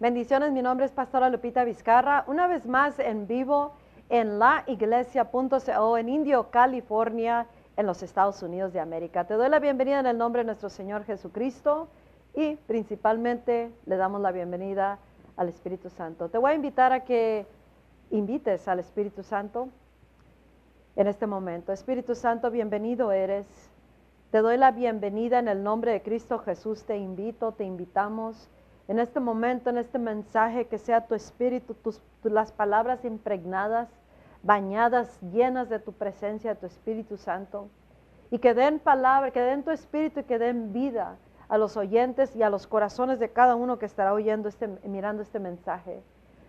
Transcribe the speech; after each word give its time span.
Bendiciones, 0.00 0.50
mi 0.50 0.60
nombre 0.60 0.86
es 0.86 0.92
Pastora 0.92 1.30
Lupita 1.30 1.62
Vizcarra, 1.62 2.24
una 2.26 2.48
vez 2.48 2.66
más 2.66 2.98
en 2.98 3.28
vivo 3.28 3.74
en 4.08 4.40
laiglesia.co 4.40 5.96
en 5.96 6.08
Indio, 6.08 6.50
California, 6.50 7.46
en 7.76 7.86
los 7.86 8.02
Estados 8.02 8.42
Unidos 8.42 8.72
de 8.72 8.80
América. 8.80 9.24
Te 9.24 9.34
doy 9.34 9.48
la 9.48 9.60
bienvenida 9.60 10.00
en 10.00 10.06
el 10.06 10.18
nombre 10.18 10.40
de 10.40 10.46
nuestro 10.46 10.68
Señor 10.68 11.04
Jesucristo 11.04 11.86
y 12.34 12.56
principalmente 12.56 13.70
le 13.86 13.96
damos 13.96 14.20
la 14.20 14.32
bienvenida 14.32 14.98
al 15.36 15.48
Espíritu 15.48 15.88
Santo. 15.90 16.28
Te 16.28 16.38
voy 16.38 16.50
a 16.50 16.54
invitar 16.56 16.92
a 16.92 17.04
que 17.04 17.46
invites 18.10 18.66
al 18.66 18.80
Espíritu 18.80 19.22
Santo 19.22 19.68
en 20.96 21.06
este 21.06 21.28
momento. 21.28 21.72
Espíritu 21.72 22.16
Santo, 22.16 22.50
bienvenido 22.50 23.12
eres. 23.12 23.46
Te 24.32 24.38
doy 24.38 24.56
la 24.56 24.72
bienvenida 24.72 25.38
en 25.38 25.46
el 25.46 25.62
nombre 25.62 25.92
de 25.92 26.02
Cristo 26.02 26.40
Jesús. 26.40 26.82
Te 26.82 26.98
invito, 26.98 27.52
te 27.52 27.62
invitamos 27.62 28.50
en 28.86 28.98
este 28.98 29.20
momento, 29.20 29.70
en 29.70 29.78
este 29.78 29.98
mensaje, 29.98 30.66
que 30.66 30.78
sea 30.78 31.06
tu 31.06 31.14
espíritu, 31.14 31.74
tus, 31.74 32.02
las 32.22 32.52
palabras 32.52 33.04
impregnadas, 33.04 33.88
bañadas, 34.42 35.20
llenas 35.32 35.68
de 35.70 35.78
tu 35.78 35.92
presencia, 35.92 36.54
de 36.54 36.60
tu 36.60 36.66
Espíritu 36.66 37.16
Santo. 37.16 37.68
Y 38.30 38.38
que 38.38 38.52
den 38.52 38.78
palabra, 38.78 39.30
que 39.30 39.40
den 39.40 39.62
tu 39.62 39.70
espíritu 39.70 40.20
y 40.20 40.24
que 40.24 40.38
den 40.38 40.72
vida 40.72 41.16
a 41.48 41.56
los 41.56 41.76
oyentes 41.76 42.34
y 42.36 42.42
a 42.42 42.50
los 42.50 42.66
corazones 42.66 43.18
de 43.18 43.30
cada 43.30 43.54
uno 43.54 43.78
que 43.78 43.86
estará 43.86 44.12
oyendo 44.12 44.48
este, 44.48 44.68
mirando 44.84 45.22
este 45.22 45.38
mensaje. 45.38 46.02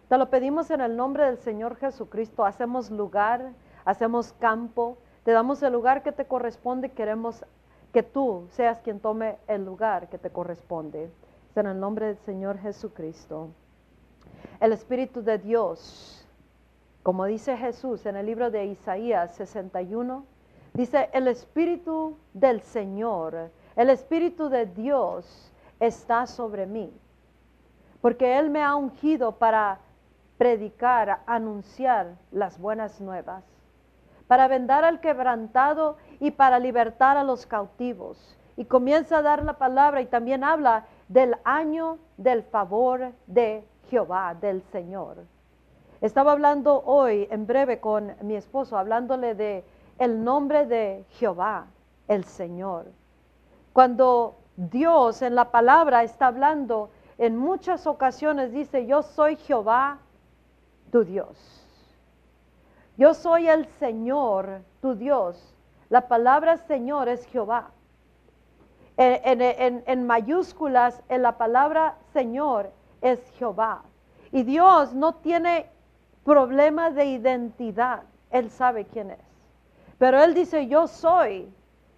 Te 0.09 0.17
lo 0.17 0.29
pedimos 0.29 0.69
en 0.71 0.81
el 0.81 0.95
nombre 0.95 1.25
del 1.25 1.37
Señor 1.37 1.77
Jesucristo. 1.77 2.45
Hacemos 2.45 2.91
lugar, 2.91 3.51
hacemos 3.85 4.33
campo, 4.33 4.97
te 5.23 5.31
damos 5.31 5.63
el 5.63 5.73
lugar 5.73 6.03
que 6.03 6.11
te 6.11 6.25
corresponde. 6.25 6.91
Queremos 6.91 7.45
que 7.93 8.03
tú 8.03 8.45
seas 8.51 8.81
quien 8.81 8.99
tome 8.99 9.37
el 9.47 9.63
lugar 9.63 10.09
que 10.09 10.17
te 10.17 10.29
corresponde. 10.29 11.09
En 11.61 11.67
el 11.67 11.79
nombre 11.79 12.07
del 12.07 12.17
Señor 12.17 12.57
Jesucristo. 12.59 13.49
El 14.59 14.73
Espíritu 14.73 15.21
de 15.21 15.37
Dios, 15.37 16.27
como 17.03 17.25
dice 17.25 17.57
Jesús 17.57 18.05
en 18.05 18.15
el 18.15 18.25
libro 18.25 18.51
de 18.51 18.65
Isaías 18.65 19.35
61, 19.35 20.25
dice, 20.73 21.09
el 21.13 21.27
Espíritu 21.27 22.17
del 22.33 22.61
Señor, 22.61 23.51
el 23.75 23.89
Espíritu 23.89 24.49
de 24.49 24.65
Dios 24.65 25.51
está 25.79 26.27
sobre 26.27 26.65
mí, 26.65 26.91
porque 28.01 28.37
Él 28.37 28.49
me 28.49 28.63
ha 28.63 28.75
ungido 28.75 29.33
para 29.33 29.79
predicar, 30.37 31.21
anunciar 31.25 32.15
las 32.31 32.59
buenas 32.59 32.99
nuevas 33.01 33.43
para 34.27 34.47
vendar 34.47 34.83
al 34.83 34.99
quebrantado 34.99 35.97
y 36.19 36.31
para 36.31 36.59
libertar 36.59 37.17
a 37.17 37.23
los 37.23 37.45
cautivos. 37.45 38.37
Y 38.57 38.65
comienza 38.65 39.17
a 39.17 39.21
dar 39.21 39.43
la 39.43 39.57
palabra 39.57 40.01
y 40.01 40.05
también 40.05 40.43
habla 40.43 40.85
del 41.07 41.35
año 41.43 41.99
del 42.17 42.43
favor 42.43 43.11
de 43.27 43.63
Jehová, 43.89 44.35
del 44.39 44.61
Señor. 44.71 45.17
Estaba 46.01 46.31
hablando 46.31 46.83
hoy 46.85 47.27
en 47.31 47.47
breve 47.47 47.79
con 47.79 48.15
mi 48.21 48.35
esposo, 48.35 48.77
hablándole 48.77 49.35
de 49.35 49.63
el 49.97 50.23
nombre 50.23 50.65
de 50.65 51.05
Jehová, 51.11 51.67
el 52.07 52.23
Señor. 52.25 52.85
Cuando 53.73 54.35
Dios 54.57 55.21
en 55.21 55.35
la 55.35 55.51
palabra 55.51 56.03
está 56.03 56.27
hablando, 56.27 56.89
en 57.17 57.37
muchas 57.37 57.87
ocasiones 57.87 58.51
dice, 58.51 58.85
yo 58.85 59.03
soy 59.03 59.35
Jehová, 59.37 59.99
tu 60.91 61.03
Dios. 61.03 61.61
Yo 62.97 63.13
soy 63.13 63.47
el 63.47 63.65
Señor, 63.79 64.61
tu 64.81 64.95
Dios. 64.95 65.53
La 65.89 66.07
palabra 66.07 66.57
Señor 66.57 67.09
es 67.09 67.25
Jehová. 67.27 67.71
En, 68.97 70.07
mayúsculas, 70.07 71.01
en 71.09 71.21
la 71.21 71.37
palabra 71.37 71.97
Señor 72.13 72.71
es 73.01 73.19
Jehová. 73.37 73.83
Y 74.31 74.43
Dios 74.43 74.93
no 74.93 75.15
tiene 75.15 75.69
problemas 76.23 76.95
de 76.95 77.05
identidad. 77.05 78.03
Él 78.31 78.49
sabe 78.49 78.85
quién 78.85 79.11
es. 79.11 79.19
Pero 79.97 80.21
Él 80.21 80.33
dice, 80.33 80.67
yo 80.67 80.87
soy 80.87 81.49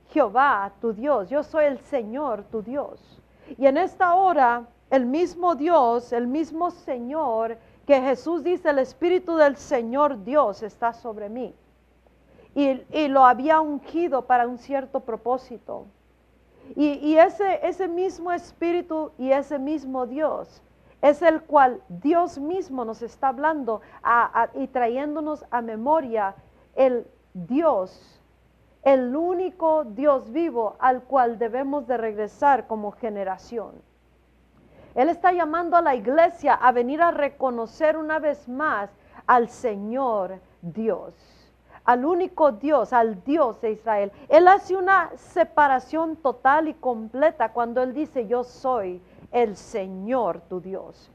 Jehová, 0.09 0.71
tu 0.81 0.93
Dios. 0.93 1.29
Yo 1.29 1.43
soy 1.43 1.65
el 1.65 1.79
Señor, 1.79 2.43
tu 2.51 2.61
Dios. 2.61 3.21
Y 3.57 3.65
en 3.65 3.77
esta 3.77 4.15
hora, 4.15 4.67
el 4.89 5.05
mismo 5.05 5.55
Dios, 5.55 6.11
el 6.13 6.27
mismo 6.27 6.71
Señor, 6.71 7.57
que 7.85 8.01
Jesús 8.01 8.43
dice, 8.43 8.69
el 8.69 8.79
Espíritu 8.79 9.35
del 9.37 9.55
Señor 9.55 10.23
Dios 10.23 10.61
está 10.61 10.93
sobre 10.93 11.29
mí. 11.29 11.55
Y, 12.53 13.07
lo 13.07 13.23
había 13.23 13.61
ungido 13.61 14.23
para 14.23 14.47
un 14.47 14.57
cierto 14.57 15.01
propósito. 15.01 15.85
Y, 16.75 17.17
ese, 17.17 17.87
mismo 17.87 18.31
Espíritu 18.31 19.11
y 19.17 19.31
ese 19.31 19.59
mismo 19.59 20.05
Dios 20.05 20.61
es 21.01 21.21
el 21.21 21.41
cual 21.43 21.81
Dios 21.89 22.39
mismo 22.39 22.83
nos 22.83 23.01
está 23.01 23.29
hablando 23.29 23.81
y 24.55 24.67
trayéndonos 24.67 25.45
a 25.51 25.61
memoria 25.61 26.35
el 26.75 27.07
Dios, 27.33 28.21
el 28.83 29.15
único 29.15 29.83
Dios 29.83 30.31
vivo 30.31 30.75
al 30.79 31.03
cual 31.03 31.37
debemos 31.37 31.87
de 31.87 31.97
regresar 31.97 32.67
como 32.67 32.91
generación. 32.91 33.81
Él 34.95 35.09
está 35.09 35.31
llamando 35.31 35.77
a 35.77 35.81
la 35.81 35.93
iglesia 35.95 36.55
a 36.55 36.71
venir 36.71 37.01
a 37.01 37.11
reconocer 37.11 37.97
una 37.97 38.17
vez 38.17 38.47
más 38.47 38.89
al 39.27 39.49
Señor 39.49 40.39
Dios, 40.61 41.13
al 41.87 42.03
único 42.03 42.51
Dios, 42.51 42.91
al 42.91 43.23
Dios 43.23 43.61
de 43.61 43.71
Israel. 43.71 44.11
Él 44.27 44.47
hace 44.49 44.75
una 44.75 45.09
separación 45.15 46.17
total 46.17 46.67
y 46.67 46.73
completa 46.73 47.53
cuando 47.53 47.81
Él 47.81 47.93
dice, 47.93 48.27
yo 48.27 48.43
soy 48.43 49.01
el 49.31 49.55
Señor 49.55 50.41
tu 50.49 50.59
Dios. 50.59 51.09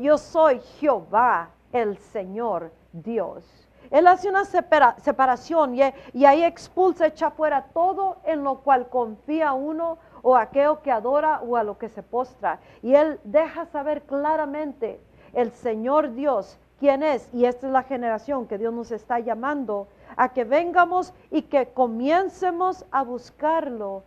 Yo 0.00 0.18
soy 0.18 0.60
Jehová, 0.78 1.50
el 1.72 1.96
Señor 1.96 2.70
Dios. 2.92 3.42
Él 3.90 4.06
hace 4.06 4.28
una 4.28 4.44
separación 4.44 5.74
y, 5.74 5.80
y, 6.12 6.26
ahí 6.26 6.44
expulsa, 6.44 7.06
echa 7.06 7.30
fuera 7.30 7.68
todo 7.72 8.18
en 8.24 8.44
lo 8.44 8.56
cual 8.56 8.90
confía 8.90 9.54
uno 9.54 9.96
o 10.20 10.36
aquello 10.36 10.82
que 10.82 10.92
adora 10.92 11.40
o 11.40 11.56
a 11.56 11.62
lo 11.62 11.78
que 11.78 11.88
se 11.88 12.02
postra. 12.02 12.60
Y 12.82 12.94
Él 12.94 13.18
deja 13.24 13.64
saber 13.64 14.02
claramente 14.02 15.00
el 15.32 15.52
Señor 15.52 16.12
Dios 16.12 16.58
quién 16.78 17.02
es. 17.02 17.28
Y 17.32 17.44
esta 17.44 17.66
es 17.66 17.72
la 17.72 17.82
generación 17.82 18.46
que 18.46 18.58
Dios 18.58 18.72
nos 18.72 18.90
está 18.90 19.18
llamando 19.18 19.88
a 20.16 20.32
que 20.32 20.44
vengamos 20.44 21.12
y 21.30 21.42
que 21.42 21.68
comiencemos 21.68 22.84
a 22.90 23.02
buscarlo 23.02 24.02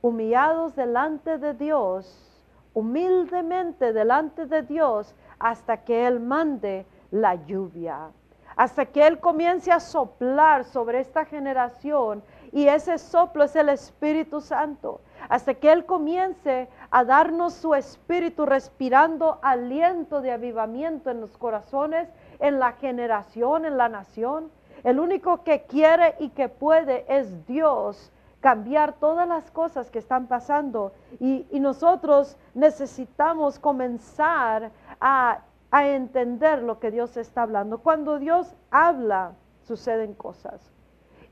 humillados 0.00 0.74
delante 0.74 1.38
de 1.38 1.54
Dios, 1.54 2.28
humildemente 2.74 3.92
delante 3.92 4.46
de 4.46 4.62
Dios, 4.62 5.14
hasta 5.38 5.78
que 5.78 6.06
Él 6.06 6.20
mande 6.20 6.86
la 7.10 7.34
lluvia, 7.34 8.10
hasta 8.56 8.86
que 8.86 9.06
Él 9.06 9.20
comience 9.20 9.70
a 9.70 9.80
soplar 9.80 10.64
sobre 10.64 11.00
esta 11.00 11.24
generación 11.24 12.22
y 12.52 12.68
ese 12.68 12.98
soplo 12.98 13.44
es 13.44 13.56
el 13.56 13.70
Espíritu 13.70 14.40
Santo 14.40 15.00
hasta 15.28 15.54
que 15.54 15.72
Él 15.72 15.86
comience 15.86 16.68
a 16.90 17.04
darnos 17.04 17.54
su 17.54 17.74
espíritu 17.74 18.44
respirando 18.44 19.38
aliento 19.42 20.20
de 20.20 20.32
avivamiento 20.32 21.10
en 21.10 21.20
los 21.20 21.38
corazones, 21.38 22.08
en 22.38 22.58
la 22.58 22.72
generación, 22.72 23.64
en 23.64 23.78
la 23.78 23.88
nación. 23.88 24.50
El 24.84 25.00
único 25.00 25.42
que 25.44 25.62
quiere 25.62 26.16
y 26.18 26.30
que 26.30 26.48
puede 26.48 27.06
es 27.08 27.46
Dios 27.46 28.12
cambiar 28.40 28.94
todas 28.94 29.26
las 29.26 29.50
cosas 29.52 29.90
que 29.90 30.00
están 30.00 30.26
pasando 30.26 30.92
y, 31.20 31.46
nosotros 31.60 32.36
necesitamos 32.54 33.60
comenzar 33.60 34.72
a, 35.00 35.42
a 35.70 35.86
entender 35.86 36.62
lo 36.62 36.80
que 36.80 36.90
Dios 36.90 37.16
está 37.16 37.42
hablando. 37.42 37.78
Cuando 37.78 38.18
Dios 38.18 38.54
habla, 38.72 39.32
suceden 39.62 40.12
cosas. 40.14 40.72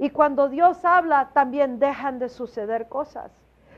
Y 0.00 0.08
cuando 0.08 0.48
Dios 0.48 0.82
habla, 0.86 1.28
también 1.34 1.78
dejan 1.78 2.18
de 2.18 2.30
suceder 2.30 2.88
cosas. 2.88 3.30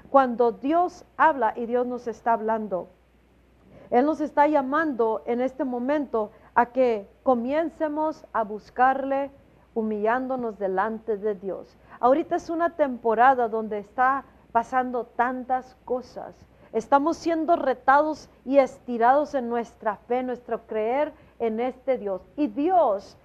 Cuando 0.09 0.53
Dios 0.53 1.05
habla 1.16 1.53
y 1.56 1.66
Dios 1.66 1.84
nos 1.84 2.06
está 2.06 2.34
hablando, 2.34 2.87
Él 3.91 4.06
nos 4.06 4.21
está 4.21 4.47
llamando 4.47 5.24
en 5.27 5.41
este 5.41 5.65
momento 5.65 6.30
a 6.54 6.66
que 6.66 7.09
comiencemos 7.24 8.24
a 8.33 8.45
buscarle 8.45 9.33
humillándonos 9.74 10.60
delante 10.60 11.16
de 11.16 11.34
Dios. 11.34 11.77
Ahorita 11.98 12.36
es 12.36 12.51
una 12.51 12.71
temporada 12.77 13.48
donde 13.48 13.78
está 13.78 14.24
pasando 14.53 15.07
tantas 15.07 15.77
cosas. 15.84 16.36
Estamos 16.72 17.16
siendo 17.16 17.57
retados 17.57 18.30
y 18.45 18.59
estirados 18.59 19.34
en 19.34 19.48
nuestra 19.48 19.97
fe, 19.97 20.22
nuestro 20.22 20.69
creer 20.69 21.13
en 21.41 21.59
este 21.59 21.98
Dios. 21.98 22.22
Y 22.36 22.47
Dios 22.47 23.16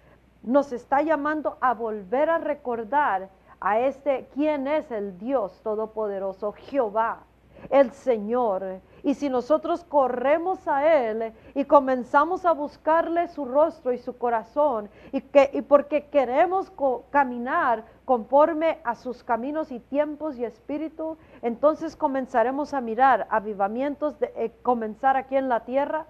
nos 0.43 0.71
está 0.71 1.01
llamando 1.01 1.57
a 1.61 1.73
volver 1.73 2.29
a 2.29 2.37
recordar 2.37 3.29
a 3.59 3.79
este, 3.79 4.27
¿quién 4.33 4.67
es 4.67 4.91
el 4.91 5.17
Dios 5.17 5.59
Todopoderoso? 5.63 6.51
Jehová, 6.53 7.23
el 7.69 7.91
Señor. 7.91 8.81
Y 9.03 9.15
si 9.15 9.29
nosotros 9.29 9.83
corremos 9.83 10.67
a 10.67 10.85
Él 11.09 11.33
y 11.55 11.65
comenzamos 11.65 12.45
a 12.45 12.51
buscarle 12.51 13.27
su 13.29 13.45
rostro 13.45 13.93
y 13.93 13.97
su 13.97 14.17
corazón, 14.17 14.89
y, 15.11 15.21
que, 15.21 15.49
y 15.53 15.61
porque 15.61 16.05
queremos 16.07 16.71
caminar 17.09 17.85
conforme 18.05 18.79
a 18.83 18.95
sus 18.95 19.23
caminos 19.23 19.71
y 19.71 19.79
tiempos 19.79 20.37
y 20.37 20.45
espíritu, 20.45 21.17
entonces 21.41 21.95
comenzaremos 21.95 22.73
a 22.73 22.81
mirar 22.81 23.27
avivamientos 23.29 24.19
de 24.19 24.31
eh, 24.35 24.51
comenzar 24.61 25.17
aquí 25.17 25.35
en 25.35 25.49
la 25.49 25.61
tierra, 25.65 26.05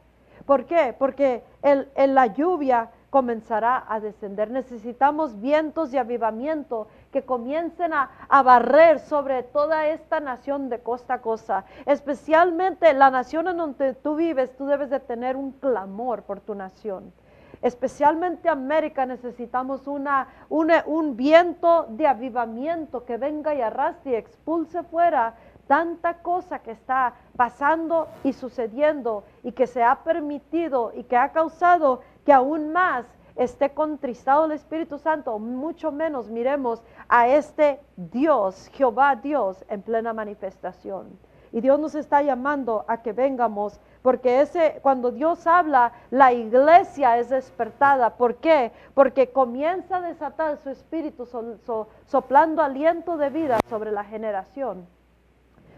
¿Por 0.45 0.65
qué? 0.65 0.95
Porque 0.97 1.43
el- 1.61 1.89
la 1.95 2.27
lluvia 2.27 2.89
comenzará 3.09 3.85
a 3.87 3.99
descender. 3.99 4.51
Necesitamos 4.51 5.39
vientos 5.39 5.91
de 5.91 5.99
avivamiento 5.99 6.87
que 7.11 7.23
comiencen 7.23 7.93
a, 7.93 8.11
a 8.27 8.43
barrer 8.43 8.99
sobre 8.99 9.43
toda 9.43 9.87
esta 9.87 10.19
nación 10.19 10.69
de 10.69 10.79
costa 10.79 11.15
a 11.15 11.21
costa. 11.21 11.65
Especialmente 11.85 12.93
la 12.93 13.09
nación 13.09 13.47
en 13.47 13.57
donde 13.57 13.93
tú 13.93 14.15
vives, 14.15 14.55
tú 14.57 14.65
debes 14.65 14.89
de 14.89 14.99
tener 14.99 15.35
un 15.35 15.51
clamor 15.53 16.23
por 16.23 16.41
tu 16.41 16.55
nación. 16.55 17.13
Especialmente 17.61 18.49
América 18.49 19.05
necesitamos 19.05 19.87
una, 19.87 20.27
un 20.49 21.17
viento 21.17 21.87
de 21.89 22.05
avivamiento 22.05 23.03
que 23.03 23.17
venga 23.17 23.55
y 23.55 23.61
arrastre 23.61 24.11
y 24.11 24.15
expulse 24.15 24.83
fuera 24.83 25.33
tanta 25.65 26.19
cosa 26.19 26.59
que 26.59 26.71
está 26.71 27.13
pasando 27.35 28.07
y 28.23 28.33
sucediendo 28.33 29.23
y 29.43 29.51
que 29.51 29.67
se 29.67 29.83
ha 29.83 30.03
permitido 30.03 30.93
y 30.95 31.03
que 31.03 31.17
ha 31.17 31.31
causado 31.31 32.01
que 32.27 32.33
aún 32.33 32.73
más 32.73 33.05
esté 33.37 33.69
contristado 33.69 34.43
el 34.43 34.51
Espíritu 34.51 34.97
Santo, 34.97 35.39
mucho 35.39 35.93
menos 35.93 36.27
miremos 36.29 36.83
a 37.07 37.29
este 37.29 37.79
Dios, 37.95 38.69
Jehová 38.73 39.15
Dios, 39.15 39.63
en 39.69 39.81
plena 39.81 40.11
manifestación. 40.11 41.17
Y 41.53 41.61
Dios 41.61 41.79
nos 41.79 41.95
está 41.95 42.21
llamando 42.21 42.83
a 42.89 43.01
que 43.01 43.13
vengamos, 43.13 43.79
porque 44.01 44.41
ese, 44.41 44.79
cuando 44.81 45.11
Dios 45.11 45.47
habla, 45.47 45.93
la 46.11 46.33
iglesia 46.33 47.17
es 47.17 47.29
despertada. 47.29 48.09
¿Por 48.17 48.35
qué? 48.35 48.73
Porque 48.93 49.31
comienza 49.31 49.95
a 49.97 50.01
desatar 50.01 50.57
su 50.57 50.69
espíritu 50.69 51.25
so- 51.25 51.57
so- 51.65 51.87
soplando 52.07 52.61
aliento 52.61 53.15
de 53.15 53.29
vida 53.29 53.57
sobre 53.69 53.91
la 53.91 54.03
generación 54.03 54.85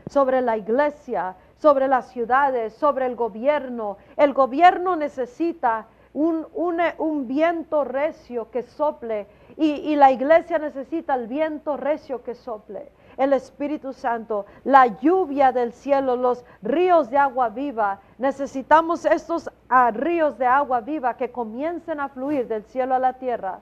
sobre 0.10 0.42
la 0.42 0.58
iglesia, 0.58 1.36
sobre 1.58 1.88
las 1.88 2.08
ciudades, 2.10 2.74
sobre 2.74 3.06
el 3.06 3.16
gobierno. 3.16 3.98
El 4.18 4.34
gobierno 4.34 4.96
necesita 4.96 5.86
un, 6.20 6.46
un- 6.98 7.28
viento 7.28 7.84
recio 7.86 8.52
que 8.52 8.64
sople 8.64 9.28
y, 9.56 9.96
la 9.96 10.12
iglesia 10.12 10.58
necesita 10.58 11.16
el 11.16 11.28
viento 11.28 11.78
recio 11.78 12.24
que 12.24 12.36
sople. 12.36 12.92
El 13.18 13.34
Espíritu 13.34 13.94
Santo, 13.94 14.46
la 14.64 14.88
lluvia 14.88 15.52
del 15.52 15.72
cielo, 15.74 16.16
los 16.16 16.44
ríos 16.62 17.10
de 17.10 17.18
agua 17.18 17.50
viva. 17.50 18.00
Necesitamos 18.18 19.06
estos 19.06 19.50
ah, 19.70 19.92
ríos 19.92 20.38
de 20.38 20.46
agua 20.46 20.82
viva 20.82 21.16
que 21.16 21.32
comiencen 21.32 22.00
a 22.00 22.10
fluir 22.10 22.48
del 22.48 22.64
cielo 22.64 22.96
a 22.96 23.00
la 23.00 23.14
tierra. 23.14 23.60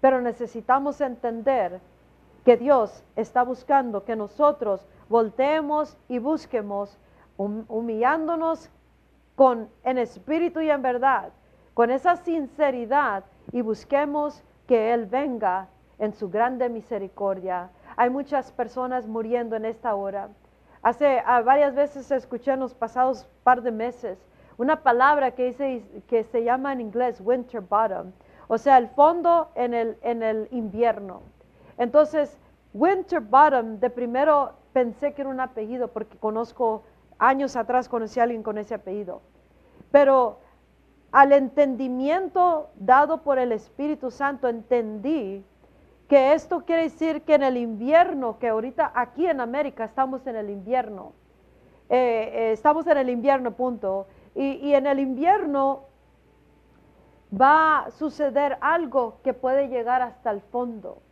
Pero 0.00 0.20
necesitamos 0.20 1.00
entender 1.00 1.80
que 2.44 2.56
Dios 2.56 3.04
está 3.16 3.42
buscando 3.42 4.04
que 4.04 4.16
nosotros 4.16 4.86
volteemos 5.08 5.96
y 6.08 6.18
busquemos, 6.18 6.96
hum- 7.36 7.64
humillándonos 7.68 8.70
con, 9.36 9.68
en 9.84 9.98
espíritu 9.98 10.60
y 10.60 10.70
en 10.70 10.82
verdad, 10.82 11.30
con 11.74 11.90
esa 11.90 12.16
sinceridad 12.16 13.24
y 13.52 13.62
busquemos 13.62 14.42
que 14.66 14.92
Él 14.92 15.06
venga 15.06 15.68
en 15.98 16.12
su 16.14 16.30
grande 16.30 16.68
misericordia. 16.68 17.70
Hay 17.96 18.10
muchas 18.10 18.52
personas 18.52 19.06
muriendo 19.06 19.56
en 19.56 19.64
esta 19.64 19.94
hora. 19.94 20.28
Hace 20.82 21.22
ah, 21.26 21.42
varias 21.42 21.74
veces 21.74 22.10
escuché 22.10 22.52
en 22.52 22.60
los 22.60 22.74
pasados 22.74 23.28
par 23.44 23.62
de 23.62 23.70
meses 23.70 24.18
una 24.56 24.82
palabra 24.82 25.30
que, 25.32 25.46
dice, 25.46 25.84
que 26.06 26.24
se 26.24 26.44
llama 26.44 26.72
en 26.72 26.80
inglés 26.80 27.20
winter 27.20 27.60
bottom, 27.60 28.12
o 28.48 28.58
sea, 28.58 28.78
el 28.78 28.88
fondo 28.88 29.50
en 29.54 29.74
el, 29.74 29.96
en 30.02 30.22
el 30.22 30.48
invierno. 30.50 31.22
Entonces, 31.78 32.38
Winter 32.72 33.20
Bottom, 33.20 33.80
de 33.80 33.90
primero 33.90 34.52
pensé 34.72 35.12
que 35.12 35.22
era 35.22 35.30
un 35.30 35.40
apellido 35.40 35.88
porque 35.88 36.16
conozco, 36.18 36.84
años 37.18 37.56
atrás 37.56 37.88
conocí 37.88 38.20
a 38.20 38.24
alguien 38.24 38.42
con 38.42 38.58
ese 38.58 38.74
apellido. 38.74 39.22
Pero 39.90 40.38
al 41.12 41.32
entendimiento 41.32 42.70
dado 42.76 43.22
por 43.22 43.38
el 43.38 43.52
Espíritu 43.52 44.10
Santo, 44.10 44.48
entendí 44.48 45.44
que 46.08 46.32
esto 46.32 46.64
quiere 46.64 46.84
decir 46.84 47.22
que 47.22 47.34
en 47.34 47.42
el 47.42 47.56
invierno, 47.56 48.38
que 48.38 48.48
ahorita 48.48 48.92
aquí 48.94 49.26
en 49.26 49.40
América 49.40 49.84
estamos 49.84 50.26
en 50.26 50.36
el 50.36 50.50
invierno, 50.50 51.12
eh, 51.88 52.30
eh, 52.32 52.52
estamos 52.52 52.86
en 52.86 52.98
el 52.98 53.10
invierno, 53.10 53.52
punto. 53.52 54.06
Y, 54.34 54.52
y 54.54 54.74
en 54.74 54.86
el 54.86 55.00
invierno 55.00 55.84
va 57.38 57.80
a 57.80 57.90
suceder 57.90 58.58
algo 58.60 59.18
que 59.22 59.34
puede 59.34 59.68
llegar 59.68 60.02
hasta 60.02 60.30
el 60.30 60.40
fondo. 60.40 61.02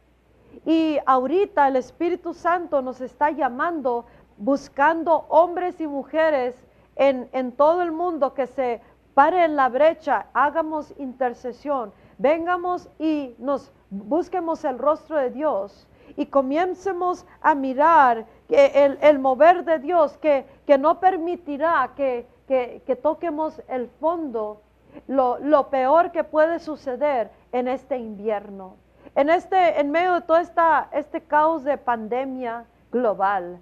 Y 0.64 0.98
ahorita 1.06 1.68
el 1.68 1.76
Espíritu 1.76 2.34
Santo 2.34 2.82
nos 2.82 3.00
está 3.00 3.30
llamando, 3.30 4.06
buscando 4.36 5.26
hombres 5.28 5.80
y 5.80 5.86
mujeres 5.86 6.54
en, 6.96 7.28
en 7.32 7.52
todo 7.52 7.82
el 7.82 7.92
mundo 7.92 8.34
que 8.34 8.46
se 8.46 8.80
pare 9.18 9.44
en 9.44 9.56
la 9.56 9.68
brecha, 9.68 10.26
hagamos 10.32 10.94
intercesión, 10.96 11.92
vengamos 12.18 12.88
y 13.00 13.34
nos 13.38 13.72
busquemos 13.90 14.64
el 14.64 14.78
rostro 14.78 15.16
de 15.16 15.30
Dios 15.30 15.88
y 16.16 16.26
comiencemos 16.26 17.26
a 17.40 17.56
mirar 17.56 18.26
el, 18.48 18.96
el 19.02 19.18
mover 19.18 19.64
de 19.64 19.80
Dios 19.80 20.16
que, 20.18 20.46
que 20.68 20.78
no 20.78 21.00
permitirá 21.00 21.90
que, 21.96 22.28
que- 22.46 22.80
que 22.86 22.94
toquemos 22.94 23.60
el 23.66 23.88
fondo, 23.98 24.62
lo, 25.08 25.38
lo 25.40 25.68
peor 25.68 26.12
que 26.12 26.22
puede 26.22 26.60
suceder 26.60 27.32
en 27.50 27.66
este 27.66 27.98
invierno. 27.98 28.76
En, 29.16 29.30
este, 29.30 29.80
en 29.80 29.90
medio 29.90 30.14
de 30.14 30.20
todo 30.20 30.36
esta, 30.36 30.88
este 30.92 31.20
caos 31.22 31.64
de 31.64 31.76
pandemia 31.76 32.66
global, 32.92 33.58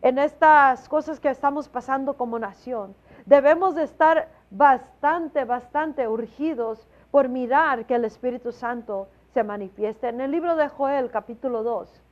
en 0.00 0.18
estas 0.18 0.88
cosas 0.88 1.18
que 1.18 1.28
estamos 1.28 1.68
pasando 1.68 2.14
como 2.16 2.38
nación, 2.38 2.94
debemos 3.26 3.74
de 3.74 3.82
estar 3.82 4.28
bastante, 4.52 5.44
bastante 5.44 6.06
urgidos 6.06 6.86
por 7.10 7.28
mirar 7.28 7.86
que 7.86 7.94
el 7.94 8.04
Espíritu 8.04 8.52
Santo 8.52 9.08
se 9.32 9.42
manifieste. 9.42 10.08
En 10.08 10.20
el 10.20 10.30
libro 10.30 10.56
de 10.56 10.68
Joel, 10.68 11.10
capítulo 11.10 11.62
2, 11.62 12.02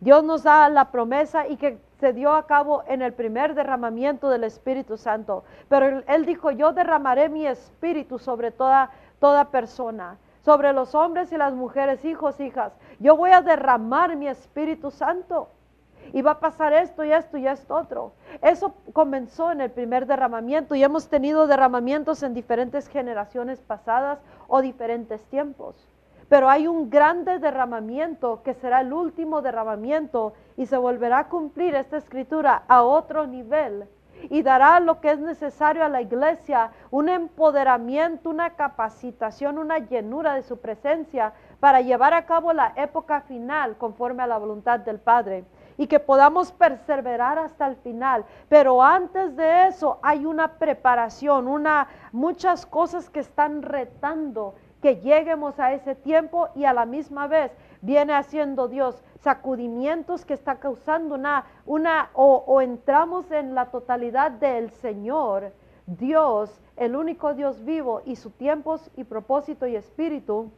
Dios 0.00 0.24
nos 0.24 0.42
da 0.42 0.68
la 0.68 0.90
promesa 0.90 1.46
y 1.46 1.56
que 1.56 1.78
se 2.00 2.12
dio 2.12 2.32
a 2.32 2.46
cabo 2.46 2.82
en 2.86 3.02
el 3.02 3.12
primer 3.12 3.54
derramamiento 3.54 4.28
del 4.28 4.44
Espíritu 4.44 4.96
Santo. 4.96 5.44
Pero 5.68 6.02
él 6.06 6.26
dijo, 6.26 6.50
yo 6.50 6.72
derramaré 6.72 7.28
mi 7.28 7.46
espíritu 7.46 8.18
sobre 8.18 8.50
toda, 8.50 8.90
toda 9.18 9.50
persona, 9.50 10.18
sobre 10.44 10.72
los 10.72 10.94
hombres 10.94 11.32
y 11.32 11.36
las 11.36 11.54
mujeres, 11.54 12.04
hijos, 12.04 12.40
hijas. 12.40 12.72
Yo 13.00 13.16
voy 13.16 13.30
a 13.30 13.42
derramar 13.42 14.16
mi 14.16 14.28
Espíritu 14.28 14.90
Santo. 14.90 15.48
Y 16.12 16.22
va 16.22 16.32
a 16.32 16.40
pasar 16.40 16.72
esto 16.72 17.04
y 17.04 17.12
esto 17.12 17.36
y 17.36 17.46
esto 17.46 17.74
otro. 17.74 18.12
Eso 18.42 18.74
comenzó 18.92 19.52
en 19.52 19.60
el 19.60 19.70
primer 19.70 20.06
derramamiento 20.06 20.74
y 20.74 20.82
hemos 20.82 21.08
tenido 21.08 21.46
derramamientos 21.46 22.22
en 22.22 22.34
diferentes 22.34 22.88
generaciones 22.88 23.60
pasadas 23.60 24.18
o 24.48 24.60
diferentes 24.60 25.24
tiempos. 25.26 25.88
Pero 26.28 26.48
hay 26.48 26.66
un 26.66 26.90
grande 26.90 27.38
derramamiento 27.38 28.42
que 28.42 28.54
será 28.54 28.80
el 28.80 28.92
último 28.92 29.42
derramamiento 29.42 30.32
y 30.56 30.66
se 30.66 30.76
volverá 30.76 31.20
a 31.20 31.28
cumplir 31.28 31.74
esta 31.74 31.96
escritura 31.96 32.64
a 32.66 32.82
otro 32.82 33.26
nivel 33.26 33.86
y 34.30 34.42
dará 34.42 34.80
lo 34.80 35.00
que 35.00 35.10
es 35.10 35.18
necesario 35.18 35.84
a 35.84 35.88
la 35.88 36.00
iglesia, 36.00 36.72
un 36.90 37.08
empoderamiento, 37.08 38.30
una 38.30 38.50
capacitación, 38.50 39.58
una 39.58 39.78
llenura 39.78 40.34
de 40.34 40.42
su 40.42 40.58
presencia 40.58 41.32
para 41.60 41.80
llevar 41.80 42.14
a 42.14 42.26
cabo 42.26 42.52
la 42.52 42.72
época 42.76 43.20
final 43.22 43.76
conforme 43.76 44.22
a 44.22 44.26
la 44.26 44.38
voluntad 44.38 44.80
del 44.80 44.98
Padre 44.98 45.44
y 45.78 45.86
que 45.86 46.00
podamos 46.00 46.52
perseverar 46.52 47.38
hasta 47.38 47.66
el 47.66 47.76
final. 47.76 48.24
Pero 48.48 48.82
antes 48.82 49.36
de 49.36 49.68
eso 49.68 49.98
hay 50.02 50.26
una 50.26 50.58
preparación, 50.58 51.48
una 51.48 51.88
muchas 52.12 52.66
cosas 52.66 53.10
que 53.10 53.20
están 53.20 53.62
retando 53.62 54.54
que 54.80 54.96
lleguemos 54.96 55.58
a 55.58 55.72
ese 55.72 55.94
tiempo 55.94 56.48
y 56.54 56.64
a 56.64 56.72
la 56.72 56.86
misma 56.86 57.26
vez 57.26 57.50
viene 57.80 58.14
haciendo 58.14 58.68
Dios 58.68 59.02
sacudimientos 59.20 60.24
que 60.24 60.34
está 60.34 60.56
causando 60.60 61.14
una, 61.14 61.44
una 61.64 62.10
o, 62.12 62.44
o 62.46 62.60
entramos 62.60 63.30
en 63.30 63.54
la 63.54 63.70
totalidad 63.70 64.30
del 64.30 64.70
Señor, 64.70 65.52
Dios, 65.86 66.60
el 66.76 66.94
único 66.94 67.34
Dios 67.34 67.64
vivo 67.64 68.02
y 68.04 68.16
su 68.16 68.30
tiempos 68.30 68.90
y 68.96 69.04
propósito 69.04 69.66
y 69.66 69.76
espíritu, 69.76 70.52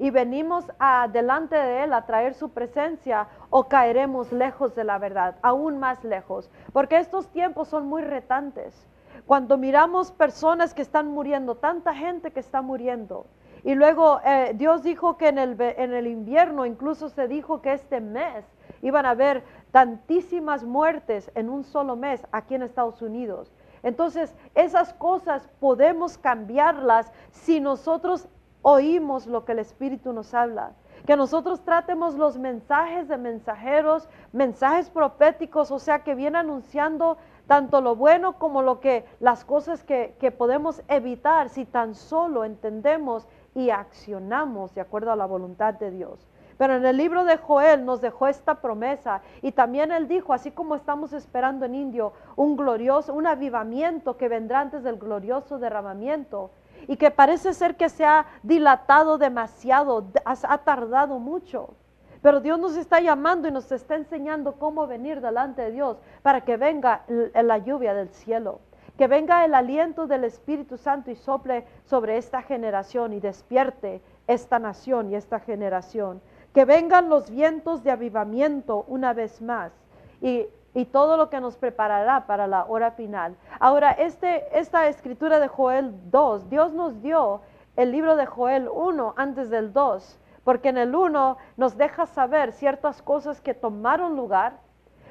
y 0.00 0.10
venimos 0.10 0.64
a, 0.78 1.08
delante 1.08 1.54
de 1.54 1.84
Él 1.84 1.92
a 1.92 2.06
traer 2.06 2.32
su 2.32 2.48
presencia 2.48 3.28
o 3.50 3.68
caeremos 3.68 4.32
lejos 4.32 4.74
de 4.74 4.82
la 4.82 4.98
verdad, 4.98 5.36
aún 5.42 5.78
más 5.78 6.02
lejos, 6.04 6.50
porque 6.72 6.96
estos 6.96 7.28
tiempos 7.28 7.68
son 7.68 7.86
muy 7.86 8.00
retantes. 8.00 8.88
Cuando 9.26 9.58
miramos 9.58 10.10
personas 10.10 10.72
que 10.72 10.80
están 10.80 11.08
muriendo, 11.08 11.56
tanta 11.56 11.94
gente 11.94 12.30
que 12.30 12.40
está 12.40 12.62
muriendo, 12.62 13.26
y 13.62 13.74
luego 13.74 14.20
eh, 14.24 14.52
Dios 14.54 14.82
dijo 14.82 15.18
que 15.18 15.28
en 15.28 15.36
el, 15.36 15.60
en 15.60 15.92
el 15.92 16.06
invierno, 16.06 16.64
incluso 16.64 17.10
se 17.10 17.28
dijo 17.28 17.60
que 17.60 17.74
este 17.74 18.00
mes 18.00 18.46
iban 18.80 19.04
a 19.04 19.10
haber 19.10 19.44
tantísimas 19.70 20.64
muertes 20.64 21.30
en 21.34 21.50
un 21.50 21.62
solo 21.62 21.94
mes 21.94 22.26
aquí 22.32 22.54
en 22.54 22.62
Estados 22.62 23.02
Unidos. 23.02 23.52
Entonces, 23.82 24.34
esas 24.54 24.94
cosas 24.94 25.46
podemos 25.60 26.16
cambiarlas 26.16 27.12
si 27.32 27.60
nosotros 27.60 28.28
oímos 28.62 29.26
lo 29.26 29.44
que 29.44 29.52
el 29.52 29.58
Espíritu 29.58 30.12
nos 30.12 30.34
habla. 30.34 30.72
Que 31.06 31.16
nosotros 31.16 31.64
tratemos 31.64 32.14
los 32.14 32.36
mensajes 32.36 33.08
de 33.08 33.16
mensajeros, 33.16 34.08
mensajes 34.32 34.90
proféticos, 34.90 35.70
o 35.70 35.78
sea, 35.78 36.00
que 36.00 36.14
vienen 36.14 36.36
anunciando 36.36 37.16
tanto 37.46 37.80
lo 37.80 37.96
bueno 37.96 38.38
como 38.38 38.62
lo 38.62 38.80
que 38.80 39.04
las 39.18 39.44
cosas 39.44 39.82
que, 39.82 40.14
que 40.20 40.30
podemos 40.30 40.82
evitar 40.88 41.48
si 41.48 41.64
tan 41.64 41.94
solo 41.94 42.44
entendemos 42.44 43.26
y 43.54 43.70
accionamos 43.70 44.74
de 44.74 44.82
acuerdo 44.82 45.10
a 45.10 45.16
la 45.16 45.26
voluntad 45.26 45.74
de 45.74 45.90
Dios. 45.90 46.28
Pero 46.58 46.76
en 46.76 46.84
el 46.84 46.98
libro 46.98 47.24
de 47.24 47.38
Joel 47.38 47.86
nos 47.86 48.02
dejó 48.02 48.26
esta 48.28 48.60
promesa 48.60 49.22
y 49.40 49.52
también 49.52 49.92
él 49.92 50.06
dijo, 50.06 50.34
así 50.34 50.50
como 50.50 50.74
estamos 50.74 51.14
esperando 51.14 51.64
en 51.64 51.74
Indio 51.74 52.12
un 52.36 52.54
glorioso, 52.54 53.14
un 53.14 53.26
avivamiento 53.26 54.18
que 54.18 54.28
vendrá 54.28 54.60
antes 54.60 54.82
del 54.82 54.98
glorioso 54.98 55.58
derramamiento 55.58 56.50
y 56.86 56.96
que 56.96 57.10
parece 57.10 57.54
ser 57.54 57.76
que 57.76 57.88
se 57.88 58.04
ha 58.04 58.26
dilatado 58.42 59.18
demasiado, 59.18 60.06
ha 60.24 60.58
tardado 60.58 61.18
mucho. 61.18 61.74
Pero 62.22 62.40
Dios 62.40 62.58
nos 62.58 62.76
está 62.76 63.00
llamando 63.00 63.48
y 63.48 63.52
nos 63.52 63.70
está 63.72 63.96
enseñando 63.96 64.54
cómo 64.54 64.86
venir 64.86 65.20
delante 65.20 65.62
de 65.62 65.72
Dios 65.72 65.96
para 66.22 66.42
que 66.42 66.56
venga 66.56 67.04
la 67.08 67.58
lluvia 67.58 67.94
del 67.94 68.10
cielo, 68.10 68.60
que 68.98 69.06
venga 69.06 69.44
el 69.44 69.54
aliento 69.54 70.06
del 70.06 70.24
Espíritu 70.24 70.76
Santo 70.76 71.10
y 71.10 71.16
sople 71.16 71.64
sobre 71.86 72.18
esta 72.18 72.42
generación 72.42 73.14
y 73.14 73.20
despierte 73.20 74.02
esta 74.26 74.58
nación 74.58 75.10
y 75.10 75.14
esta 75.14 75.40
generación. 75.40 76.20
Que 76.52 76.64
vengan 76.64 77.08
los 77.08 77.30
vientos 77.30 77.82
de 77.82 77.90
avivamiento 77.90 78.84
una 78.88 79.14
vez 79.14 79.40
más 79.40 79.72
y, 80.20 80.46
todo 80.84 81.16
lo 81.16 81.30
que 81.30 81.40
nos 81.40 81.56
preparará 81.56 82.26
para 82.26 82.46
la 82.46 82.64
hora 82.64 82.92
final. 82.92 83.36
Ahora, 83.58 83.90
este, 83.92 84.58
esta 84.58 84.86
escritura 84.88 85.40
de 85.40 85.48
Joel 85.48 85.92
2, 86.10 86.48
Dios 86.48 86.72
nos 86.72 87.02
dio 87.02 87.40
el 87.76 87.92
libro 87.92 88.16
de 88.16 88.26
Joel 88.26 88.68
1 88.72 89.14
antes 89.16 89.50
del 89.50 89.72
2 89.72 90.20
porque 90.44 90.70
en 90.70 90.78
el 90.78 90.94
1 90.94 91.36
nos 91.56 91.76
deja 91.76 92.06
saber 92.06 92.52
ciertas 92.52 93.02
cosas 93.02 93.40
que 93.40 93.54
tomaron 93.54 94.16
lugar, 94.16 94.58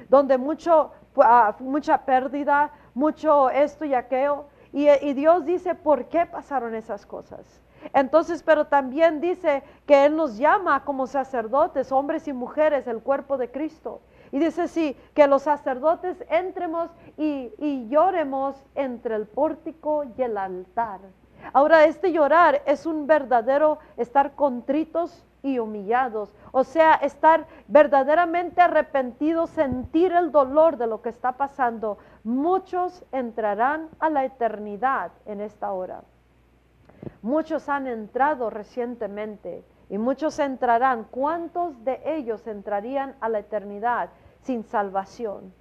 donde 0.08 0.38
mucho, 0.38 0.90
ah, 1.16 1.56
mucha 1.60 2.04
pérdida, 2.04 2.70
mucho 2.94 3.50
esto 3.50 3.84
y 3.84 3.94
aquello, 3.94 4.46
y, 4.72 4.88
y 4.88 5.14
Dios 5.14 5.44
dice 5.44 5.74
por 5.74 6.06
qué 6.06 6.26
pasaron 6.26 6.74
esas 6.74 7.06
cosas. 7.06 7.62
Entonces, 7.94 8.42
pero 8.42 8.66
también 8.66 9.20
dice 9.20 9.62
que 9.86 10.04
Él 10.04 10.14
nos 10.14 10.36
llama 10.36 10.84
como 10.84 11.06
sacerdotes, 11.06 11.90
hombres 11.90 12.28
y 12.28 12.32
mujeres, 12.32 12.86
el 12.86 13.00
cuerpo 13.00 13.38
de 13.38 13.50
Cristo. 13.50 14.02
Y 14.32 14.38
dice 14.38 14.68
sí, 14.68 14.96
que 15.14 15.26
los 15.26 15.42
sacerdotes 15.42 16.24
entremos 16.28 16.90
y, 17.16 17.52
y 17.58 17.88
lloremos 17.88 18.56
entre 18.74 19.16
el 19.16 19.26
pórtico 19.26 20.04
y 20.04 20.22
el 20.22 20.38
altar. 20.38 21.00
Ahora, 21.52 21.84
este 21.84 22.12
llorar 22.12 22.62
es 22.66 22.86
un 22.86 23.06
verdadero 23.06 23.78
estar 23.96 24.34
contritos 24.34 25.24
y 25.42 25.58
humillados, 25.58 26.32
o 26.52 26.64
sea, 26.64 26.94
estar 26.94 27.46
verdaderamente 27.66 28.60
arrepentidos, 28.60 29.50
sentir 29.50 30.12
el 30.12 30.32
dolor 30.32 30.76
de 30.76 30.86
lo 30.86 31.00
que 31.02 31.08
está 31.08 31.32
pasando. 31.32 31.98
Muchos 32.24 33.04
entrarán 33.12 33.88
a 33.98 34.10
la 34.10 34.24
eternidad 34.24 35.12
en 35.24 35.40
esta 35.40 35.72
hora. 35.72 36.02
Muchos 37.22 37.68
han 37.68 37.86
entrado 37.86 38.50
recientemente 38.50 39.64
y 39.90 39.98
muchos 39.98 40.38
entrarán. 40.38 41.04
¿Cuántos 41.10 41.84
de 41.84 42.00
ellos 42.06 42.46
entrarían 42.46 43.14
a 43.20 43.28
la 43.28 43.40
eternidad 43.40 44.08
sin 44.40 44.64
salvación? 44.64 45.52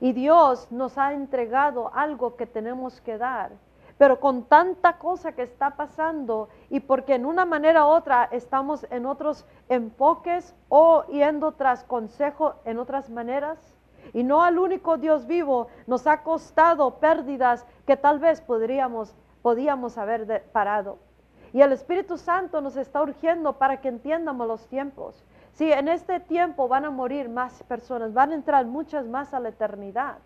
Y 0.00 0.12
Dios 0.12 0.72
nos 0.72 0.96
ha 0.96 1.12
entregado 1.12 1.92
algo 1.92 2.36
que 2.36 2.46
tenemos 2.46 3.02
que 3.02 3.18
dar 3.18 3.52
pero 3.98 4.18
con 4.18 4.44
tanta 4.44 4.98
cosa 4.98 5.32
que 5.32 5.42
está 5.42 5.76
pasando 5.76 6.48
y 6.68 6.80
porque 6.80 7.14
en 7.14 7.26
una 7.26 7.44
manera 7.44 7.86
u 7.86 7.88
otra 7.88 8.28
estamos 8.32 8.86
en 8.90 9.06
otros 9.06 9.46
enfoques 9.68 10.54
o 10.68 11.04
yendo 11.06 11.52
tras 11.52 11.84
consejo 11.84 12.56
en 12.64 12.78
otras 12.78 13.08
maneras, 13.10 13.58
y 14.12 14.22
no 14.22 14.42
al 14.42 14.58
único 14.58 14.98
Dios 14.98 15.26
vivo, 15.26 15.68
nos 15.86 16.06
ha 16.06 16.22
costado 16.22 16.98
pérdidas 16.98 17.66
que 17.86 17.96
tal 17.96 18.18
vez 18.18 18.40
podríamos, 18.40 19.14
podíamos 19.42 19.96
haber 19.96 20.44
parado. 20.52 20.98
Y 21.54 21.62
el 21.62 21.70
Espíritu 21.70 22.18
Santo 22.18 22.60
nos 22.60 22.76
está 22.76 23.00
urgiendo 23.00 23.52
para 23.52 23.80
que 23.80 23.86
entiendamos 23.86 24.48
los 24.48 24.66
tiempos. 24.66 25.24
Si 25.52 25.70
en 25.70 25.86
este 25.86 26.18
tiempo 26.18 26.66
van 26.66 26.84
a 26.84 26.90
morir 26.90 27.28
más 27.28 27.62
personas, 27.62 28.12
van 28.12 28.32
a 28.32 28.34
entrar 28.34 28.66
muchas 28.66 29.06
más 29.06 29.32
a 29.32 29.38
la 29.38 29.50
eternidad. 29.50 30.18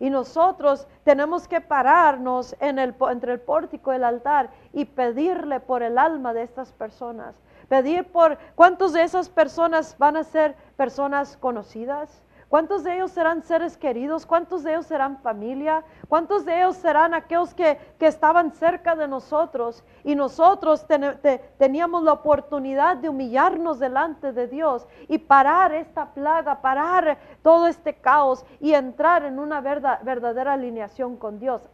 Y 0.00 0.08
nosotros 0.08 0.88
tenemos 1.04 1.46
que 1.46 1.60
pararnos 1.60 2.56
entre 2.58 3.32
el 3.34 3.40
pórtico 3.40 3.92
y 3.92 3.96
el 3.96 4.04
altar 4.04 4.48
y 4.72 4.86
pedirle 4.86 5.60
por 5.60 5.82
el 5.82 5.98
alma 5.98 6.32
de 6.32 6.42
estas 6.42 6.72
personas. 6.72 7.34
Pedir 7.68 8.10
por 8.10 8.38
cuántos 8.54 8.94
de 8.94 9.02
esas 9.02 9.28
personas 9.28 9.94
van 9.98 10.16
a 10.16 10.24
ser 10.24 10.56
personas 10.78 11.36
conocidas, 11.36 12.22
¿Cuántos 12.52 12.84
de 12.84 12.96
ellos 12.96 13.12
serán 13.12 13.42
seres 13.42 13.78
queridos? 13.78 14.26
¿Cuántos 14.26 14.62
de 14.62 14.72
ellos 14.72 14.84
serán 14.84 15.16
familia? 15.22 15.84
¿Cuántos 16.06 16.44
de 16.44 16.58
ellos 16.58 16.76
serán 16.76 17.14
aquellos 17.14 17.54
que, 17.54 17.78
estaban 17.98 18.52
cerca 18.52 18.94
de 18.94 19.08
nosotros? 19.08 19.82
Y 20.04 20.14
nosotros 20.14 20.84
teníamos 21.56 22.02
la 22.02 22.12
oportunidad 22.12 22.98
de 22.98 23.08
humillarnos 23.08 23.78
delante 23.78 24.34
de 24.34 24.48
Dios 24.48 24.86
y 25.08 25.16
parar 25.16 25.72
esta 25.72 26.12
plaga, 26.12 26.60
parar 26.60 27.16
todo 27.40 27.68
este 27.68 27.94
caos 27.94 28.44
y 28.60 28.74
entrar 28.74 29.24
en 29.24 29.38
una 29.38 29.62
verdadera 29.62 30.52
alineación 30.52 31.16
con 31.16 31.38
Dios, 31.38 31.70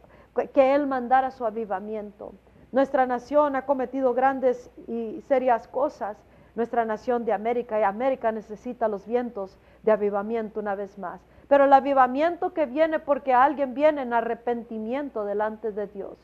que 0.53 0.75
Él 0.75 0.87
mandara 0.87 1.31
su 1.31 1.45
avivamiento. 1.45 2.31
Nuestra 2.71 3.05
nación 3.05 3.57
ha 3.57 3.65
cometido 3.65 4.13
grandes 4.13 4.71
y 4.87 5.19
serias 5.27 5.67
cosas 5.67 6.15
nuestra 6.59 6.83
nación 6.83 7.23
de 7.23 7.31
América 7.31 7.79
y 7.79 7.83
América 7.83 8.33
necesita 8.33 8.89
los 8.89 9.07
vientos 9.07 9.57
de 9.83 9.93
avivamiento 9.93 10.59
una 10.59 10.75
vez 10.75 10.99
más. 10.99 11.21
Pero 11.47 11.63
el 11.63 11.71
avivamiento 11.71 12.53
que 12.53 12.65
viene 12.65 12.99
porque 12.99 13.33
alguien 13.33 13.73
viene 13.73 14.01
en 14.01 14.11
arrepentimiento 14.11 15.23
delante 15.23 15.71
de 15.71 15.87
Dios. 15.87 16.17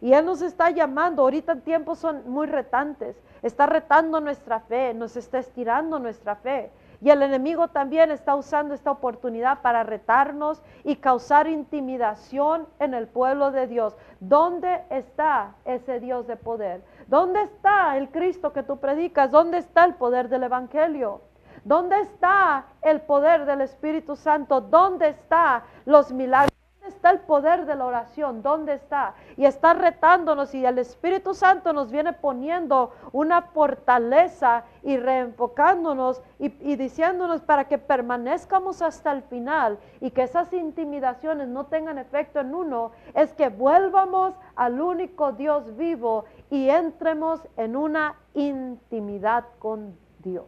Y 0.00 0.12
Él 0.12 0.26
nos 0.26 0.42
está 0.42 0.70
llamando, 0.70 1.22
ahorita 1.22 1.60
tiempos 1.60 2.00
son 2.00 2.28
muy 2.28 2.48
retantes, 2.48 3.16
está 3.42 3.66
retando 3.66 4.20
nuestra 4.20 4.58
fe, 4.58 4.92
nos 4.92 5.16
está 5.16 5.38
estirando 5.38 6.00
nuestra 6.00 6.34
fe. 6.34 6.72
Y 7.00 7.10
el 7.10 7.22
enemigo 7.22 7.68
también 7.68 8.10
está 8.10 8.34
usando 8.34 8.74
esta 8.74 8.90
oportunidad 8.90 9.60
para 9.62 9.82
retarnos 9.82 10.62
y 10.84 10.96
causar 10.96 11.46
intimidación 11.46 12.66
en 12.78 12.94
el 12.94 13.06
pueblo 13.06 13.50
de 13.50 13.66
Dios. 13.66 13.96
¿Dónde 14.20 14.82
está 14.90 15.54
ese 15.64 16.00
Dios 16.00 16.26
de 16.26 16.36
poder? 16.36 16.82
¿Dónde 17.06 17.42
está 17.42 17.96
el 17.96 18.10
Cristo 18.10 18.52
que 18.52 18.62
tú 18.62 18.78
predicas? 18.78 19.30
¿Dónde 19.30 19.58
está 19.58 19.84
el 19.84 19.94
poder 19.94 20.28
del 20.28 20.44
Evangelio? 20.44 21.20
¿Dónde 21.64 22.00
está 22.00 22.66
el 22.82 23.00
poder 23.00 23.44
del 23.44 23.60
Espíritu 23.60 24.16
Santo? 24.16 24.60
¿Dónde 24.60 25.08
están 25.08 25.62
los 25.84 26.12
milagros? 26.12 26.55
Está 26.86 27.10
el 27.10 27.20
poder 27.20 27.66
de 27.66 27.74
la 27.74 27.86
oración? 27.86 28.42
¿Dónde 28.42 28.74
está? 28.74 29.14
Y 29.36 29.44
está 29.44 29.74
retándonos 29.74 30.54
y 30.54 30.64
el 30.64 30.78
Espíritu 30.78 31.34
Santo 31.34 31.72
nos 31.72 31.90
viene 31.90 32.12
poniendo 32.12 32.92
una 33.12 33.42
fortaleza 33.42 34.64
y 34.82 34.96
reenfocándonos 34.96 36.22
y, 36.38 36.46
y 36.60 36.76
diciéndonos 36.76 37.40
para 37.42 37.68
que 37.68 37.78
permanezcamos 37.78 38.82
hasta 38.82 39.12
el 39.12 39.22
final 39.22 39.78
y 40.00 40.10
que 40.10 40.22
esas 40.22 40.52
intimidaciones 40.52 41.48
no 41.48 41.66
tengan 41.66 41.98
efecto 41.98 42.40
en 42.40 42.54
uno, 42.54 42.92
es 43.14 43.32
que 43.32 43.48
vuelvamos 43.48 44.34
al 44.54 44.80
único 44.80 45.32
Dios 45.32 45.76
vivo 45.76 46.24
y 46.50 46.68
entremos 46.68 47.40
en 47.56 47.76
una 47.76 48.16
intimidad 48.34 49.44
con 49.58 49.96
Dios, 50.20 50.46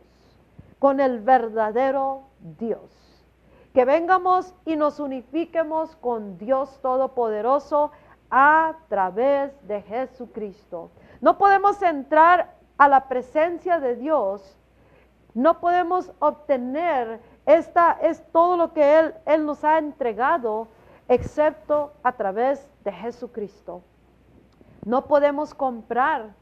con 0.79 1.01
el 1.01 1.21
verdadero 1.21 2.23
Dios 2.41 3.08
que 3.73 3.85
vengamos 3.85 4.55
y 4.65 4.77
nos 4.77 5.01
unifiquemos 5.01 5.97
con 5.97 6.39
Dios 6.39 6.81
Todopoderoso 6.81 7.91
a 8.31 8.77
través 8.89 9.53
de 9.67 9.83
Jesucristo. 9.83 10.91
No 11.21 11.39
podemos 11.39 11.81
entrar 11.83 12.55
a 12.77 12.89
la 12.89 13.09
presencia 13.09 13.81
de 13.81 13.97
Dios, 13.97 14.57
no 15.35 15.61
podemos 15.61 16.11
obtener 16.19 17.21
esta 17.49 17.93
es 18.03 18.23
todo 18.31 18.59
lo 18.59 18.75
que 18.75 18.99
él, 18.99 19.15
él 19.25 19.47
nos 19.47 19.65
ha 19.65 19.79
entregado 19.79 20.69
excepto 21.09 21.93
a 22.03 22.13
través 22.13 22.69
de 22.85 22.93
Jesucristo. 22.93 23.83
No 24.85 25.07
podemos 25.07 25.55
comprar, 25.55 26.35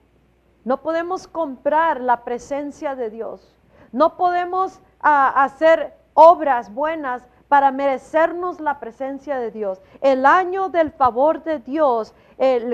no 0.64 0.82
podemos 0.82 1.28
comprar 1.28 2.00
la 2.00 2.24
presencia 2.24 2.96
de 2.96 3.10
Dios. 3.10 3.56
No 3.92 4.16
podemos 4.16 4.80
ah, 5.00 5.44
hacer 5.44 5.94
obras 6.16 6.72
buenas 6.72 7.28
para 7.48 7.70
merecernos 7.70 8.58
la 8.58 8.80
presencia 8.80 9.38
de 9.38 9.50
Dios. 9.50 9.80
El 10.00 10.26
año 10.26 10.70
del 10.70 10.90
favor 10.90 11.44
de 11.44 11.58
Dios, 11.60 12.14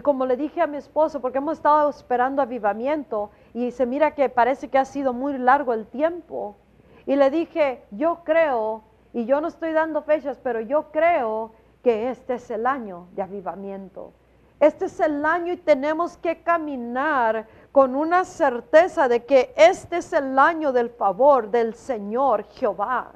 como 0.02 0.26
le 0.26 0.36
dije 0.36 0.62
a 0.62 0.66
mi 0.66 0.76
esposo, 0.78 1.20
porque 1.20 1.38
hemos 1.38 1.58
estado 1.58 1.90
esperando 1.90 2.40
avivamiento 2.40 3.30
y 3.52 3.72
se 3.72 3.84
mira 3.84 4.14
que 4.14 4.28
parece 4.28 4.68
que 4.68 4.78
ha 4.78 4.84
sido 4.84 5.12
muy 5.12 5.36
largo 5.36 5.74
el 5.74 5.86
tiempo. 5.86 6.56
Y 7.04 7.16
le 7.16 7.30
dije, 7.30 7.82
yo 7.90 8.20
creo, 8.24 8.84
y 9.12 9.26
yo 9.26 9.40
no 9.40 9.48
estoy 9.48 9.72
dando 9.72 10.02
fechas, 10.02 10.38
pero 10.42 10.60
yo 10.60 10.92
creo 10.92 11.50
que 11.82 12.10
este 12.10 12.34
es 12.34 12.48
el 12.50 12.64
año 12.64 13.08
de 13.12 13.22
avivamiento. 13.22 14.12
Este 14.60 14.84
es 14.84 15.00
el 15.00 15.26
año 15.26 15.52
y 15.52 15.56
tenemos 15.56 16.16
que 16.16 16.44
caminar 16.44 17.48
con 17.72 17.96
una 17.96 18.24
certeza 18.24 19.08
de 19.08 19.24
que 19.24 19.52
este 19.56 19.96
es 19.96 20.12
el 20.12 20.38
año 20.38 20.72
del 20.72 20.90
favor 20.90 21.50
del 21.50 21.74
Señor 21.74 22.44
Jehová 22.44 23.12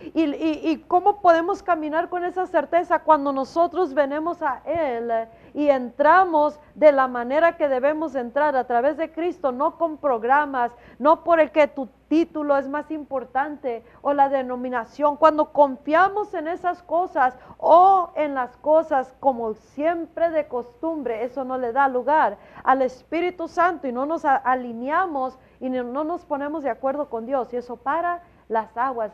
¿Y, 0.00 0.78
cómo 0.86 1.20
podemos 1.20 1.62
caminar 1.62 2.08
con 2.08 2.24
esa 2.24 2.46
certeza 2.46 3.00
cuando 3.00 3.32
nosotros 3.32 3.94
venimos 3.94 4.42
a 4.42 4.62
Él 4.64 5.10
y 5.54 5.68
entramos 5.68 6.60
de 6.74 6.92
la 6.92 7.08
manera 7.08 7.56
que 7.56 7.68
debemos 7.68 8.14
entrar 8.14 8.54
a 8.54 8.64
través 8.64 8.96
de 8.96 9.10
Cristo, 9.10 9.50
no 9.50 9.76
con 9.76 9.96
programas, 9.96 10.72
no 10.98 11.24
por 11.24 11.40
el 11.40 11.50
que 11.50 11.66
tu 11.66 11.88
título 12.08 12.56
es 12.56 12.68
más 12.68 12.90
importante 12.90 13.84
o 14.00 14.12
la 14.12 14.28
denominación. 14.28 15.16
Cuando 15.16 15.52
confiamos 15.52 16.32
en 16.32 16.48
esas 16.48 16.82
cosas 16.82 17.36
o 17.58 18.10
en 18.14 18.34
las 18.34 18.56
cosas 18.58 19.14
como 19.20 19.54
siempre 19.54 20.30
de 20.30 20.46
costumbre, 20.46 21.24
eso 21.24 21.44
no 21.44 21.58
le 21.58 21.72
da 21.72 21.88
lugar 21.88 22.38
al 22.62 22.82
Espíritu 22.82 23.48
Santo 23.48 23.88
y 23.88 23.92
no 23.92 24.06
nos 24.06 24.24
alineamos 24.24 25.38
y 25.60 25.70
no 25.70 26.04
nos 26.04 26.24
ponemos 26.24 26.62
de 26.62 26.70
acuerdo 26.70 27.10
con 27.10 27.26
Dios 27.26 27.52
y 27.52 27.56
eso 27.56 27.76
para 27.76 28.22
las 28.48 28.76
aguas, 28.76 29.12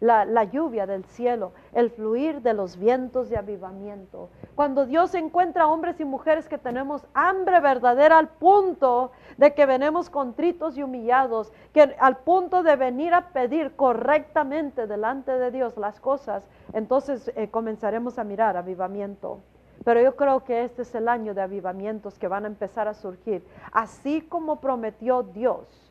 la, 0.00 0.44
lluvia 0.44 0.86
del 0.86 1.04
cielo, 1.04 1.52
el 1.72 1.90
fluir 1.90 2.42
de 2.42 2.54
los 2.54 2.76
vientos 2.76 3.30
de 3.30 3.36
avivamiento. 3.36 4.30
Cuando 4.54 4.84
Dios 4.84 5.14
encuentra 5.14 5.68
hombres 5.68 6.00
y 6.00 6.04
mujeres 6.04 6.48
que 6.48 6.58
tenemos 6.58 7.06
hambre 7.14 7.60
verdadera 7.60 8.18
al 8.18 8.28
punto 8.28 9.12
de 9.38 9.54
que 9.54 9.64
venemos 9.64 10.10
contritos 10.10 10.76
y 10.76 10.82
humillados, 10.82 11.52
que 11.72 11.94
al 11.98 12.18
punto 12.18 12.62
de 12.62 12.74
venir 12.76 13.14
a 13.14 13.28
pedir 13.28 13.76
correctamente 13.76 14.86
delante 14.86 15.32
de 15.32 15.50
Dios 15.52 15.76
las 15.76 16.00
cosas, 16.00 16.48
entonces 16.72 17.30
eh, 17.36 17.48
comenzaremos 17.48 18.18
a 18.18 18.24
mirar 18.24 18.56
avivamiento. 18.56 19.38
Pero 19.84 20.00
yo 20.00 20.14
creo 20.16 20.44
que 20.44 20.64
este 20.64 20.82
es 20.82 20.94
el 20.94 21.08
año 21.08 21.34
de 21.34 21.42
avivamientos 21.42 22.18
que 22.18 22.28
van 22.28 22.44
a 22.44 22.48
empezar 22.48 22.88
a 22.88 22.94
surgir, 22.94 23.44
así 23.72 24.20
como 24.20 24.60
prometió 24.60 25.22
Dios 25.22 25.81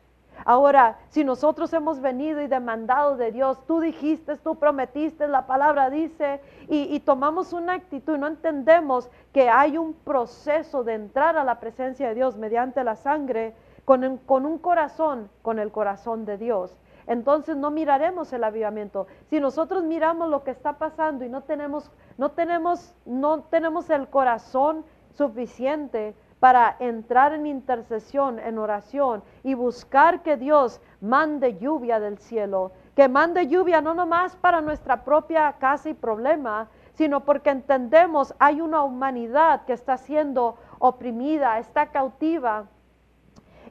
Ahora, 0.44 0.98
si 1.08 1.24
nosotros 1.24 1.72
hemos 1.72 2.00
venido 2.00 2.40
y 2.40 2.46
demandado 2.46 3.16
de 3.16 3.32
Dios, 3.32 3.58
tú 3.66 3.80
dijiste, 3.80 4.36
tú 4.38 4.56
prometiste, 4.56 5.28
la 5.28 5.46
palabra 5.46 5.90
dice, 5.90 6.40
y, 6.68 6.98
tomamos 7.00 7.52
una 7.52 7.74
actitud, 7.74 8.18
no 8.18 8.26
entendemos 8.26 9.10
que 9.32 9.48
hay 9.48 9.78
un 9.78 9.94
proceso 9.94 10.84
de 10.84 10.94
entrar 10.94 11.36
a 11.36 11.44
la 11.44 11.60
presencia 11.60 12.08
de 12.08 12.14
Dios 12.14 12.36
mediante 12.36 12.82
la 12.84 12.96
sangre 12.96 13.54
con, 13.84 14.18
con 14.18 14.46
un 14.46 14.58
corazón, 14.58 15.30
con 15.42 15.58
el 15.58 15.70
corazón 15.70 16.24
de 16.24 16.38
Dios. 16.38 16.76
Entonces 17.06 17.56
no 17.56 17.70
miraremos 17.70 18.32
el 18.32 18.44
avivamiento. 18.44 19.06
Si 19.28 19.40
nosotros 19.40 19.84
miramos 19.84 20.28
lo 20.28 20.44
que 20.44 20.52
está 20.52 20.74
pasando 20.74 21.24
y 21.24 21.28
no 21.28 21.42
tenemos, 21.42 21.90
no 22.16 22.30
tenemos, 22.30 22.94
no 23.04 23.42
tenemos 23.42 23.90
el 23.90 24.08
corazón 24.08 24.84
suficiente 25.10 26.14
para 26.42 26.74
entrar 26.80 27.32
en 27.34 27.46
intercesión, 27.46 28.40
en 28.40 28.58
oración 28.58 29.22
y 29.44 29.54
buscar 29.54 30.24
que 30.24 30.36
Dios 30.36 30.80
mande 31.00 31.56
lluvia 31.56 32.00
del 32.00 32.18
cielo, 32.18 32.72
que 32.96 33.08
mande 33.08 33.46
lluvia 33.46 33.80
no 33.80 33.94
nomás 33.94 34.34
para 34.34 34.60
nuestra 34.60 35.04
propia 35.04 35.52
casa 35.60 35.90
y 35.90 35.94
problema, 35.94 36.66
sino 36.94 37.20
porque 37.20 37.50
entendemos 37.50 38.34
hay 38.40 38.60
una 38.60 38.82
humanidad 38.82 39.64
que 39.66 39.72
está 39.72 39.96
siendo 39.96 40.56
oprimida, 40.80 41.60
está 41.60 41.92
cautiva. 41.92 42.64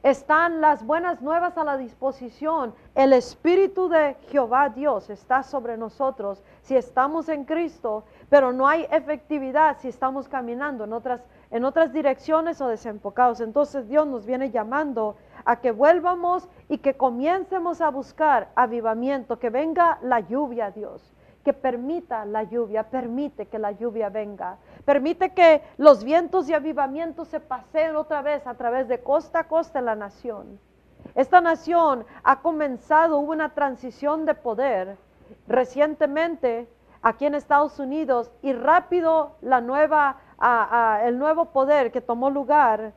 Están 0.02 0.60
las 0.62 0.84
buenas 0.84 1.20
nuevas 1.20 1.56
a 1.58 1.64
la 1.64 1.76
disposición. 1.76 2.74
El 2.94 3.12
Espíritu 3.12 3.88
de 3.88 4.16
Jehová 4.30 4.70
Dios 4.70 5.10
está 5.10 5.42
sobre 5.42 5.76
nosotros 5.76 6.42
si 6.62 6.74
estamos 6.74 7.28
en 7.28 7.44
Cristo, 7.44 8.04
pero 8.30 8.52
no 8.52 8.66
hay 8.66 8.88
efectividad 8.90 9.76
si 9.78 9.88
estamos 9.88 10.26
caminando 10.26 10.84
en 10.84 10.94
otras 10.94 11.20
en 11.52 11.64
otras 11.66 11.92
direcciones 11.92 12.60
o 12.60 12.66
desenfocados. 12.66 13.40
Entonces 13.40 13.86
Dios 13.86 14.06
nos 14.06 14.26
viene 14.26 14.50
llamando 14.50 15.16
a 15.44 15.60
que 15.60 15.70
vuelvamos 15.70 16.48
y 16.68 16.78
que 16.78 16.94
comiencemos 16.94 17.80
a 17.80 17.90
buscar 17.90 18.48
avivamiento, 18.56 19.38
que 19.38 19.50
venga 19.50 19.98
la 20.02 20.20
lluvia, 20.20 20.70
Dios, 20.70 21.14
que 21.44 21.52
permita 21.52 22.24
la 22.24 22.44
lluvia, 22.44 22.84
permite 22.84 23.46
que 23.46 23.58
la 23.58 23.72
lluvia 23.72 24.08
venga, 24.08 24.56
permite 24.84 25.34
que 25.34 25.62
los 25.76 26.04
vientos 26.04 26.46
de 26.46 26.54
avivamiento 26.54 27.24
se 27.26 27.38
paseen 27.38 27.96
otra 27.96 28.22
vez 28.22 28.46
a 28.46 28.54
través 28.54 28.88
de 28.88 29.02
costa 29.02 29.40
a 29.40 29.48
costa 29.48 29.78
en 29.78 29.84
la 29.84 29.94
nación. 29.94 30.58
Esta 31.14 31.42
nación 31.42 32.06
ha 32.22 32.40
comenzado, 32.40 33.18
una 33.18 33.50
transición 33.50 34.24
de 34.24 34.34
poder 34.34 34.96
recientemente 35.46 36.66
aquí 37.02 37.26
en 37.26 37.34
Estados 37.34 37.78
Unidos 37.78 38.30
y 38.40 38.52
rápido 38.52 39.32
la 39.42 39.60
nueva 39.60 40.18
el 41.04 41.18
nuevo 41.18 41.46
poder 41.46 41.92
que 41.92 42.00
tomó 42.00 42.30
lugar, 42.30 42.92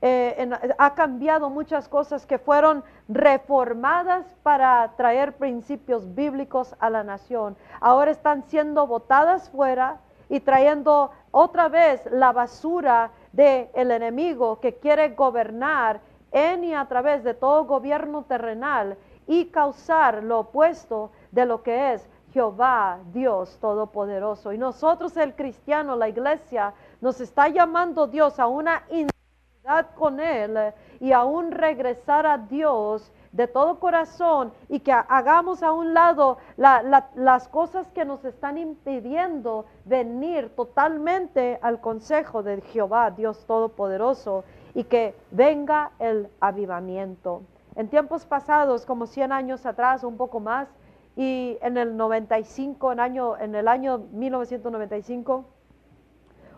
eh, 0.00 0.50
ha 0.78 0.94
cambiado 0.94 1.50
muchas 1.50 1.88
cosas 1.88 2.24
que 2.24 2.38
fueron 2.38 2.84
reformadas 3.08 4.24
para 4.42 4.92
traer 4.96 5.36
principios 5.36 6.14
bíblicos 6.14 6.76
a 6.78 6.88
la 6.88 7.02
nación. 7.02 7.56
Ahora 7.80 8.12
están 8.12 8.44
siendo 8.44 8.86
botadas 8.86 9.50
fuera 9.50 9.98
y 10.28 10.40
trayendo 10.40 11.10
otra 11.30 11.68
vez 11.68 12.04
la 12.12 12.32
basura 12.32 13.10
del 13.32 13.68
el 13.74 13.90
enemigo 13.90 14.60
que 14.60 14.76
quiere 14.76 15.10
gobernar 15.10 16.00
en 16.30 16.64
y 16.64 16.74
a 16.74 16.84
través 16.86 17.24
de 17.24 17.34
todo 17.34 17.64
gobierno 17.64 18.22
terrenal 18.24 18.96
y 19.26 19.46
causar 19.46 20.22
lo 20.22 20.40
opuesto 20.40 21.10
de 21.32 21.44
lo 21.44 21.62
que 21.62 21.94
es 21.94 22.08
Jehová, 22.32 22.98
Dios 23.12 23.58
Todopoderoso. 23.60 24.52
Y 24.52 24.58
nosotros, 24.58 25.16
el 25.16 25.34
cristiano, 25.34 25.96
la 25.96 26.08
iglesia, 26.08 26.74
nos 27.00 27.20
está 27.20 27.48
llamando 27.48 28.06
Dios 28.06 28.38
a 28.38 28.46
una 28.46 28.82
intimidad 28.90 29.94
con 29.94 30.20
Él 30.20 30.72
y 31.00 31.12
a 31.12 31.24
un 31.24 31.50
regresar 31.50 32.26
a 32.26 32.38
Dios 32.38 33.12
de 33.32 33.46
todo 33.46 33.78
corazón 33.78 34.52
y 34.68 34.80
que 34.80 34.92
hagamos 34.92 35.62
a 35.62 35.72
un 35.72 35.94
lado 35.94 36.38
las 36.56 37.48
cosas 37.48 37.86
que 37.92 38.04
nos 38.04 38.24
están 38.24 38.58
impidiendo 38.58 39.66
venir 39.84 40.54
totalmente 40.56 41.58
al 41.62 41.80
consejo 41.80 42.42
de 42.42 42.60
Jehová, 42.62 43.10
Dios 43.10 43.44
Todopoderoso, 43.46 44.44
y 44.74 44.84
que 44.84 45.14
venga 45.30 45.92
el 45.98 46.28
avivamiento. 46.40 47.42
En 47.74 47.88
tiempos 47.88 48.26
pasados, 48.26 48.86
como 48.86 49.06
100 49.06 49.32
años 49.32 49.66
atrás, 49.66 50.04
un 50.04 50.16
poco 50.16 50.40
más, 50.40 50.68
y 51.16 51.58
en 51.62 51.76
el 51.76 51.96
95, 51.96 52.92
en, 52.92 53.00
año, 53.00 53.36
en 53.38 53.54
el 53.54 53.68
año 53.68 53.98
1995, 54.12 55.44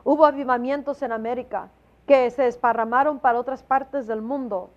Hubo 0.05 0.25
avivamientos 0.25 1.03
en 1.03 1.13
América 1.13 1.71
que 2.07 2.31
se 2.31 2.43
desparramaron 2.43 3.19
para 3.19 3.39
otras 3.39 3.63
partes 3.63 4.07
del 4.07 4.23
mundo. 4.23 4.71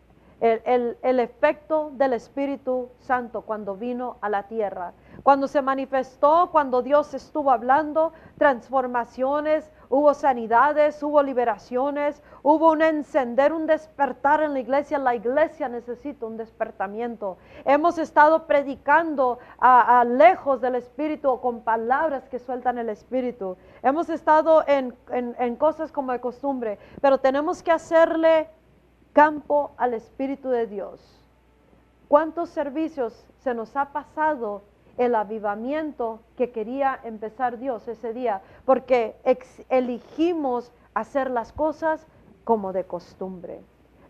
El, 0.43 0.97
el, 1.01 1.21
efecto 1.21 1.91
del 1.93 2.11
Espíritu 2.11 2.89
Santo 2.99 3.43
cuando 3.43 3.77
vino 3.77 4.17
a 4.19 4.27
la 4.27 4.43
tierra. 4.43 4.91
Cuando 5.23 5.47
se 5.47 5.61
manifestó, 5.61 6.49
cuando 6.51 6.81
Dios 6.81 7.13
estuvo 7.13 7.49
hablando, 7.49 8.11
transformaciones, 8.37 9.71
hubo 9.87 10.13
sanidades, 10.13 11.01
hubo 11.01 11.23
liberaciones, 11.23 12.21
hubo 12.41 12.73
un 12.73 12.81
encender, 12.81 13.53
un 13.53 13.67
despertar 13.67 14.43
en 14.43 14.51
la 14.51 14.59
iglesia. 14.59 14.99
La 14.99 15.15
iglesia 15.15 15.69
necesita 15.69 16.25
un 16.25 16.35
despertamiento. 16.35 17.37
Hemos 17.63 17.97
estado 17.97 18.45
predicando 18.45 19.39
a, 19.59 20.03
lejos 20.03 20.59
del 20.59 20.75
Espíritu 20.75 21.39
con 21.39 21.61
palabras 21.61 22.27
que 22.27 22.39
sueltan 22.39 22.77
el 22.79 22.89
Espíritu. 22.89 23.55
Hemos 23.81 24.09
estado 24.09 24.65
en, 24.67 24.93
en 25.09 25.55
cosas 25.55 25.89
como 25.93 26.11
de 26.11 26.19
costumbre, 26.19 26.79
pero 26.99 27.17
tenemos 27.19 27.63
que 27.63 27.71
hacerle 27.71 28.49
campo 29.13 29.71
al 29.77 29.93
Espíritu 29.93 30.49
de 30.49 30.67
Dios. 30.67 30.99
¿Cuántos 32.07 32.49
servicios 32.49 33.25
se 33.39 33.53
nos 33.53 33.75
ha 33.75 33.91
pasado 33.91 34.63
el 34.97 35.15
avivamiento 35.15 36.19
que 36.37 36.51
quería 36.51 36.99
empezar 37.03 37.57
Dios 37.57 37.87
ese 37.87 38.13
día, 38.13 38.41
porque 38.65 39.15
elegimos 39.69 40.71
hacer 40.93 41.31
las 41.31 41.51
cosas 41.51 42.05
como 42.43 42.73
de 42.73 42.83
costumbre. 42.83 43.61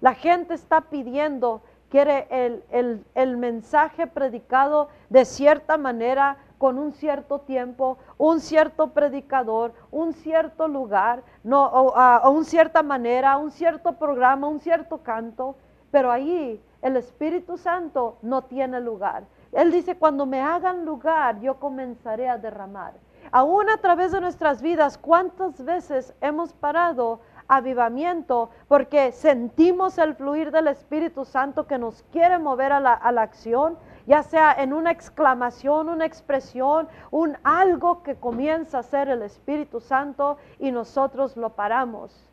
La 0.01 0.15
gente 0.15 0.53
está 0.53 0.81
pidiendo, 0.81 1.61
quiere 1.89 2.27
el, 2.29 3.05
el, 3.15 3.37
mensaje 3.37 4.07
predicado 4.07 4.89
de 5.09 5.23
cierta 5.23 5.77
manera, 5.77 6.37
con 6.63 6.80
un 6.80 6.93
cierto 6.93 7.39
tiempo, 7.39 7.97
un 8.17 8.39
cierto 8.39 8.93
predicador, 8.93 9.73
un 9.91 10.13
cierto 10.13 10.69
lugar, 10.69 11.21
no, 11.43 11.65
o, 11.65 11.93
a, 11.93 12.30
una 12.30 12.45
cierta 12.45 12.82
manera, 12.82 13.36
un 13.36 13.52
cierto 13.52 13.97
programa, 13.97 14.47
un 14.47 14.62
cierto 14.62 14.99
canto, 14.99 15.58
pero 15.91 16.10
ahí 16.10 16.63
el 16.82 16.95
Espíritu 16.95 17.58
Santo 17.58 18.15
no 18.21 18.43
tiene 18.43 18.80
lugar. 18.80 19.26
Él 19.52 19.73
dice, 19.73 19.97
cuando 19.97 20.26
me 20.26 20.39
hagan 20.39 20.86
lugar, 20.86 21.41
yo 21.41 21.60
comenzaré 21.60 22.30
a 22.30 22.38
derramar. 22.38 22.93
Aún 23.30 23.69
a 23.69 23.76
través 23.80 24.13
de 24.13 24.21
nuestras 24.21 24.62
vidas, 24.62 24.97
¿cuántas 24.97 25.65
veces 25.65 26.13
hemos 26.21 26.54
parado 26.54 27.19
avivamiento 27.49 28.52
porque 28.69 29.12
sentimos 29.12 29.97
el 29.97 30.15
fluir 30.15 30.49
del 30.49 30.67
Espíritu 30.67 31.26
Santo 31.26 31.67
que 31.67 31.78
nos 31.78 32.04
quiere 32.04 32.39
mover 32.39 32.71
a 32.71 32.80
la, 32.80 32.93
a 32.93 33.12
la 33.12 33.23
acción? 33.23 33.78
Ya 34.05 34.23
sea 34.23 34.53
en 34.53 34.73
una 34.73 34.91
exclamación, 34.91 35.89
una 35.89 36.05
expresión, 36.05 36.87
un 37.11 37.37
algo 37.43 38.03
que 38.03 38.15
comienza 38.15 38.79
a 38.79 38.83
ser 38.83 39.09
el 39.09 39.21
Espíritu 39.21 39.79
Santo 39.79 40.37
y 40.59 40.71
nosotros 40.71 41.37
lo 41.37 41.51
paramos. 41.51 42.29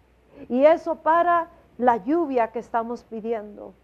Y 0.48 0.64
eso 0.64 0.96
para 0.96 1.48
la 1.78 1.96
lluvia 1.96 2.48
que 2.48 2.58
estamos 2.58 3.04
pidiendo. 3.04 3.74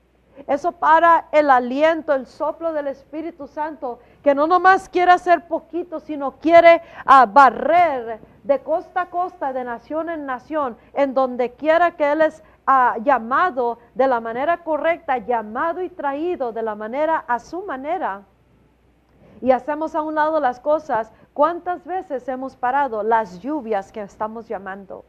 Eso 0.46 0.72
para 0.72 1.28
el 1.32 1.48
aliento, 1.48 2.12
el 2.12 2.26
soplo 2.26 2.72
del 2.72 2.88
Espíritu 2.88 3.46
Santo, 3.46 4.00
que 4.22 4.34
no 4.34 4.46
nomás 4.46 4.88
quiere 4.88 5.12
hacer 5.12 5.48
poquito, 5.48 5.98
sino 5.98 6.32
quiere 6.32 6.82
ah, 7.06 7.24
barrer 7.24 8.20
de 8.44 8.60
costa 8.60 9.02
a 9.02 9.10
costa, 9.10 9.52
de 9.52 9.64
nación 9.64 10.10
en 10.10 10.26
nación, 10.26 10.76
en 10.92 11.14
donde 11.14 11.52
quiera 11.52 11.92
que 11.92 12.12
Él 12.12 12.20
es 12.20 12.44
llamado 13.02 13.78
de 13.94 14.08
la 14.08 14.20
manera 14.20 14.64
correcta, 14.64 15.18
llamado 15.18 15.82
y 15.82 15.88
traído 15.88 16.52
de 16.52 16.62
la 16.62 16.74
manera 16.74 17.24
a 17.28 17.38
su 17.38 17.62
manera. 17.64 18.22
Y 19.40 19.50
hacemos 19.50 19.94
a 19.94 20.02
un 20.02 20.14
lado 20.14 20.40
las 20.40 20.58
cosas. 20.60 21.12
¿Cuántas 21.32 21.84
veces 21.86 22.26
hemos 22.28 22.56
parado 22.56 23.02
las 23.02 23.40
lluvias 23.40 23.92
que 23.92 24.02
estamos 24.02 24.48
llamando? 24.48 25.04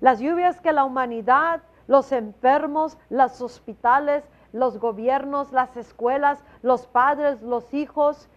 Las 0.00 0.20
lluvias 0.20 0.60
que 0.60 0.72
la 0.72 0.84
humanidad, 0.84 1.62
los 1.86 2.12
enfermos, 2.12 2.98
los 3.10 3.40
hospitales, 3.40 4.24
los 4.52 4.78
gobiernos, 4.78 5.50
las 5.52 5.76
escuelas, 5.76 6.44
los 6.62 6.86
padres, 6.86 7.42
los 7.42 7.72
hijos, 7.74 8.28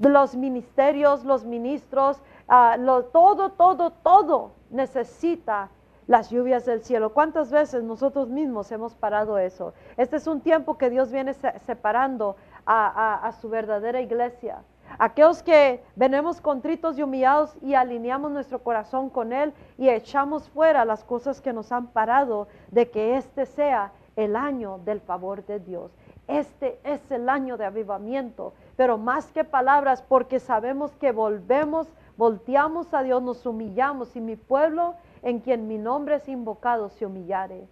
los 0.00 0.36
ministerios, 0.36 1.24
los 1.24 1.44
ministros, 1.44 2.20
ah, 2.48 2.76
todo, 3.12 3.52
todo, 3.52 3.90
todo 3.90 4.52
necesita 4.70 5.70
las 6.10 6.28
lluvias 6.28 6.66
del 6.66 6.82
cielo. 6.82 7.14
¿Cuántas 7.14 7.52
veces 7.52 7.84
nosotros 7.84 8.28
mismos 8.28 8.72
hemos 8.72 8.96
parado 8.96 9.38
eso? 9.38 9.74
Este 9.96 10.16
es 10.16 10.26
un 10.26 10.40
tiempo 10.40 10.76
que 10.76 10.90
Dios 10.90 11.12
viene 11.12 11.34
separando 11.34 12.34
a 12.66 13.32
su 13.40 13.48
verdadera 13.48 14.00
iglesia. 14.00 14.58
Aquellos 14.98 15.40
que 15.44 15.84
venimos 15.94 16.40
contritos 16.40 16.98
y 16.98 17.04
humillados 17.04 17.56
y 17.62 17.74
alineamos 17.74 18.32
nuestro 18.32 18.58
corazón 18.58 19.08
con 19.08 19.32
Él 19.32 19.54
y 19.78 19.88
echamos 19.88 20.48
fuera 20.48 20.84
las 20.84 21.04
cosas 21.04 21.40
que 21.40 21.52
nos 21.52 21.70
han 21.70 21.86
parado 21.86 22.48
de 22.72 22.90
que 22.90 23.16
este 23.16 23.46
sea 23.46 23.92
el 24.16 24.34
año 24.34 24.80
del 24.84 25.00
favor 25.00 25.46
de 25.46 25.60
Dios. 25.60 25.92
Este 26.26 26.80
es 26.82 27.08
el 27.12 27.28
año 27.28 27.56
de 27.56 27.66
avivamiento, 27.66 28.52
pero 28.74 28.98
más 28.98 29.30
que 29.30 29.44
palabras, 29.44 30.02
porque 30.02 30.40
sabemos 30.40 30.90
que 30.96 31.12
volvemos, 31.12 31.86
volteamos 32.16 32.92
a 32.94 33.04
Dios, 33.04 33.22
nos 33.22 33.46
humillamos 33.46 34.16
y 34.16 34.20
mi 34.20 34.34
pueblo 34.34 34.96
en 35.22 35.40
quien 35.40 35.66
mi 35.66 35.78
nombre 35.78 36.16
es 36.16 36.28
invocado 36.28 36.88
se 36.88 37.06
humillare. 37.06 37.68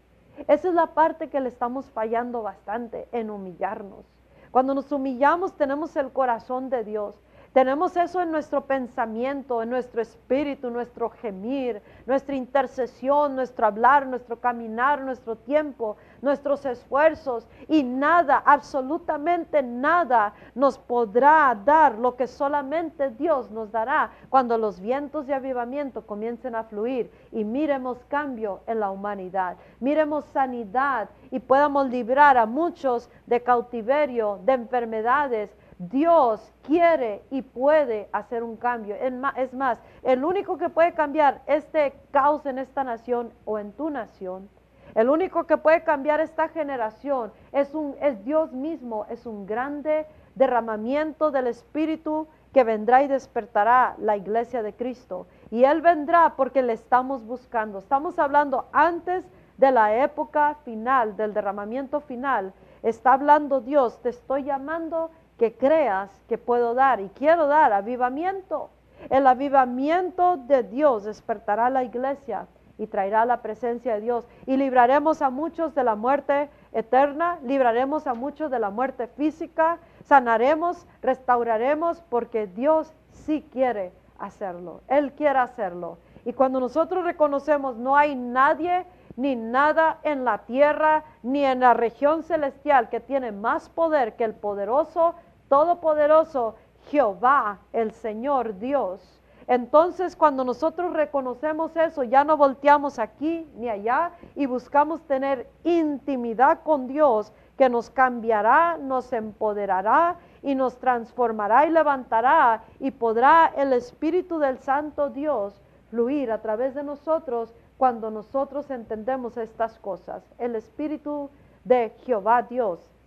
Esa 0.47 0.69
es 0.69 0.75
la 0.75 0.95
parte 0.95 1.29
que 1.29 1.41
le 1.41 1.49
estamos 1.49 1.87
fallando 1.91 2.43
bastante 2.43 3.09
en 3.13 3.31
humillarnos. 3.31 4.05
Cuando 4.51 4.75
nos 4.75 4.91
humillamos 4.93 5.57
tenemos 5.57 5.97
el 5.97 6.13
corazón 6.13 6.71
de 6.71 6.85
Dios. 6.85 7.21
Tenemos 7.53 7.97
eso 7.97 8.21
en 8.21 8.31
nuestro 8.31 8.67
pensamiento, 8.67 9.63
en 9.63 9.71
nuestro 9.71 10.03
espíritu, 10.03 10.71
nuestro 10.71 11.09
gemir, 11.11 11.83
nuestra 12.07 12.35
intercesión, 12.35 13.35
nuestro 13.35 13.67
hablar, 13.67 14.07
nuestro 14.07 14.39
caminar, 14.39 15.01
nuestro 15.01 15.37
tiempo, 15.37 15.97
nuestros 16.21 16.65
esfuerzos. 16.67 17.49
Y 17.67 17.83
nada, 17.83 18.43
absolutamente 18.45 19.63
nada 19.63 20.35
nos 20.55 20.79
podrá 20.79 21.59
dar 21.65 21.99
lo 21.99 22.17
que 22.17 22.27
solamente 22.27 23.11
Dios 23.11 23.51
nos 23.51 23.73
dará 23.73 24.11
cuando 24.29 24.59
los 24.59 24.79
vientos 24.79 25.27
de 25.27 25.35
avivamiento 25.35 26.07
comiencen 26.07 26.55
a 26.55 26.65
fluir 26.65 27.11
y 27.33 27.45
miremos 27.45 28.05
cambio 28.09 28.61
en 28.67 28.81
la 28.81 28.91
humanidad. 28.91 29.57
Miremos 29.81 30.27
sanidad 30.27 31.09
y 31.31 31.41
podamos 31.41 31.89
librar 31.89 32.37
a 32.37 32.47
muchos 32.47 33.11
de 33.27 33.43
cautiverio, 33.43 34.39
de 34.45 34.53
enfermedades, 34.53 35.51
Dios 35.79 36.53
quiere 36.63 37.23
y 37.31 37.43
puede 37.43 38.09
hacer 38.13 38.43
un 38.43 38.57
cambio. 38.57 38.97
Es 39.37 39.55
más, 39.55 39.79
el 40.03 40.25
único 40.25 40.59
que 40.59 40.69
puede 40.69 40.93
cambiar 40.93 41.43
este 41.47 41.95
caos 42.11 42.45
en 42.47 42.59
esta 42.59 42.83
nación 42.85 43.33
o 43.45 43.59
en 43.59 43.73
tu 43.73 43.89
nación, 43.91 44.49
el 44.95 45.11
único 45.11 45.45
que 45.45 45.57
puede 45.57 45.85
cambiar 45.85 46.21
esta 46.21 46.49
generación 46.49 47.33
es, 47.53 47.75
un, 47.75 47.95
es 48.01 48.25
Dios 48.25 48.53
mismo, 48.53 49.07
es 49.11 49.27
un 49.27 49.47
grande 49.47 50.07
derramamiento 50.35 51.31
del 51.31 51.47
Espíritu 51.47 52.27
que 52.53 52.65
vendrá 52.65 53.03
y 53.03 53.09
despertará 53.09 53.95
la 53.99 54.17
iglesia 54.17 54.63
de 54.63 54.73
Cristo. 54.73 55.27
Y 55.51 55.65
Él 55.65 55.83
vendrá 55.83 56.35
porque 56.37 56.63
le 56.63 56.73
estamos 56.73 57.25
buscando. 57.25 57.79
Estamos 57.79 58.19
hablando 58.19 58.67
antes 58.73 59.25
de 59.59 59.71
la 59.71 60.03
época 60.03 60.57
final, 60.65 61.17
del 61.17 61.35
derramamiento 61.35 62.01
final. 62.01 62.53
Está 62.83 63.13
hablando 63.13 63.61
Dios, 63.61 64.01
te 64.03 64.09
estoy 64.09 64.45
llamando 64.45 65.11
que 65.39 65.55
creas 65.55 66.11
que 66.29 66.37
puedo 66.37 66.75
dar 66.75 67.01
y 67.01 67.09
quiero 67.11 67.47
dar 67.47 67.73
avivamiento. 67.73 68.71
El 69.09 69.27
avivamiento 69.27 70.37
de 70.37 70.65
Dios 70.65 71.05
despertará 71.05 71.71
la 71.71 71.85
iglesia 71.85 72.49
y 72.77 72.87
traerá 72.87 73.25
la 73.25 73.43
presencia 73.43 73.95
de 73.95 74.01
Dios 74.01 74.27
y 74.47 74.57
libraremos 74.57 75.23
a 75.23 75.31
muchos 75.31 75.75
de 75.75 75.85
la 75.85 75.95
muerte 75.95 76.51
eterna, 76.73 77.39
libraremos 77.43 78.07
a 78.07 78.15
muchos 78.15 78.51
de 78.51 78.59
la 78.59 78.71
muerte 78.71 79.07
física, 79.07 79.79
sanaremos, 80.05 80.87
restauraremos 81.03 82.03
porque 82.09 82.47
Dios 82.47 82.93
sí 83.11 83.47
quiere 83.53 83.93
hacerlo. 84.19 84.81
Él 84.89 85.13
quiere 85.13 85.39
hacerlo. 85.39 85.99
Y 86.25 86.33
cuando 86.33 86.61
nosotros 86.61 87.05
reconocemos 87.05 87.77
no 87.77 87.97
hay 87.97 88.15
nadie 88.15 88.85
ni 89.17 89.35
nada 89.35 89.99
en 90.05 90.25
la 90.25 90.39
tierra 90.39 91.05
ni 91.23 91.45
en 91.45 91.61
la 91.61 91.75
región 91.75 92.23
celestial 92.23 92.89
que 92.89 93.01
tiene 93.01 93.33
más 93.33 93.69
poder 93.69 94.15
que 94.15 94.25
el 94.25 94.35
poderoso 94.35 95.15
todopoderoso 95.49 96.57
Jehová, 96.91 97.59
el 97.73 97.93
Señor 97.93 98.59
Dios. 98.59 99.21
Entonces 99.47 100.15
cuando 100.15 100.45
nosotros 100.45 100.93
reconocemos 100.93 101.75
eso, 101.75 102.03
ya 102.03 102.23
no 102.23 102.37
volteamos 102.37 102.99
aquí 102.99 103.51
ni 103.57 103.69
allá 103.71 104.13
y 104.35 104.45
buscamos 104.45 105.03
tener 105.03 105.49
intimidad 105.65 106.63
con 106.63 106.87
Dios 106.87 107.33
que 107.57 107.71
nos 107.71 107.89
cambiará, 107.89 108.77
nos 108.77 109.11
empoderará 109.13 110.17
y 110.43 110.55
nos 110.55 110.77
transformará 110.79 111.67
y 111.67 111.71
levantará 111.71 112.63
y 112.79 112.91
podrá 112.91 113.53
el 113.57 113.73
Espíritu 113.73 114.39
del 114.39 114.59
Santo 114.59 115.09
Dios 115.09 115.61
fluir 115.91 116.31
a 116.31 116.43
través 116.43 116.75
de 116.75 116.83
nosotros 116.83 117.55
cuando 117.79 118.11
nosotros 118.11 118.71
entendemos 118.71 119.39
estas 119.39 119.79
cosas. 119.79 120.23
El 120.39 120.57
Espíritu 120.57 121.31
de 121.65 121.91
Jehová 122.05 122.43
Dios 122.43 122.98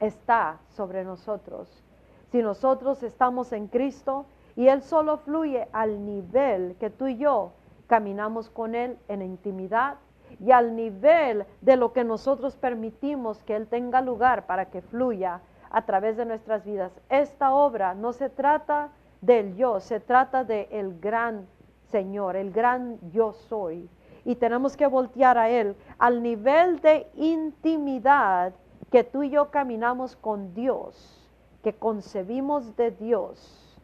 está 0.00 0.58
sobre 0.68 1.04
nosotros. 1.04 1.82
Si 2.30 2.42
nosotros 2.42 3.02
estamos 3.02 3.52
en 3.52 3.68
Cristo 3.68 4.26
y 4.56 4.68
Él 4.68 4.82
solo 4.82 5.18
fluye 5.18 5.68
al 5.72 6.04
nivel 6.04 6.76
que 6.78 6.90
tú 6.90 7.06
y 7.06 7.18
yo 7.18 7.52
caminamos 7.86 8.50
con 8.50 8.74
Él 8.74 8.98
en 9.08 9.22
intimidad 9.22 9.96
y 10.40 10.50
al 10.50 10.74
nivel 10.74 11.46
de 11.60 11.76
lo 11.76 11.92
que 11.92 12.04
nosotros 12.04 12.56
permitimos 12.56 13.42
que 13.42 13.56
Él 13.56 13.68
tenga 13.68 14.00
lugar 14.00 14.46
para 14.46 14.66
que 14.66 14.82
fluya 14.82 15.40
a 15.70 15.82
través 15.84 16.16
de 16.16 16.26
nuestras 16.26 16.64
vidas. 16.64 16.92
Esta 17.08 17.54
obra 17.54 17.94
no 17.94 18.12
se 18.12 18.28
trata 18.28 18.90
del 19.20 19.56
yo, 19.56 19.80
se 19.80 20.00
trata 20.00 20.44
del 20.44 20.66
el 20.70 21.00
gran 21.00 21.46
Señor, 21.90 22.36
el 22.36 22.50
gran 22.50 22.98
yo 23.10 23.32
soy. 23.32 23.88
Y 24.24 24.34
tenemos 24.34 24.76
que 24.76 24.86
voltear 24.86 25.38
a 25.38 25.48
Él 25.48 25.76
al 25.98 26.22
nivel 26.22 26.80
de 26.80 27.08
intimidad 27.14 28.52
que 28.90 29.04
tú 29.04 29.22
y 29.22 29.30
yo 29.30 29.50
caminamos 29.50 30.16
con 30.16 30.54
Dios, 30.54 31.22
que 31.62 31.74
concebimos 31.74 32.76
de 32.76 32.90
Dios, 32.92 33.78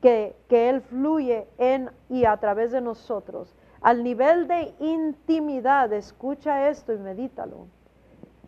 que, 0.00 0.36
que 0.48 0.68
Él 0.70 0.80
fluye 0.82 1.46
en 1.58 1.90
y 2.08 2.24
a 2.24 2.36
través 2.36 2.72
de 2.72 2.80
nosotros, 2.80 3.54
al 3.80 4.02
nivel 4.02 4.48
de 4.48 4.74
intimidad, 4.80 5.92
escucha 5.92 6.68
esto 6.68 6.92
y 6.92 6.98
medítalo, 6.98 7.66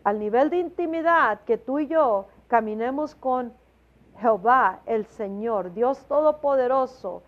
al 0.03 0.19
nivel 0.19 0.49
de 0.49 0.57
intimidad 0.57 1.41
que 1.41 1.57
tú 1.57 1.79
y 1.79 1.87
yo 1.87 2.27
caminemos 2.47 3.15
con 3.15 3.53
Jehová, 4.19 4.81
el 4.85 5.05
Señor, 5.05 5.73
Dios 5.73 6.03
Todopoderoso, 6.05 7.23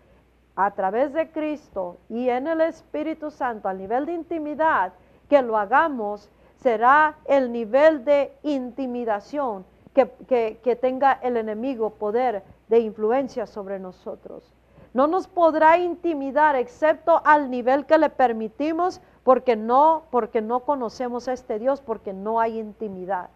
a 0.56 0.70
través 0.72 1.12
de 1.12 1.30
Cristo 1.30 1.98
y 2.08 2.28
en 2.28 2.46
el 2.46 2.60
Espíritu 2.60 3.30
Santo, 3.30 3.68
al 3.68 3.78
nivel 3.78 4.06
de 4.06 4.12
intimidad, 4.12 4.92
que 5.28 5.42
lo 5.42 5.56
hagamos 5.56 6.30
será 6.64 7.18
el 7.26 7.52
nivel 7.52 8.06
de 8.06 8.34
intimidación 8.42 9.66
que, 9.92 10.78
tenga 10.80 11.12
el 11.22 11.36
enemigo 11.36 11.90
poder 11.90 12.42
de 12.68 12.78
influencia 12.78 13.46
sobre 13.46 13.78
nosotros. 13.78 14.50
No 14.94 15.06
nos 15.06 15.28
podrá 15.28 15.76
intimidar 15.76 16.56
excepto 16.56 17.20
al 17.26 17.50
nivel 17.50 17.84
que 17.84 17.98
le 17.98 18.08
permitimos 18.08 19.02
porque 19.24 19.56
no, 19.56 20.04
porque 20.10 20.40
no 20.40 20.60
conocemos 20.60 21.28
a 21.28 21.34
este 21.34 21.58
Dios, 21.58 21.82
porque 21.82 22.14
no 22.14 22.40
hay 22.40 22.58
intimidad. 22.58 23.28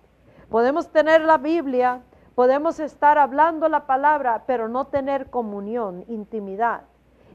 Podemos 0.48 0.88
tener 0.88 1.20
la 1.20 1.36
Biblia, 1.36 2.00
podemos 2.34 2.80
estar 2.80 3.18
hablando 3.18 3.68
la 3.68 3.86
palabra, 3.86 4.44
pero 4.46 4.68
no 4.68 4.86
tener 4.86 5.28
comunión, 5.28 6.06
intimidad 6.08 6.80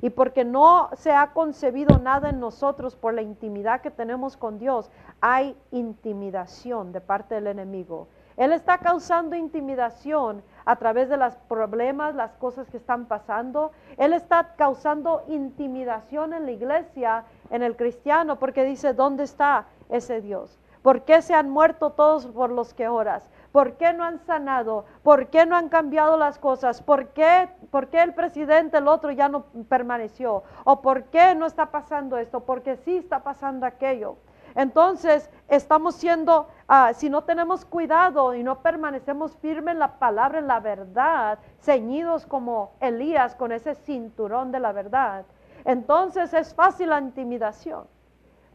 y 0.03 0.09
porque 0.09 0.43
no 0.43 0.89
se 0.97 1.13
ha 1.13 1.31
concebido 1.31 1.97
nada 1.97 2.31
en 2.31 2.41
nosotros 2.41 2.97
por 2.97 3.13
la 3.13 3.21
intimidad 3.21 3.79
que 3.79 3.89
tenemos 3.89 4.35
con 4.35 4.59
Dios, 4.59 4.91
hay 5.21 5.55
intimidación 5.71 6.91
de 6.91 6.99
parte 6.99 7.35
del 7.35 7.47
enemigo. 7.47 8.09
Él 8.35 8.51
está 8.51 8.79
causando 8.79 9.37
intimidación 9.37 10.43
a 10.65 10.75
través 10.75 11.07
de 11.07 11.15
los 11.15 11.35
problemas, 11.47 12.15
las 12.15 12.35
cosas 12.35 12.69
que 12.69 12.75
están 12.75 13.05
pasando. 13.05 13.71
Él 13.95 14.11
está 14.11 14.55
causando 14.57 15.23
intimidación 15.29 16.33
en 16.33 16.47
la 16.47 16.51
iglesia, 16.51 17.23
en 17.49 17.63
el 17.63 17.77
cristiano, 17.77 18.39
porque 18.39 18.65
dice, 18.65 18.93
¿dónde 18.93 19.23
está 19.23 19.67
ese 19.87 20.19
Dios? 20.19 20.59
¿Por 20.81 21.03
qué 21.03 21.21
se 21.21 21.33
han 21.33 21.49
muerto 21.49 21.91
todos 21.91 22.25
por 22.27 22.49
los 22.49 22.73
que 22.73 22.89
oras? 22.89 23.31
¿Por 23.53 23.77
qué 23.77 23.93
no 23.93 24.03
han 24.03 24.17
sanado? 24.25 24.85
¿Por 25.03 25.27
qué 25.27 25.45
no 25.45 25.55
han 25.55 25.69
cambiado 25.69 26.17
las 26.17 26.39
cosas? 26.39 26.81
¿Por 26.81 27.09
qué, 27.09 27.47
¿Por 27.69 27.87
qué 27.89 28.01
el 28.01 28.15
presidente, 28.15 28.79
el 28.79 28.87
otro 28.87 29.11
ya 29.11 29.29
no 29.29 29.43
permaneció? 29.69 30.41
¿O 30.63 30.81
por 30.81 31.03
qué 31.03 31.35
no 31.35 31.45
está 31.45 31.67
pasando 31.67 32.17
esto? 32.17 32.39
Porque 32.39 32.77
sí 32.77 32.97
está 32.97 33.21
pasando 33.21 33.67
aquello. 33.67 34.17
Entonces, 34.55 35.29
estamos 35.47 35.93
siendo, 35.93 36.47
ah, 36.67 36.93
si 36.95 37.11
no 37.11 37.25
tenemos 37.25 37.63
cuidado 37.63 38.33
y 38.33 38.41
no 38.41 38.63
permanecemos 38.63 39.37
firmes 39.37 39.73
en 39.73 39.79
la 39.79 39.99
palabra, 39.99 40.39
en 40.39 40.47
la 40.47 40.59
verdad, 40.59 41.37
ceñidos 41.61 42.25
como 42.25 42.71
Elías 42.79 43.35
con 43.35 43.51
ese 43.51 43.75
cinturón 43.75 44.51
de 44.51 44.61
la 44.61 44.71
verdad, 44.71 45.25
entonces 45.63 46.33
es 46.33 46.55
fácil 46.55 46.89
la 46.89 46.99
intimidación. 46.99 47.85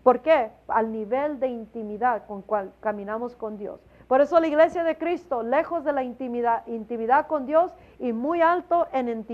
¿Por 0.02 0.22
qué? 0.22 0.50
Al 0.66 0.90
nivel 0.90 1.38
de 1.38 1.46
intimidad 1.46 2.26
con 2.26 2.42
cual 2.42 2.72
caminamos 2.80 3.36
con 3.36 3.58
Dios. 3.58 3.80
Por 4.08 4.22
eso 4.22 4.40
la 4.40 4.46
iglesia 4.46 4.84
de 4.84 4.96
Cristo, 4.96 5.42
lejos 5.42 5.84
de 5.84 5.92
la 5.92 6.02
intimidad, 6.02 6.66
intimidad 6.66 7.26
con 7.26 7.44
Dios 7.44 7.74
y 7.98 8.14
muy 8.14 8.40
alto 8.40 8.88
en 8.90 9.26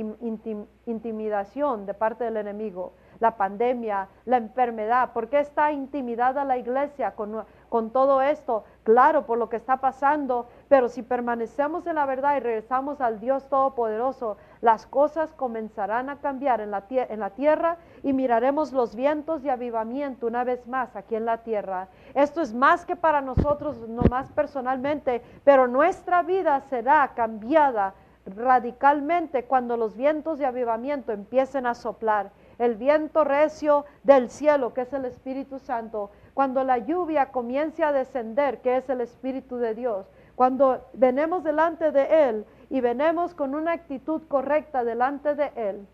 intimidación 0.87 1.87
de 1.87 1.95
parte 1.95 2.25
del 2.25 2.37
enemigo. 2.37 2.93
La 3.21 3.37
pandemia, 3.37 4.09
la 4.25 4.37
enfermedad, 4.37 5.13
¿por 5.13 5.29
qué 5.29 5.39
está 5.39 5.71
intimidada 5.71 6.45
la 6.45 6.59
iglesia 6.59 7.13
con, 7.15 7.45
con 7.69 7.91
todo 7.91 8.21
esto? 8.21 8.65
Claro, 8.83 9.25
por 9.27 9.39
lo 9.39 9.49
que 9.49 9.55
está 9.55 9.77
pasando, 9.77 10.49
pero 10.69 10.89
si 10.89 11.03
permanecemos 11.03 11.87
en 11.87 11.97
la 11.97 12.07
verdad 12.07 12.37
y 12.37 12.41
regresamos 12.41 13.01
al 13.01 13.21
Dios 13.21 13.49
Todopoderoso, 13.49 14.37
las 14.61 14.87
cosas 14.87 15.33
comenzarán 15.35 16.09
a 16.09 16.21
cambiar 16.21 16.61
en 16.61 16.71
la, 16.71 16.85
en 16.89 17.21
la 17.21 17.31
tierra 17.31 17.77
y 18.03 18.13
miraremos 18.13 18.73
los 18.73 18.95
vientos 18.95 19.43
de 19.43 19.51
avivamiento 19.51 20.27
una 20.27 20.45
vez 20.45 20.67
más 20.67 20.97
aquí 20.97 21.17
en 21.17 21.27
la 21.27 21.39
tierra. 21.39 21.89
Esto 22.15 22.41
es 22.41 22.55
más 22.55 22.85
que 22.85 22.97
para 22.97 23.21
nosotros, 23.21 23.89
no 23.89 24.03
más 24.11 24.33
personalmente, 24.33 25.23
pero 25.45 25.67
nuestra 25.67 26.23
vida 26.23 26.61
será 26.71 27.13
cambiada 27.15 27.95
radicalmente 28.27 29.45
cuando 29.45 29.77
los 29.77 29.97
vientos 29.97 30.39
de 30.39 30.47
avivamiento 30.47 31.13
empiecen 31.13 31.67
a 31.67 31.75
soplar. 31.75 32.31
El 32.59 32.77
viento 32.77 33.25
recio 33.25 33.85
del 34.03 34.31
cielo, 34.31 34.73
que 34.73 34.83
es 34.83 34.93
el 34.93 35.05
Espíritu 35.05 35.59
Santo, 35.59 36.11
cuando 36.35 36.65
la 36.65 36.79
lluvia 36.79 37.33
comience 37.33 37.83
a 37.83 37.93
descender, 37.93 38.61
que 38.61 38.77
es 38.77 38.89
el 38.89 39.01
Espíritu 39.01 39.57
de 39.57 39.75
Dios, 39.75 40.07
cuando 40.37 40.85
venemos 40.93 41.45
delante 41.45 41.93
de 41.93 42.29
Él 42.29 42.47
y 42.71 42.81
venemos 42.81 43.35
con 43.35 43.55
una 43.55 43.73
actitud 43.73 44.23
correcta 44.29 44.85
delante 44.85 45.35
de 45.35 45.53
Él, 45.55 45.87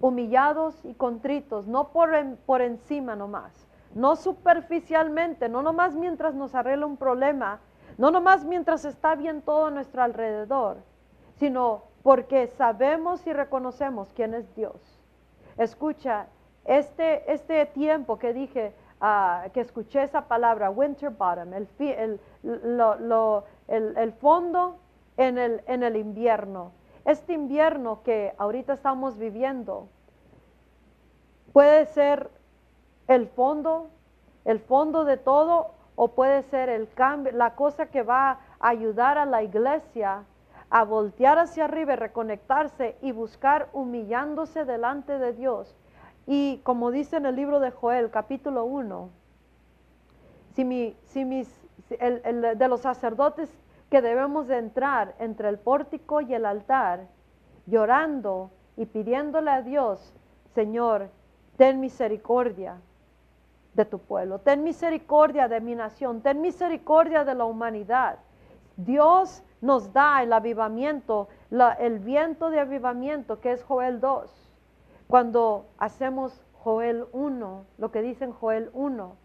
humillados 0.00 0.84
y 0.84 0.94
contritos, 0.94 1.66
no 1.66 1.88
por, 1.88 2.10
por 2.46 2.60
encima 2.60 3.16
nomás, 3.16 3.66
no 3.94 4.16
superficialmente, 4.16 5.48
no 5.48 5.62
nomás 5.62 5.94
mientras 5.94 6.34
nos 6.34 6.54
arregla 6.54 6.86
un 6.86 6.96
problema, 6.96 7.60
no 7.98 8.10
nomás 8.10 8.44
mientras 8.44 8.84
está 8.84 9.14
bien 9.14 9.42
todo 9.42 9.66
a 9.66 9.70
nuestro 9.70 10.02
alrededor, 10.02 10.78
sino 11.36 11.84
porque 12.02 12.46
sabemos 12.46 13.26
y 13.26 13.32
reconocemos 13.32 14.12
quién 14.14 14.34
es 14.34 14.54
Dios. 14.54 15.00
Escucha, 15.56 16.26
este, 16.64 17.30
este 17.32 17.66
tiempo 17.66 18.18
que 18.18 18.32
dije, 18.32 18.74
ah, 19.00 19.46
que 19.52 19.60
escuché 19.60 20.02
esa 20.02 20.28
palabra, 20.28 20.70
winter 20.70 21.10
bottom, 21.10 21.54
el, 21.54 21.68
el, 21.78 22.20
el, 23.68 23.96
el 23.96 24.12
fondo 24.14 24.78
en 25.16 25.38
el, 25.38 25.62
en 25.66 25.82
el 25.82 25.96
invierno. 25.96 26.72
Este 27.04 27.32
invierno 27.32 28.02
que 28.02 28.34
ahorita 28.38 28.72
estamos 28.74 29.16
viviendo 29.16 29.88
puede 31.52 31.86
ser 31.86 32.30
el 33.08 33.26
fondo, 33.28 33.88
el 34.44 34.60
fondo 34.60 35.04
de 35.04 35.16
todo, 35.16 35.72
o 35.96 36.08
puede 36.08 36.42
ser 36.44 36.70
el 36.70 36.88
cambio, 36.92 37.32
la 37.32 37.54
cosa 37.56 37.86
que 37.86 38.02
va 38.02 38.30
a 38.58 38.68
ayudar 38.68 39.18
a 39.18 39.26
la 39.26 39.42
iglesia 39.42 40.24
a 40.70 40.84
voltear 40.84 41.38
hacia 41.38 41.64
arriba 41.64 41.96
reconectarse 41.96 42.96
y 43.02 43.12
buscar 43.12 43.68
humillándose 43.72 44.64
delante 44.64 45.18
de 45.18 45.32
Dios. 45.32 45.76
Y 46.26 46.58
como 46.64 46.90
dice 46.90 47.16
en 47.16 47.26
el 47.26 47.36
libro 47.36 47.60
de 47.60 47.70
Joel, 47.70 48.10
capítulo 48.10 48.64
1, 48.64 49.10
si, 50.54 50.64
mi, 50.64 50.96
de 51.88 52.68
los 52.68 52.80
sacerdotes 52.80 53.50
que 53.90 54.02
debemos 54.02 54.46
de 54.46 54.58
entrar 54.58 55.14
entre 55.18 55.48
el 55.48 55.58
pórtico 55.58 56.20
y 56.20 56.34
el 56.34 56.46
altar, 56.46 57.06
llorando 57.66 58.50
y 58.76 58.86
pidiéndole 58.86 59.50
a 59.50 59.62
Dios, 59.62 60.14
Señor, 60.54 61.10
ten 61.56 61.80
misericordia 61.80 62.80
de 63.74 63.84
tu 63.84 63.98
pueblo, 63.98 64.40
ten 64.40 64.62
misericordia 64.62 65.48
de 65.48 65.60
mi 65.60 65.74
nación, 65.74 66.22
ten 66.22 66.40
misericordia 66.40 67.24
de 67.24 67.34
la 67.34 67.44
humanidad. 67.44 68.18
Dios 68.76 69.42
nos 69.60 69.92
da 69.92 70.22
el 70.22 70.32
avivamiento, 70.32 71.28
el 71.78 71.98
viento 71.98 72.50
de 72.50 72.60
avivamiento 72.60 73.40
que 73.40 73.52
es 73.52 73.62
Joel 73.64 74.00
2. 74.00 74.49
Cuando 75.10 75.66
hacemos 75.78 76.40
Joel 76.62 77.04
1, 77.12 77.64
lo 77.78 77.90
que 77.90 78.00
dicen 78.00 78.32
Joel 78.32 78.70
1, 78.72 79.16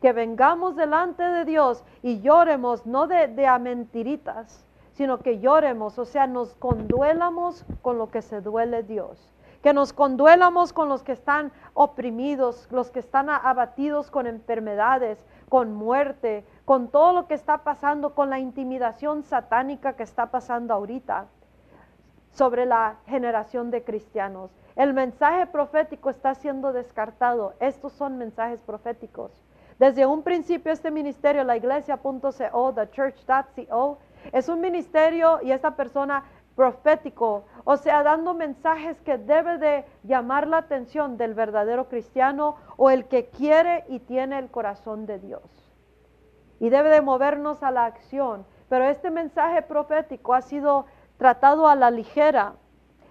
que 0.00 0.12
vengamos 0.14 0.74
delante 0.74 1.22
de 1.22 1.44
Dios 1.44 1.84
y 2.02 2.20
lloremos, 2.20 2.86
no 2.86 3.06
de, 3.06 3.28
de 3.28 3.46
a 3.46 3.58
mentiritas, 3.58 4.64
sino 4.94 5.18
que 5.18 5.38
lloremos, 5.38 5.98
o 5.98 6.06
sea, 6.06 6.26
nos 6.26 6.54
conduelamos 6.54 7.66
con 7.82 7.98
lo 7.98 8.10
que 8.10 8.22
se 8.22 8.40
duele 8.40 8.82
Dios 8.82 9.34
que 9.62 9.72
nos 9.72 9.92
conduelamos 9.92 10.72
con 10.72 10.88
los 10.88 11.02
que 11.02 11.12
están 11.12 11.50
oprimidos, 11.74 12.68
los 12.70 12.90
que 12.90 13.00
están 13.00 13.28
abatidos 13.28 14.10
con 14.10 14.28
enfermedades, 14.28 15.26
con 15.48 15.74
muerte, 15.74 16.44
con 16.64 16.88
todo 16.88 17.12
lo 17.12 17.26
que 17.26 17.34
está 17.34 17.64
pasando, 17.64 18.14
con 18.14 18.30
la 18.30 18.38
intimidación 18.38 19.24
satánica 19.24 19.94
que 19.94 20.04
está 20.04 20.30
pasando 20.30 20.74
ahorita 20.74 21.26
sobre 22.32 22.66
la 22.66 22.98
generación 23.06 23.70
de 23.72 23.82
cristianos. 23.82 24.52
El 24.78 24.94
mensaje 24.94 25.44
profético 25.48 26.08
está 26.08 26.36
siendo 26.36 26.72
descartado. 26.72 27.54
Estos 27.58 27.92
son 27.94 28.16
mensajes 28.16 28.62
proféticos. 28.62 29.32
Desde 29.80 30.06
un 30.06 30.22
principio 30.22 30.70
este 30.70 30.92
ministerio, 30.92 31.42
la 31.42 31.56
iglesia.co, 31.56 32.74
thechurch.co, 32.74 33.98
es 34.30 34.48
un 34.48 34.60
ministerio 34.60 35.40
y 35.42 35.50
esta 35.50 35.74
persona 35.74 36.22
profético, 36.54 37.44
o 37.64 37.76
sea, 37.76 38.04
dando 38.04 38.34
mensajes 38.34 39.00
que 39.00 39.18
debe 39.18 39.58
de 39.58 39.84
llamar 40.04 40.46
la 40.46 40.58
atención 40.58 41.16
del 41.16 41.34
verdadero 41.34 41.88
cristiano 41.88 42.54
o 42.76 42.90
el 42.90 43.06
que 43.06 43.30
quiere 43.30 43.84
y 43.88 43.98
tiene 43.98 44.38
el 44.38 44.48
corazón 44.48 45.06
de 45.06 45.18
Dios. 45.18 45.42
Y 46.60 46.68
debe 46.68 46.90
de 46.90 47.00
movernos 47.00 47.64
a 47.64 47.72
la 47.72 47.84
acción. 47.84 48.46
Pero 48.68 48.84
este 48.84 49.10
mensaje 49.10 49.60
profético 49.62 50.34
ha 50.34 50.42
sido 50.42 50.86
tratado 51.16 51.66
a 51.66 51.74
la 51.74 51.90
ligera, 51.90 52.54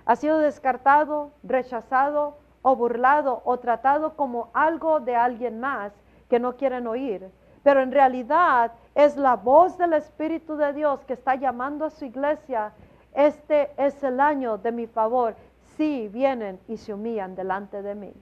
ha 0.08 0.16
sido 0.16 0.40
descartado, 0.40 1.32
rechazado 1.44 2.38
o 2.64 2.76
burlado 2.76 3.44
o 3.46 3.60
tratado 3.60 4.16
como 4.16 4.50
algo 4.54 5.00
de 5.00 5.16
alguien 5.16 5.60
más 5.60 5.94
que 6.30 6.40
no 6.40 6.58
quieren 6.58 6.88
oír. 6.88 7.30
Pero 7.62 7.82
en 7.82 7.92
realidad 7.92 8.72
es 8.96 9.16
la 9.18 9.36
voz 9.36 9.78
del 9.78 9.94
Espíritu 9.94 10.58
de 10.58 10.74
Dios 10.74 11.06
que 11.06 11.14
está 11.14 11.36
llamando 11.36 11.86
a 11.86 11.92
su 11.92 12.06
iglesia 12.06 12.74
este 13.18 13.72
es 13.78 14.04
el 14.04 14.20
año 14.20 14.60
de 14.60 14.72
mi 14.72 14.86
favor 14.86 15.36
si 15.76 16.08
vienen 16.08 16.60
y 16.68 16.78
se 16.78 16.94
humillan 16.94 17.34
delante 17.34 17.82
de 17.82 17.96
mí. 17.96 18.14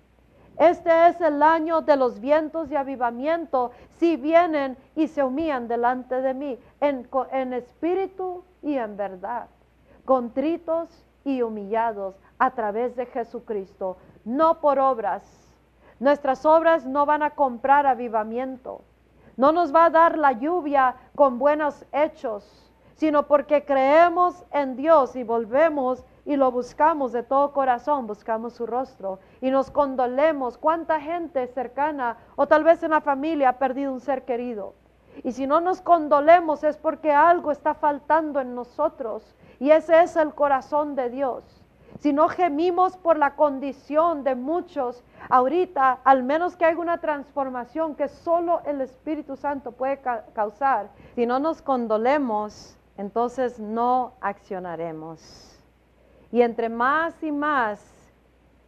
Este 0.58 1.10
es 1.10 1.19
el 1.19 1.43
año 1.43 1.82
de 1.82 1.98
los 1.98 2.21
vientos 2.21 2.69
de 2.69 2.78
avivamiento 2.78 3.71
si 3.98 4.15
vienen 4.15 4.78
y 4.95 5.10
se 5.10 5.21
humillan 5.21 5.67
delante 5.67 6.21
de 6.21 6.34
mí 6.34 6.58
en, 6.80 7.10
en 7.34 7.52
espíritu 7.52 8.45
y 8.62 8.78
en 8.78 8.95
verdad, 8.95 9.48
contritos 10.06 11.05
y 11.25 11.41
humillados 11.41 12.15
a 12.39 12.51
través 12.51 12.95
de 12.95 13.05
Jesucristo, 13.07 13.97
no 14.23 14.61
por 14.61 14.79
obras. 14.79 15.23
Nuestras 15.99 16.45
obras 16.45 16.85
no 16.85 17.05
van 17.05 17.23
a 17.23 17.31
comprar 17.31 17.85
avivamiento. 17.85 18.81
No 19.35 19.51
nos 19.51 19.75
va 19.75 19.85
a 19.85 19.89
dar 19.89 20.17
la 20.17 20.31
lluvia 20.31 20.95
con 21.15 21.38
buenos 21.38 21.85
hechos 21.91 22.65
sino 22.95 23.27
porque 23.27 23.65
creemos 23.65 24.43
en 24.51 24.75
Dios 24.75 25.15
y 25.15 25.23
volvemos 25.23 26.03
y 26.25 26.38
lo 26.38 26.51
buscamos 26.51 27.11
de 27.11 27.23
todo 27.23 27.51
corazón, 27.51 28.07
buscamos 28.07 28.53
su 28.53 28.65
rostro 28.65 29.19
y 29.41 29.51
nos 29.51 29.69
condolemos. 29.69 30.57
¿Cuánta 30.57 30.99
gente 30.99 31.45
cercana 31.47 32.17
o 32.35 32.47
tal 32.47 32.63
vez 32.63 32.81
en 32.83 32.91
la 32.91 33.01
familia 33.01 33.49
ha 33.49 33.59
perdido 33.59 33.91
un 33.91 33.99
ser 33.99 34.23
querido? 34.23 34.73
Y 35.23 35.33
si 35.33 35.45
no 35.45 35.61
nos 35.61 35.81
condolemos 35.81 36.63
es 36.63 36.77
porque 36.77 37.11
algo 37.11 37.51
está 37.51 37.73
faltando 37.73 38.39
en 38.39 38.55
nosotros 38.55 39.35
y 39.60 39.72
ese 39.72 40.02
es 40.04 40.15
el 40.15 40.34
corazón 40.34 40.96
de 40.96 41.10
Dios. 41.10 41.44
Si 42.00 42.12
no 42.12 42.28
gemimos 42.28 42.98
por 42.98 43.18
la 43.18 43.36
condición 43.36 44.24
de 44.24 44.36
muchos, 44.36 45.04
ahorita, 45.30 46.00
al 46.04 46.24
menos 46.24 46.58
que 46.58 46.65
haya 46.65 46.78
una 46.78 47.00
transformación 47.00 47.96
que 47.96 48.10
solo 48.10 48.62
el 48.65 48.82
Espíritu 48.82 49.38
Santo 49.38 49.72
puede 49.72 50.02
causar, 50.34 50.89
si 51.15 51.26
no 51.26 51.39
nos 51.39 51.62
condolemos, 51.62 52.78
entonces 52.98 53.60
no 53.60 54.13
accionaremos. 54.20 55.58
Y 56.32 56.41
entre 56.41 56.68
más 56.68 57.24
y 57.24 57.32
más 57.32 57.82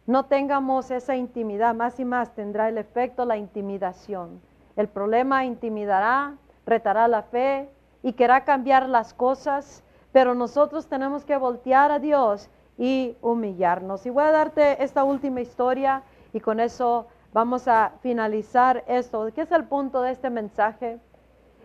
no 0.06 0.24
tengamos 0.24 0.90
esa 0.90 1.16
intimidad, 1.16 1.74
más 1.74 2.00
y 2.00 2.04
más 2.06 2.34
tendrá 2.34 2.70
el 2.70 2.78
efecto 2.78 3.26
la 3.26 3.36
intimidación. 3.36 4.40
El 4.74 4.88
problema 4.88 5.44
intimidará, 5.44 6.34
retará 6.64 7.08
la 7.08 7.22
fe 7.24 7.68
y 8.02 8.14
querrá 8.14 8.44
cambiar 8.44 8.88
las 8.88 9.12
cosas, 9.12 9.82
pero 10.12 10.34
nosotros 10.34 10.86
tenemos 10.86 11.24
que 11.24 11.36
voltear 11.36 11.90
a 11.90 11.98
Dios 11.98 12.48
y 12.76 13.16
humillarnos. 13.20 14.06
Y 14.06 14.10
voy 14.10 14.24
a 14.24 14.32
darte 14.32 14.82
esta 14.82 15.04
última 15.04 15.40
historia 15.40 16.02
y 16.32 16.40
con 16.40 16.60
eso 16.60 17.06
vamos 17.32 17.68
a 17.68 17.92
finalizar 18.00 18.84
esto. 18.86 19.28
¿Qué 19.34 19.42
es 19.42 19.52
el 19.52 19.64
punto 19.64 20.02
de 20.02 20.12
este 20.12 20.30
mensaje? 20.30 20.98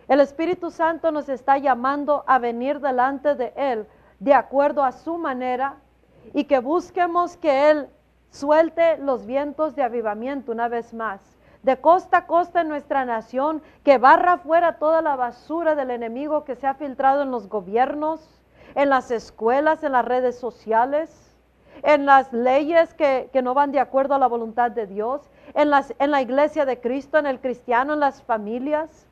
El 0.08 0.20
Espíritu 0.20 0.70
Santo 0.70 1.10
nos 1.10 1.28
está 1.28 1.56
llamando 1.56 2.24
a 2.26 2.38
venir 2.38 2.80
delante 2.80 3.34
de 3.34 3.52
Él 3.56 3.86
de 4.18 4.34
acuerdo 4.34 4.84
a 4.84 4.92
su 4.92 5.16
manera 5.16 5.76
y 6.32 6.44
que 6.44 6.58
busquemos 6.58 7.36
que 7.36 7.70
Él 7.70 7.88
suelte 8.30 8.98
los 8.98 9.24
vientos 9.24 9.74
de 9.76 9.82
avivamiento 9.82 10.52
una 10.52 10.68
vez 10.68 10.92
más. 10.92 11.20
De 11.62 11.80
costa 11.80 12.18
a 12.18 12.26
costa 12.26 12.60
en 12.60 12.68
nuestra 12.68 13.06
nación, 13.06 13.62
que 13.84 13.96
barra 13.96 14.36
fuera 14.38 14.78
toda 14.78 15.00
la 15.00 15.16
basura 15.16 15.74
del 15.74 15.90
enemigo 15.90 16.44
que 16.44 16.56
se 16.56 16.66
ha 16.66 16.74
filtrado 16.74 17.22
en 17.22 17.30
los 17.30 17.48
gobiernos, 17.48 18.33
en 18.74 18.90
las 18.90 19.10
escuelas, 19.10 19.82
en 19.84 19.92
las 19.92 20.04
redes 20.04 20.38
sociales, 20.38 21.10
en 21.82 22.06
las 22.06 22.32
leyes 22.32 22.94
que, 22.94 23.28
no 23.42 23.54
van 23.54 23.72
de 23.72 23.80
acuerdo 23.80 24.14
a 24.14 24.18
la 24.18 24.26
voluntad 24.26 24.70
de 24.70 24.86
Dios, 24.86 25.22
en, 25.54 25.70
las, 25.70 25.94
en 25.98 26.10
la 26.10 26.22
iglesia 26.22 26.64
de 26.64 26.80
Cristo, 26.80 27.18
en 27.18 27.26
el 27.26 27.40
cristiano, 27.40 27.94
en 27.94 28.00
las 28.00 28.22
familias. 28.22 29.06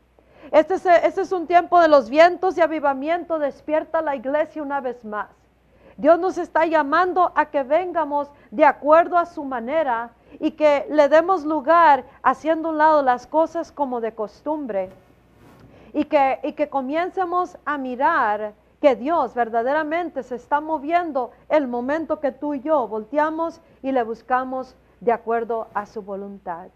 Este 0.51 0.75
es, 0.75 0.87
este 0.87 1.21
es 1.21 1.33
un 1.33 1.47
tiempo 1.47 1.81
de 1.81 1.89
los 1.89 2.11
vientos 2.11 2.57
de 2.57 2.63
avivamiento. 2.63 3.39
Despierta 3.39 4.03
la 4.03 4.17
iglesia 4.17 4.63
una 4.63 4.81
vez 4.81 5.05
más. 5.05 5.29
Dios 5.97 6.19
nos 6.19 6.39
está 6.39 6.67
llamando 6.67 7.33
a 7.35 7.47
que 7.47 7.63
vengamos 7.63 8.31
de 8.51 8.65
acuerdo 8.65 9.19
a 9.19 9.27
su 9.27 9.45
manera 9.45 10.11
y 10.41 10.53
que 10.53 10.87
le 10.91 11.09
demos 11.09 11.45
lugar 11.45 12.05
haciendo 12.23 12.71
un 12.71 12.79
lado 12.79 13.03
las 13.03 13.27
cosas 13.27 13.71
como 13.71 14.01
de 14.01 14.15
costumbre 14.15 14.91
y 15.93 16.05
que, 16.05 16.41
y 16.43 16.53
que 16.55 16.69
comiencemos 16.69 17.59
a 17.65 17.77
mirar 17.77 18.55
que 18.83 18.97
Dios 18.97 19.33
verdaderamente 19.33 20.25
se 20.25 20.35
está 20.35 20.61
moviendo 20.61 21.31
el 21.49 21.69
momento 21.69 22.19
que 22.19 22.33
tú 22.33 22.55
y 22.55 22.63
yo 22.63 22.89
volteamos 22.89 23.61
y 23.81 23.93
le 23.93 24.03
buscamos 24.03 24.77
de 24.99 25.13
acuerdo 25.13 25.69
a 25.73 25.87
su 25.87 26.03
voluntad. 26.03 26.67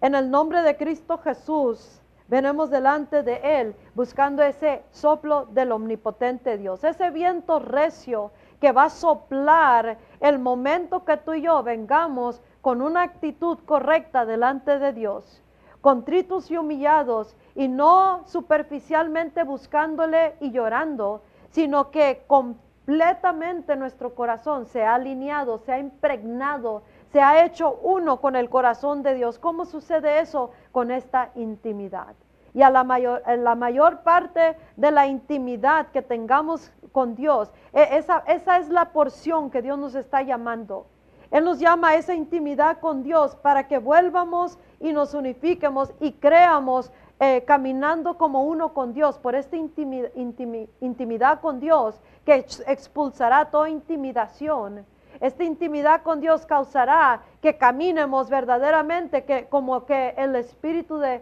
En 0.00 0.14
el 0.14 0.30
nombre 0.30 0.62
de 0.62 0.76
Cristo 0.76 1.18
Jesús, 1.18 2.00
venimos 2.28 2.70
delante 2.70 3.24
de 3.24 3.40
Él 3.42 3.74
buscando 3.96 4.44
ese 4.44 4.84
soplo 4.92 5.46
del 5.46 5.72
omnipotente 5.72 6.56
Dios, 6.56 6.84
ese 6.84 7.10
viento 7.10 7.58
recio 7.58 8.30
que 8.60 8.70
va 8.70 8.84
a 8.84 8.90
soplar 8.90 9.98
el 10.20 10.38
momento 10.38 11.04
que 11.04 11.16
tú 11.16 11.34
y 11.34 11.42
yo 11.42 11.64
vengamos 11.64 12.40
con 12.60 12.80
una 12.80 13.02
actitud 13.02 13.58
correcta 13.66 14.24
delante 14.24 14.78
de 14.78 14.92
Dios, 14.92 15.42
contritos 15.80 16.48
y 16.48 16.56
humillados 16.56 17.34
y 17.56 17.66
no 17.66 18.22
superficialmente 18.26 19.42
buscándole 19.42 20.36
y 20.38 20.52
llorando, 20.52 21.22
sino 21.50 21.90
que 21.90 22.24
completamente 22.26 23.76
nuestro 23.76 24.14
corazón 24.14 24.66
se 24.66 24.84
ha 24.84 24.94
alineado, 24.94 25.58
se 25.58 25.72
ha 25.72 25.78
impregnado, 25.78 26.82
se 27.12 27.20
ha 27.20 27.44
hecho 27.44 27.78
uno 27.82 28.20
con 28.20 28.36
el 28.36 28.48
corazón 28.48 29.02
de 29.02 29.14
Dios. 29.14 29.38
¿Cómo 29.38 29.64
sucede 29.64 30.20
eso 30.20 30.50
con 30.72 30.90
esta 30.90 31.30
intimidad? 31.34 32.14
Y 32.52 32.62
a 32.62 32.70
la 32.70 32.82
mayor, 32.82 33.22
la 33.26 33.54
mayor 33.54 34.00
parte 34.00 34.56
de 34.76 34.90
la 34.90 35.06
intimidad 35.06 35.88
que 35.88 36.02
tengamos 36.02 36.72
con 36.90 37.14
Dios, 37.14 37.52
e, 37.72 37.96
esa, 37.96 38.24
esa 38.26 38.58
es 38.58 38.68
la 38.68 38.86
porción 38.86 39.50
que 39.50 39.62
Dios 39.62 39.78
nos 39.78 39.94
está 39.94 40.22
llamando. 40.22 40.86
Él 41.30 41.44
nos 41.44 41.60
llama 41.60 41.90
a 41.90 41.94
esa 41.94 42.14
intimidad 42.14 42.80
con 42.80 43.04
Dios 43.04 43.36
para 43.36 43.68
que 43.68 43.78
vuelvamos 43.78 44.58
y 44.80 44.92
nos 44.92 45.14
unifiquemos 45.14 45.92
y 46.00 46.12
creamos 46.12 46.90
eh, 47.22 47.44
caminando 47.46 48.16
como 48.16 48.44
uno 48.44 48.72
con 48.72 48.94
Dios, 48.94 49.18
por 49.18 49.34
esta 49.34 49.54
intimidad 49.54 51.40
con 51.42 51.60
Dios 51.60 52.00
que 52.24 52.46
expulsará 52.66 53.50
toda 53.50 53.68
intimidación. 53.68 54.86
Esta 55.20 55.44
intimidad 55.44 56.02
con 56.02 56.22
Dios 56.22 56.46
causará 56.46 57.20
que 57.42 57.58
caminemos 57.58 58.30
verdaderamente, 58.30 59.24
que 59.24 59.48
como 59.48 59.84
que 59.84 60.14
el 60.16 60.34
Espíritu 60.34 60.96
de, 60.96 61.20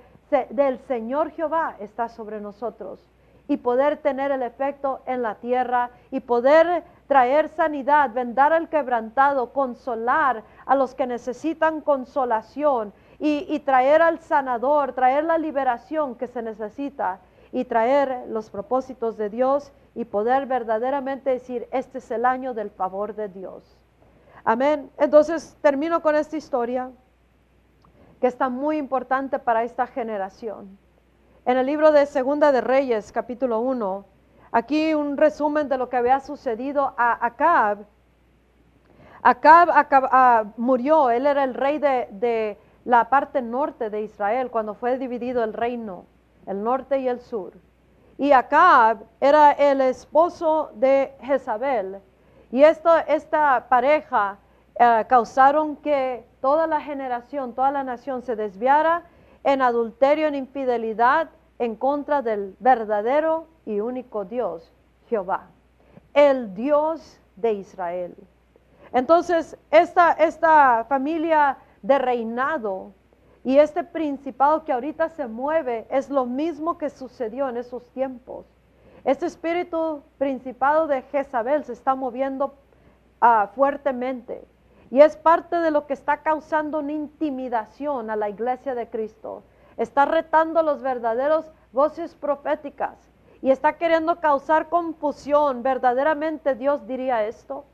del 0.51 0.79
Señor 0.87 1.33
Jehová 1.33 1.75
está 1.81 2.09
sobre 2.09 2.41
nosotros 2.41 3.05
y 3.49 3.57
poder 3.57 3.97
tener 3.97 4.31
el 4.31 4.43
efecto 4.43 5.01
en 5.05 5.23
la 5.23 5.35
tierra 5.37 5.91
y 6.13 6.21
poder 6.21 6.85
traer 7.09 7.49
sanidad, 7.49 8.11
vendar 8.13 8.53
al 8.53 8.69
quebrantado, 8.69 9.53
consolar 9.53 10.45
a 10.65 10.77
los 10.77 10.95
que 10.95 11.09
necesitan 11.09 11.81
consolación 11.81 12.93
y, 13.21 13.59
traer 13.61 14.01
al 14.01 14.21
sanador, 14.21 14.93
traer 14.93 15.25
la 15.25 15.39
liberación 15.39 16.15
que 16.15 16.29
se 16.29 16.41
necesita 16.41 17.19
y 17.51 17.65
traer 17.65 18.27
los 18.29 18.49
propósitos 18.49 19.17
de 19.17 19.29
Dios 19.29 19.73
y 19.95 20.05
poder 20.05 20.47
verdaderamente 20.47 21.31
decir, 21.31 21.67
este 21.73 21.99
es 21.99 22.11
el 22.13 22.25
año 22.25 22.55
del 22.55 22.71
favor 22.71 23.17
de 23.17 23.29
Dios. 23.29 23.65
Amén. 24.45 24.91
Entonces 24.99 25.57
termino 25.61 26.01
con 26.01 26.15
esta 26.15 26.37
historia 26.37 26.91
que 28.21 28.29
está 28.29 28.49
muy 28.49 28.77
importante 28.77 29.39
para 29.41 29.65
esta 29.65 29.87
generación. 29.89 30.79
En 31.45 31.57
el 31.57 31.67
libro 31.67 31.91
de 31.91 32.07
Segunda 32.07 32.53
de 32.53 32.61
Reyes, 32.61 33.11
capítulo 33.11 33.59
1, 33.61 34.05
aquí 34.53 34.95
un 34.95 35.17
resumen 35.17 35.69
de 35.69 35.79
lo 35.79 35.89
que 35.89 35.97
había 35.97 36.21
sucedido 36.21 36.95
a 36.97 37.27
Acab. 37.27 37.79
Acab, 39.23 39.71
ah, 39.73 40.45
murió, 40.57 41.11
él 41.11 41.27
era 41.27 41.43
el 41.43 41.55
rey 41.55 41.79
de 41.79 42.59
la 42.89 43.11
parte 43.11 43.43
norte 43.43 43.91
de 43.91 44.01
Israel 44.01 44.51
cuando 44.51 44.73
fue 44.73 44.97
dividido 44.97 45.45
el 45.45 45.53
reino, 45.53 46.07
el 46.47 46.65
norte 46.65 46.99
y 46.99 47.07
el 47.07 47.21
sur. 47.21 47.53
Y 48.17 48.33
Acab 48.33 49.05
era 49.21 49.53
el 49.53 49.83
esposo 49.83 50.71
de 50.75 51.13
Jezabel. 51.21 51.99
Y 52.51 52.63
esto, 52.63 52.89
esta 53.07 53.67
pareja 53.69 54.39
eh, 54.75 55.05
causaron 55.07 55.77
que 55.77 56.25
toda 56.41 56.67
la 56.67 56.81
generación, 56.81 57.53
toda 57.53 57.71
la 57.71 57.85
nación 57.85 58.23
se 58.23 58.37
desviara 58.37 59.03
en 59.45 59.61
adulterio, 59.61 60.27
en 60.27 60.35
infidelidad, 60.35 61.29
en 61.59 61.77
contra 61.77 62.23
del 62.23 62.57
verdadero 62.59 63.49
y 63.67 63.81
único 63.81 64.25
Dios, 64.25 64.73
Jehová, 65.11 65.49
el 66.15 66.55
Dios 66.55 67.21
de 67.37 67.53
Israel. 67.53 68.17
Entonces, 68.95 69.59
esta, 69.71 70.13
esta 70.13 70.87
familia 70.89 71.59
de 71.83 71.99
reinado. 71.99 72.93
Y 73.45 73.59
este 73.59 73.85
principado 73.85 74.65
que 74.65 74.73
ahorita 74.73 75.09
se 75.09 75.27
mueve 75.27 75.87
es 75.91 76.11
lo 76.11 76.27
mismo 76.27 76.77
que 76.79 76.91
sucedió 76.91 77.49
en 77.49 77.57
esos 77.57 77.89
tiempos. 77.91 78.47
Este 79.05 79.27
espíritu 79.27 80.03
principado 80.19 80.87
de 80.87 81.03
Jezabel 81.03 81.65
se 81.65 81.73
está 81.73 81.95
moviendo 81.95 82.55
ah, 83.21 83.51
fuertemente 83.55 84.45
y 84.91 85.01
es 85.01 85.17
parte 85.17 85.57
de 85.57 85.71
lo 85.71 85.87
que 85.87 85.93
está 85.93 86.19
causando 86.19 86.81
una 86.81 86.93
intimidación 86.93 88.11
a 88.11 88.17
la 88.17 88.29
iglesia 88.29 88.75
de 88.75 88.89
Cristo. 88.89 89.43
Está 89.77 90.05
retando 90.07 90.63
los 90.63 90.83
verdaderos 90.83 91.51
voces 91.73 92.15
proféticas 92.15 92.99
y 93.43 93.51
está 93.51 93.75
queriendo 93.75 94.21
causar 94.21 94.69
confusión. 94.69 95.63
¿Verdaderamente 95.63 96.55
Dios 96.55 96.87
diría 96.87 97.27
esto? 97.27 97.65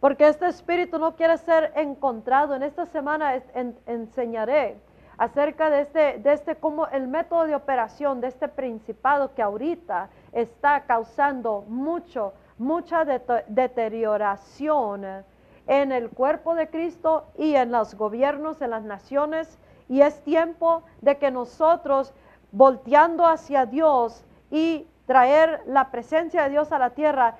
Porque 0.00 0.28
este 0.28 0.46
espíritu 0.46 0.98
no 0.98 1.16
quiere 1.16 1.36
ser 1.38 1.72
encontrado. 1.74 2.54
En 2.54 2.62
esta 2.62 2.84
semana 2.86 3.42
enseñaré 3.86 4.76
acerca 5.16 5.70
de 5.70 5.80
este, 5.80 6.18
de 6.18 6.32
este, 6.32 6.54
como 6.56 6.86
el 6.86 7.08
método 7.08 7.46
de 7.46 7.56
operación 7.56 8.20
de 8.20 8.28
este 8.28 8.46
principado 8.48 9.34
que 9.34 9.42
ahorita 9.42 10.10
está 10.32 10.84
causando 10.84 11.64
mucho, 11.66 12.34
mucha 12.56 13.04
deterioración 13.04 15.24
en 15.66 15.92
el 15.92 16.10
cuerpo 16.10 16.54
de 16.54 16.70
Cristo 16.70 17.26
y 17.36 17.56
en 17.56 17.72
los 17.72 17.96
gobiernos, 17.96 18.62
en 18.62 18.70
las 18.70 18.84
naciones. 18.84 19.58
Y 19.88 20.02
es 20.02 20.22
tiempo 20.22 20.84
de 21.00 21.18
que 21.18 21.32
nosotros, 21.32 22.14
volteando 22.52 23.26
hacia 23.26 23.66
Dios 23.66 24.24
y 24.50 24.86
traer 25.06 25.62
la 25.66 25.90
presencia 25.90 26.44
de 26.44 26.50
Dios 26.50 26.70
a 26.70 26.78
la 26.78 26.90
tierra, 26.90 27.34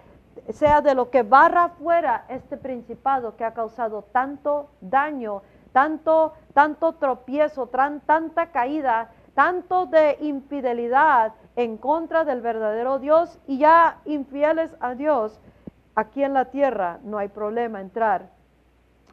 sea 0.51 0.81
de 0.81 0.95
lo 0.95 1.11
que 1.11 1.23
barra 1.23 1.71
fuera 1.71 2.25
este 2.29 2.57
principado 2.57 3.37
que 3.37 3.45
ha 3.45 3.55
causado 3.55 4.03
tanto 4.03 4.71
daño, 4.81 5.43
tanto, 5.73 6.33
tanto 6.55 6.95
tropiezo, 6.95 7.69
tanta 7.69 8.51
caída, 8.51 9.11
tanto 9.35 9.87
de 9.87 10.19
infidelidad 10.21 11.33
en 11.57 11.77
contra 11.77 12.25
del 12.25 12.41
verdadero 12.41 12.99
Dios 12.99 13.39
y 13.47 13.59
ya 13.59 14.01
infieles 14.05 14.75
a 14.81 14.95
Dios, 14.95 15.41
aquí 15.95 16.25
en 16.25 16.35
la 16.35 16.47
tierra 16.47 16.99
no 17.03 17.19
hay 17.19 17.29
problema 17.29 17.81
entrar 17.81 18.31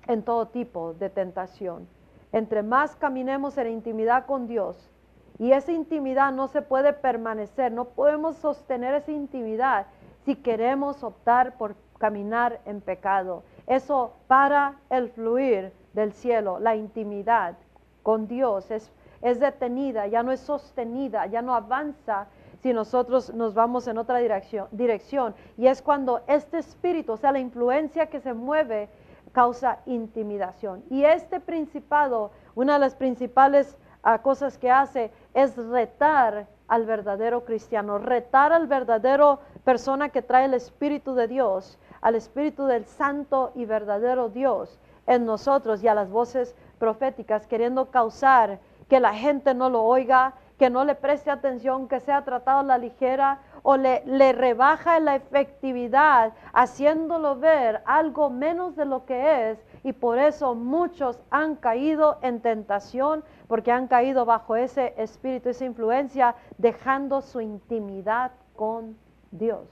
en 0.08 0.24
todo 0.24 0.47
tipo 0.47 0.93
de 0.93 1.10
tentación. 1.10 1.88
Entre 2.32 2.64
más 2.64 2.95
caminemos 2.95 3.58
en 3.58 3.68
intimidad 3.68 4.26
con 4.26 4.47
Dios, 4.47 4.89
y 5.38 5.52
esa 5.52 5.72
intimidad 5.72 6.32
no 6.32 6.47
se 6.47 6.62
puede 6.62 6.93
permanecer, 6.93 7.72
no 7.72 7.86
podemos 7.86 8.38
sostener 8.38 8.93
esa 8.93 9.12
intimidad 9.12 9.88
si 10.26 10.36
queremos 10.36 11.04
optar 11.04 11.58
por 11.58 11.76
caminar 11.98 12.60
en 12.66 12.82
pecado. 12.82 13.44
Eso 13.68 14.14
para 14.28 14.76
el 14.90 15.10
fluir 15.10 15.72
del 15.94 16.14
cielo, 16.14 16.60
la 16.60 16.76
intimidad 16.76 17.56
con 18.04 18.28
Dios 18.28 18.70
es, 18.72 18.92
es 19.22 19.40
detenida, 19.40 20.08
ya 20.08 20.24
no 20.24 20.32
es 20.32 20.40
sostenida, 20.40 21.26
ya 21.28 21.42
no 21.42 21.56
avanza 21.56 22.28
si 22.62 22.74
nosotros 22.74 23.34
nos 23.34 23.54
vamos 23.54 23.88
en 23.88 23.98
otra 23.98 24.18
dirección, 24.18 24.68
dirección. 24.72 25.36
Y 25.58 25.68
es 25.68 25.82
cuando 25.82 26.22
este 26.28 26.58
espíritu, 26.58 27.14
o 27.14 27.18
sea, 27.18 27.32
la 27.32 27.40
influencia 27.40 28.08
que 28.08 28.20
se 28.20 28.34
mueve, 28.34 28.90
causa 29.32 29.80
intimidación. 29.86 30.84
Y 30.90 31.04
este 31.04 31.40
principado, 31.40 32.32
una 32.56 32.74
de 32.74 32.80
las 32.80 32.96
principales 32.96 33.78
ah, 34.02 34.22
cosas 34.22 34.58
que 34.58 34.72
hace 34.72 35.12
es 35.34 35.58
retar 35.58 36.48
al 36.68 36.86
verdadero 36.86 37.46
cristiano, 37.46 37.98
retar 37.98 38.52
al 38.54 38.68
verdadero 38.68 39.40
persona 39.66 40.09
que 40.09 40.22
trae 40.22 40.45
el 40.45 40.53
Espíritu 40.53 41.16
de 41.16 41.28
Dios, 41.28 41.78
al 41.99 42.16
Espíritu 42.16 42.66
del 42.68 42.86
Santo 42.86 43.51
y 43.55 43.66
verdadero 43.66 44.30
Dios 44.30 44.80
en 45.07 45.26
nosotros 45.26 45.84
y 45.84 45.88
a 45.88 45.95
las 45.95 46.09
voces 46.09 46.55
proféticas, 46.78 47.47
queriendo 47.47 47.89
causar 47.89 48.59
que 48.88 48.99
la 48.99 49.13
gente 49.16 49.55
no 49.55 49.72
lo 49.72 49.84
oiga, 49.84 50.36
que 50.59 50.70
no 50.70 50.86
le 50.86 50.93
preste 50.93 51.32
atención, 51.32 51.88
que 51.88 51.99
sea 51.99 52.24
tratado 52.24 52.59
a 52.59 52.63
la 52.63 52.78
ligera 52.78 53.39
o 53.63 53.76
le, 53.76 54.03
le 54.05 54.34
rebaja 54.34 54.99
la 54.99 55.16
efectividad, 55.16 56.34
haciéndolo 56.53 57.36
ver 57.36 57.82
algo 57.86 58.30
menos 58.30 58.76
de 58.76 58.86
lo 58.86 59.05
que 59.05 59.49
es. 59.49 59.66
Y 59.84 59.93
por 59.93 60.20
eso 60.20 60.53
muchos 60.53 61.20
han 61.32 61.55
caído 61.55 62.20
en 62.22 62.39
tentación, 62.39 63.24
porque 63.47 63.72
han 63.72 63.88
caído 63.88 64.26
bajo 64.26 64.55
ese 64.55 64.93
espíritu, 64.97 65.49
esa 65.49 65.66
influencia, 65.66 66.36
dejando 66.57 67.22
su 67.22 67.41
intimidad 67.41 68.32
con 68.55 68.95
Dios. 69.36 69.68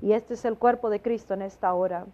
Y 0.00 0.12
este 0.12 0.34
es 0.34 0.44
el 0.44 0.58
cuerpo 0.58 0.90
de 0.90 1.02
Cristo 1.02 1.34
en 1.34 1.42
esta 1.42 1.74
hora. 1.74 2.06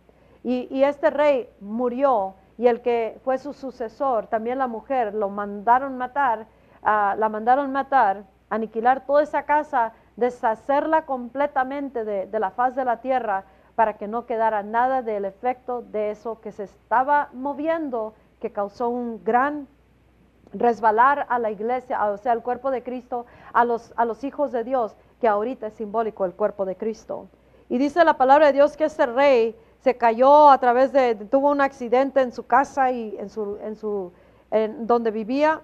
Y, 0.43 0.83
este 0.83 1.09
rey 1.09 1.49
murió 1.61 2.35
y 2.59 2.67
el 2.67 2.83
que 2.83 3.19
fue 3.25 3.39
su 3.39 3.55
sucesor, 3.55 4.27
también 4.27 4.59
la 4.59 4.67
mujer, 4.67 5.15
lo 5.15 5.31
mandaron 5.31 5.97
matar, 5.97 6.47
ah, 6.83 7.15
la 7.19 7.31
mandaron 7.31 7.73
matar, 7.73 8.25
aniquilar 8.51 9.07
toda 9.07 9.23
esa 9.23 9.45
casa, 9.45 9.95
deshacerla 10.17 11.07
completamente 11.07 12.05
de, 12.05 12.39
la 12.39 12.51
faz 12.51 12.77
de 12.77 12.85
la 12.85 13.01
tierra 13.01 13.45
para 13.75 13.95
que 13.95 14.07
no 14.07 14.27
quedara 14.27 14.63
nada 14.63 15.01
del 15.01 15.25
efecto 15.25 15.81
de 15.81 16.11
eso 16.11 16.41
que 16.41 16.53
se 16.53 16.65
estaba 16.65 17.31
moviendo, 17.33 18.15
que 18.39 18.53
causó 18.53 18.91
un 18.91 19.25
gran 19.25 19.67
resbalar 20.53 21.27
a 21.31 21.39
la 21.39 21.51
iglesia, 21.51 22.05
o 22.05 22.19
sea, 22.19 22.33
al 22.33 22.43
cuerpo 22.43 22.71
de 22.71 22.83
Cristo, 22.83 23.25
a 23.53 23.65
los 23.65 24.25
hijos 24.25 24.53
de 24.53 24.63
Dios, 24.63 24.95
que 25.25 25.29
ahorita 25.29 25.68
es 25.68 25.72
simbólico 25.72 26.27
el 26.27 26.35
cuerpo 26.35 26.66
de 26.66 26.77
Cristo. 26.77 27.29
Y 27.70 27.79
dice 27.79 28.05
la 28.05 28.18
palabra 28.18 28.49
de 28.49 28.53
Dios 28.53 28.77
que 28.77 28.85
este 28.85 29.07
rey 29.07 29.57
se 29.79 29.97
cayó 29.97 30.51
a 30.51 30.59
través 30.59 30.93
de, 30.93 31.14
tuvo 31.14 31.51
un 31.51 31.62
accidente 31.62 32.20
en 32.20 32.31
su 32.31 32.47
casa 32.47 32.91
y 32.91 33.16
en 33.18 33.31
su, 33.31 33.57
en 33.62 33.75
su, 33.75 34.12
en 34.51 34.87
donde 34.87 35.11
vivía 35.11 35.62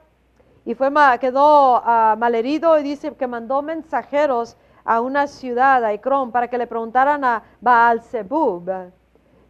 y 0.65 0.75
fue, 0.75 0.91
quedó 1.21 1.79
uh, 1.79 2.17
malherido 2.17 2.79
y 2.79 2.83
dice 2.83 3.15
que 3.15 3.27
mandó 3.27 3.61
mensajeros 3.61 4.57
a 4.83 5.03
una 5.03 5.27
ciudad, 5.27 5.85
a 5.85 5.93
Icrón, 5.93 6.33
para 6.33 6.49
que 6.49 6.57
le 6.57 6.67
preguntaran 6.67 7.23
a 7.23 7.43
Baal 7.61 8.01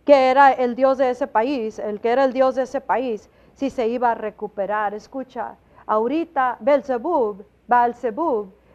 que 0.05 0.31
era 0.31 0.51
el 0.51 0.75
dios 0.75 0.99
de 0.99 1.11
ese 1.11 1.29
país, 1.29 1.79
el 1.79 2.01
que 2.01 2.09
era 2.11 2.25
el 2.25 2.33
dios 2.33 2.57
de 2.57 2.63
ese 2.63 2.81
país, 2.81 3.31
si 3.55 3.71
se 3.71 3.87
iba 3.87 4.11
a 4.11 4.15
recuperar. 4.17 4.93
Escucha, 4.93 5.55
ahorita 5.87 6.57
Belzebub, 6.59 7.45
Baal 7.69 7.95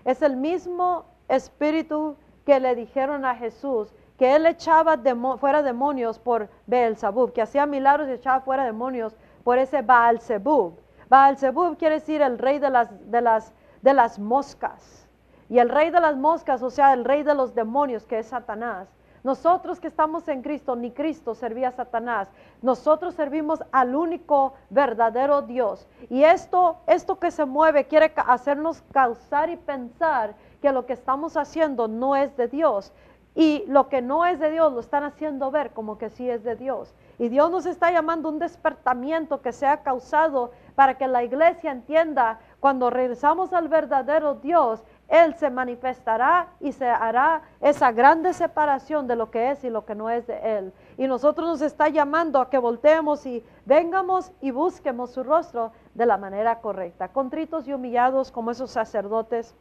es 0.05 0.21
el 0.21 0.37
mismo 0.37 1.14
espíritu 1.27 2.15
que 2.45 2.59
le 2.59 2.75
dijeron 2.75 3.25
a 3.25 3.35
Jesús 3.35 3.93
que 4.17 4.35
él 4.35 4.45
echaba 4.45 4.97
fuera 5.37 5.61
demonios 5.61 6.19
por 6.19 6.49
Beelzebub, 6.67 7.33
que 7.33 7.41
hacía 7.41 7.65
milagros 7.65 8.07
y 8.07 8.13
echaba 8.13 8.41
fuera 8.41 8.63
demonios 8.63 9.15
por 9.43 9.57
ese 9.57 9.81
Baal-Zebub. 9.81 10.79
Baal-Zebub 11.09 11.77
quiere 11.77 11.95
decir 11.95 12.21
el 12.21 12.37
rey 12.37 12.59
de 12.59 12.69
las, 12.69 12.89
de, 13.11 13.21
las, 13.21 13.53
de 13.81 13.93
las 13.93 14.17
moscas. 14.17 15.07
Y 15.49 15.59
el 15.59 15.69
rey 15.69 15.91
de 15.91 15.99
las 15.99 16.15
moscas, 16.15 16.63
o 16.63 16.69
sea, 16.69 16.93
el 16.93 17.05
rey 17.05 17.23
de 17.23 17.35
los 17.35 17.53
demonios, 17.53 18.05
que 18.05 18.19
es 18.19 18.27
Satanás. 18.27 18.87
Nosotros 19.23 19.79
que 19.79 19.87
estamos 19.87 20.27
en 20.27 20.43
Cristo, 20.43 20.75
ni 20.75 20.91
Cristo 20.91 21.33
servía 21.33 21.69
a 21.69 21.71
Satanás. 21.71 22.29
Nosotros 22.61 23.15
servimos 23.15 23.63
al 23.71 23.95
único 23.95 24.53
verdadero 24.69 25.41
Dios. 25.41 25.87
Y 26.09 26.23
esto, 26.23 26.77
esto 26.85 27.19
que 27.19 27.31
se 27.31 27.43
mueve 27.45 27.85
quiere 27.85 28.13
hacernos 28.15 28.83
causar 28.93 29.49
y 29.49 29.55
pensar 29.55 30.35
que 30.65 30.71
lo 30.71 30.87
que 30.87 30.93
estamos 30.93 31.37
haciendo 31.37 31.87
no 31.87 32.15
es 32.15 32.35
de 32.37 32.47
Dios. 32.47 32.91
Y 33.35 33.65
lo 33.67 33.87
que 33.87 34.01
no 34.01 34.25
es 34.25 34.39
de 34.39 34.49
Dios 34.49 34.73
lo 34.73 34.79
están 34.79 35.03
haciendo 35.03 35.51
ver 35.51 35.73
como 35.73 35.99
que 35.99 36.09
sí 36.09 36.27
es 36.27 36.43
de 36.43 36.55
Dios. 36.55 36.95
Y 37.19 37.29
Dios 37.29 37.51
nos 37.51 37.67
está 37.67 37.91
llamando 37.91 38.29
un 38.29 38.39
despertamiento 38.39 39.43
que 39.43 39.51
sea 39.51 39.83
causado 39.83 40.49
para 40.73 40.97
que 40.97 41.07
la 41.07 41.23
iglesia 41.23 41.71
entienda 41.71 42.39
cuando 42.59 42.89
regresamos 42.89 43.53
al 43.53 43.67
verdadero 43.67 44.35
Dios, 44.35 44.83
Él 45.07 45.35
se 45.35 45.51
manifestará 45.51 46.47
y 46.59 46.71
se 46.71 46.87
hará 46.87 47.43
esa 47.61 47.91
grande 47.91 48.33
separación 48.33 49.05
de 49.05 49.15
lo 49.15 49.29
que 49.29 49.51
es 49.51 49.63
y 49.63 49.69
lo 49.69 49.85
que 49.85 49.93
no 49.93 50.09
es 50.09 50.25
de 50.25 50.57
Él. 50.57 50.73
Y 50.97 51.05
nosotros 51.05 51.47
nos 51.47 51.61
está 51.61 51.89
llamando 51.89 52.41
a 52.41 52.49
que 52.49 52.57
volteemos 52.57 53.23
y 53.27 53.43
vengamos 53.65 54.31
y 54.41 54.49
busquemos 54.49 55.11
su 55.11 55.23
rostro 55.23 55.73
de 55.93 56.07
la 56.07 56.17
manera 56.17 56.59
correcta, 56.59 57.09
contritos 57.09 57.67
y 57.67 57.73
humillados 57.73 58.31
como 58.31 58.49
esos 58.49 58.71
sacerdotes, 58.71 59.53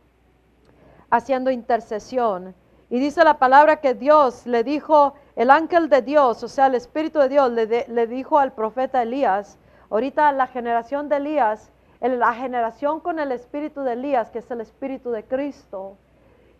haciendo 1.16 1.50
intercesión 1.50 2.54
y 2.90 2.98
dice 2.98 3.24
la 3.24 3.38
palabra 3.38 3.80
que 3.80 3.94
Dios 3.94 4.46
le 4.46 4.62
dijo, 4.62 5.14
el 5.36 5.50
ángel 5.50 5.88
de 5.88 6.02
Dios, 6.02 6.42
o 6.42 6.48
sea, 6.48 6.66
el 6.66 6.74
Espíritu 6.74 7.18
de 7.18 7.28
Dios, 7.28 7.50
le, 7.50 8.06
dijo 8.06 8.38
al 8.38 8.52
profeta 8.52 9.02
Elías, 9.02 9.58
ahorita 9.90 10.30
la 10.32 10.46
generación 10.46 11.08
de 11.08 11.16
Elías, 11.16 11.72
la 12.00 12.34
generación 12.34 13.00
con 13.00 13.18
el 13.18 13.32
Espíritu 13.32 13.80
de 13.80 13.94
Elías, 13.94 14.30
que 14.30 14.40
es 14.40 14.50
el 14.50 14.60
Espíritu 14.60 15.10
de 15.10 15.24
Cristo, 15.24 15.96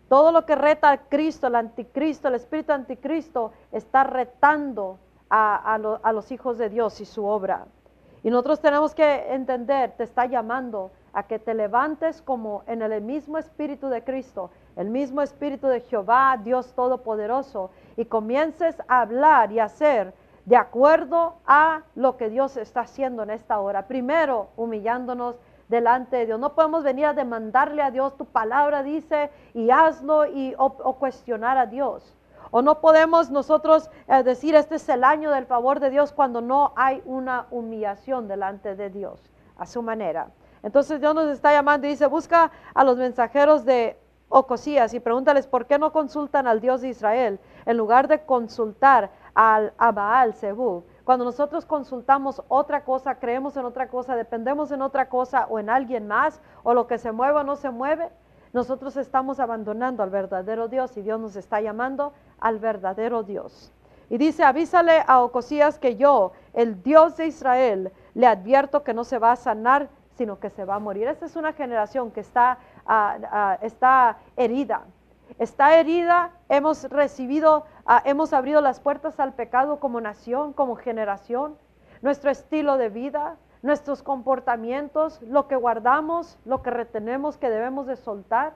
todo 0.09 0.31
lo 0.31 0.45
que 0.45 0.55
reta 0.55 0.91
a 0.91 0.97
Cristo, 0.97 1.47
el 1.47 1.55
anticristo, 1.55 2.27
el 2.27 2.35
Espíritu 2.35 2.73
anticristo, 2.73 3.53
está 3.71 4.03
retando 4.03 4.99
a, 5.29 5.75
a 5.75 6.11
los 6.11 6.31
hijos 6.31 6.57
de 6.57 6.69
Dios 6.69 7.01
y 7.01 7.05
su 7.05 7.25
obra. 7.25 7.65
Y 8.23 8.29
nosotros 8.29 8.59
tenemos 8.59 8.95
que 8.95 9.33
entender, 9.33 9.91
te 9.97 10.03
está 10.03 10.25
llamando 10.25 10.91
a 11.15 11.23
que 11.23 11.39
te 11.39 11.55
levantes 11.55 12.21
como 12.21 12.61
en 12.67 12.83
el 12.83 13.01
mismo 13.01 13.39
Espíritu 13.39 13.89
de 13.89 14.03
Cristo 14.03 14.51
el 14.75 14.89
mismo 14.89 15.21
Espíritu 15.21 15.67
de 15.67 15.81
Jehová, 15.81 16.39
Dios 16.43 16.73
Todopoderoso, 16.73 17.71
y 17.95 18.05
comiences 18.05 18.75
a 18.87 19.01
hablar 19.01 19.51
y 19.51 19.59
hacer 19.59 20.13
de 20.45 20.57
acuerdo 20.57 21.35
a 21.45 21.83
lo 21.95 22.17
que 22.17 22.29
Dios 22.29 22.57
está 22.57 22.81
haciendo 22.81 23.23
en 23.23 23.31
esta 23.31 23.59
hora. 23.59 23.87
Primero, 23.87 24.49
humillándonos 24.57 25.35
delante 25.69 26.17
de 26.17 26.25
Dios. 26.27 26.39
No 26.39 26.53
podemos 26.53 26.83
venir 26.83 27.05
a 27.05 27.13
demandarle 27.13 27.81
a 27.81 27.89
Dios, 27.89 28.15
tu 28.17 28.25
palabra 28.25 28.83
dice, 28.83 29.31
y 29.53 29.71
hazlo, 29.71 30.27
y, 30.27 30.53
o, 30.57 30.95
cuestionar 30.97 31.57
a 31.57 31.65
Dios. 31.65 32.15
O 32.51 32.61
no 32.61 32.79
podemos 32.79 33.31
nosotros 33.31 33.89
eh, 34.07 34.21
decir, 34.23 34.55
este 34.55 34.75
es 34.75 34.87
el 34.89 35.03
año 35.03 35.31
del 35.31 35.45
favor 35.45 35.79
de 35.79 35.89
Dios 35.89 36.11
cuando 36.11 36.41
no 36.41 36.73
hay 36.75 37.01
una 37.05 37.47
humillación 37.49 38.27
delante 38.27 38.75
de 38.75 38.89
Dios, 38.89 39.19
a 39.57 39.65
su 39.65 39.81
manera. 39.81 40.27
Entonces 40.65 40.99
Dios 40.99 41.13
nos 41.13 41.27
está 41.27 41.51
llamando 41.53 41.85
y 41.85 41.91
dice, 41.91 42.07
busca 42.07 42.51
a 42.73 42.83
los 42.83 42.97
mensajeros 42.97 43.65
de 43.65 43.99
Ocosías 44.29 44.95
y 44.95 44.99
pregúntales 44.99 45.45
por 45.45 45.67
qué 45.67 45.77
no 45.77 45.91
consultan 45.91 46.47
al 46.47 46.59
Dios 46.59 46.81
de 46.81 46.89
Israel 46.89 47.39
en 47.67 47.77
lugar 47.77 48.07
de 48.07 48.25
consultar 48.25 49.11
al 49.35 49.73
a 49.77 49.91
Baal 49.91 50.33
Zebub. 50.33 50.83
Cuando 51.03 51.23
nosotros 51.23 51.67
consultamos 51.67 52.41
otra 52.47 52.83
cosa, 52.83 53.19
creemos 53.19 53.55
en 53.57 53.65
otra 53.65 53.89
cosa, 53.89 54.15
dependemos 54.15 54.71
en 54.71 54.81
otra 54.81 55.07
cosa 55.07 55.45
o 55.51 55.59
en 55.59 55.69
alguien 55.69 56.07
más, 56.07 56.41
o 56.63 56.73
lo 56.73 56.87
que 56.87 56.97
se 56.97 57.11
mueve 57.11 57.41
o 57.41 57.43
no 57.43 57.57
se 57.57 57.69
mueve, 57.69 58.09
nosotros 58.51 58.97
estamos 58.97 59.39
abandonando 59.39 60.01
al 60.01 60.09
verdadero 60.09 60.67
Dios 60.67 60.97
y 60.97 61.03
Dios 61.03 61.19
nos 61.19 61.35
está 61.35 61.61
llamando 61.61 62.13
al 62.39 62.57
verdadero 62.57 63.21
Dios. 63.21 63.71
Y 64.09 64.17
dice, 64.17 64.43
avísale 64.43 65.03
a 65.05 65.21
Ocosías 65.21 65.77
que 65.77 65.95
yo, 65.95 66.31
el 66.53 66.81
Dios 66.81 67.17
de 67.17 67.27
Israel, 67.27 67.91
le 68.15 68.25
advierto 68.25 68.83
que 68.83 68.95
no 68.95 69.03
se 69.03 69.19
va 69.19 69.31
a 69.31 69.35
sanar, 69.35 69.89
sino 70.15 70.39
que 70.39 70.49
se 70.49 70.65
va 70.65 70.75
a 70.75 70.79
morir. 70.79 71.07
Esta 71.07 71.25
es 71.25 71.35
una 71.35 71.53
generación 71.53 72.11
que 72.11 72.21
está 72.21 72.57
está 73.61 74.17
herida. 74.35 74.83
Está 75.39 75.79
herida, 75.79 76.31
hemos 76.49 76.83
recibido, 76.89 77.65
hemos 78.05 78.31
abrido 78.31 78.61
las 78.61 78.79
puertas 78.79 79.19
al 79.19 79.33
pecado 79.33 79.79
como 79.79 79.99
nación, 79.99 80.53
como 80.53 80.75
generación, 80.75 81.57
nuestro 82.01 82.29
estilo 82.29 82.77
de 82.77 82.89
vida, 82.89 83.37
nuestros 83.63 84.03
comportamientos, 84.03 85.21
lo 85.23 85.47
que 85.47 85.55
guardamos, 85.55 86.37
lo 86.45 86.61
que 86.61 86.69
retenemos 86.69 87.37
que 87.37 87.49
debemos 87.49 87.87
de 87.87 87.95
soltar, 87.95 88.53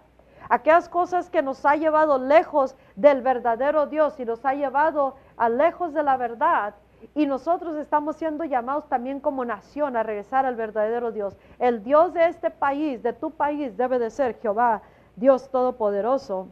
aquellas 0.48 0.88
cosas 0.88 1.30
que 1.32 1.42
nos 1.42 1.66
ha 1.66 1.76
llevado 1.76 2.20
lejos 2.20 2.76
del 2.96 3.24
verdadero 3.24 3.88
Dios 3.88 4.20
y 4.20 4.26
nos 4.26 4.46
ha 4.46 4.54
llevado 4.54 5.16
a 5.38 5.50
lejos 5.50 5.94
de 5.94 6.04
la 6.04 6.18
verdad, 6.18 6.76
y 7.16 7.26
nosotros 7.26 7.78
estamos 7.78 8.16
siendo 8.16 8.44
llamados 8.44 8.88
también 8.88 9.20
como 9.20 9.46
nación 9.46 9.96
a 9.98 10.04
regresar 10.04 10.46
al 10.46 10.56
verdadero 10.56 11.12
Dios. 11.12 11.38
El 11.60 11.84
Dios 11.84 12.14
de 12.14 12.28
este 12.28 12.52
país, 12.52 13.02
de 13.04 13.14
tu 13.14 13.32
país, 13.32 13.76
debe 13.78 14.00
de 14.00 14.10
ser 14.10 14.40
Jehová, 14.40 14.82
Dios 15.16 15.50
Todopoderoso. 15.50 16.50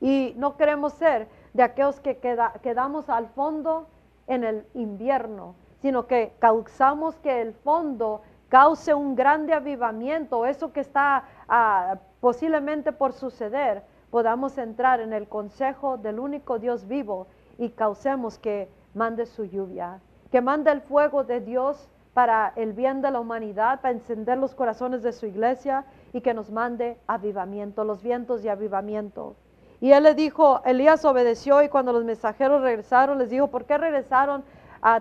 Y 0.00 0.34
no 0.36 0.56
queremos 0.56 0.92
ser 0.94 1.28
de 1.52 1.62
aquellos 1.62 2.00
que 2.00 2.18
quedamos 2.62 3.08
al 3.08 3.28
fondo 3.28 3.88
en 4.26 4.44
el 4.44 4.66
invierno, 4.74 5.54
sino 5.80 6.06
que 6.06 6.34
causamos 6.38 7.16
que 7.16 7.40
el 7.40 7.52
fondo 7.54 8.22
cause 8.48 8.94
un 8.94 9.14
grande 9.14 9.52
avivamiento, 9.52 10.46
eso 10.46 10.72
que 10.72 10.80
está 10.80 11.24
ah, 11.48 11.98
posiblemente 12.20 12.92
por 12.92 13.12
suceder, 13.12 13.82
podamos 14.10 14.58
entrar 14.58 15.00
en 15.00 15.12
el 15.12 15.28
consejo 15.28 15.96
del 15.96 16.20
único 16.20 16.58
Dios 16.58 16.86
vivo 16.86 17.26
y 17.58 17.70
causemos 17.70 18.38
que 18.38 18.68
mande 18.94 19.26
su 19.26 19.44
lluvia, 19.44 20.00
que 20.30 20.40
mande 20.40 20.70
el 20.70 20.80
fuego 20.80 21.24
de 21.24 21.40
Dios 21.40 21.88
para 22.14 22.52
el 22.56 22.72
bien 22.72 23.02
de 23.02 23.10
la 23.10 23.20
humanidad, 23.20 23.80
para 23.80 23.92
encender 23.92 24.38
los 24.38 24.54
corazones 24.54 25.02
de 25.02 25.12
su 25.12 25.26
iglesia 25.26 25.84
y 26.12 26.20
que 26.20 26.32
nos 26.32 26.50
mande 26.50 26.96
avivamiento, 27.08 27.84
los 27.84 28.02
vientos 28.02 28.42
de 28.42 28.50
avivamiento. 28.50 29.34
Y 29.80 29.92
él 29.92 30.04
le 30.04 30.14
dijo, 30.14 30.62
Elías 30.64 31.04
obedeció 31.04 31.62
y 31.62 31.68
cuando 31.68 31.92
los 31.92 32.04
mensajeros 32.04 32.62
regresaron, 32.62 33.18
les 33.18 33.30
dijo, 33.30 33.48
¿por 33.48 33.64
qué 33.64 33.76
regresaron 33.76 34.44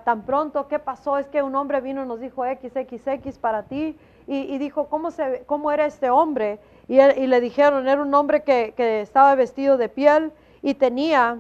tan 0.04 0.24
pronto? 0.24 0.68
¿Qué 0.68 0.80
pasó? 0.80 1.18
Es 1.18 1.28
que 1.28 1.44
un 1.44 1.56
hombre 1.56 1.82
vino 1.82 2.04
y 2.04 2.08
nos 2.08 2.20
dijo 2.20 2.44
XXX 2.44 3.38
para 3.38 3.64
ti. 3.64 3.98
Y, 4.26 4.58
dijo, 4.58 4.88
¿cómo, 4.88 5.12
se, 5.12 5.44
¿cómo 5.46 5.72
era 5.72 5.86
este 5.86 6.10
hombre? 6.10 6.60
Y, 6.88 6.98
le 6.98 7.42
dijeron, 7.42 7.88
era 7.88 8.02
un 8.02 8.14
hombre 8.14 8.44
que, 8.44 8.74
estaba 9.02 9.36
vestido 9.36 9.78
de 9.78 9.90
piel 9.90 10.32
y 10.62 10.74
tenía, 10.74 11.40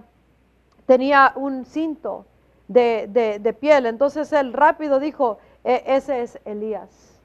tenía 0.85 1.33
un 1.35 1.65
cinto 1.65 2.25
de, 2.73 3.57
piel. 3.59 3.85
Entonces 3.85 4.31
él 4.33 4.53
rápido 4.53 4.99
dijo, 4.99 5.37
e, 5.63 5.83
ese 5.85 6.21
es 6.21 6.39
Elías. 6.45 7.21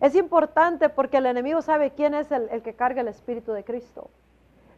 Es 0.00 0.14
importante 0.16 0.88
porque 0.88 1.18
el 1.18 1.26
enemigo 1.26 1.62
sabe 1.62 1.92
quién 1.92 2.14
es 2.14 2.32
el, 2.32 2.62
que 2.62 2.74
carga 2.74 3.02
el 3.02 3.08
Espíritu 3.08 3.52
de 3.52 3.62
Cristo. 3.62 4.10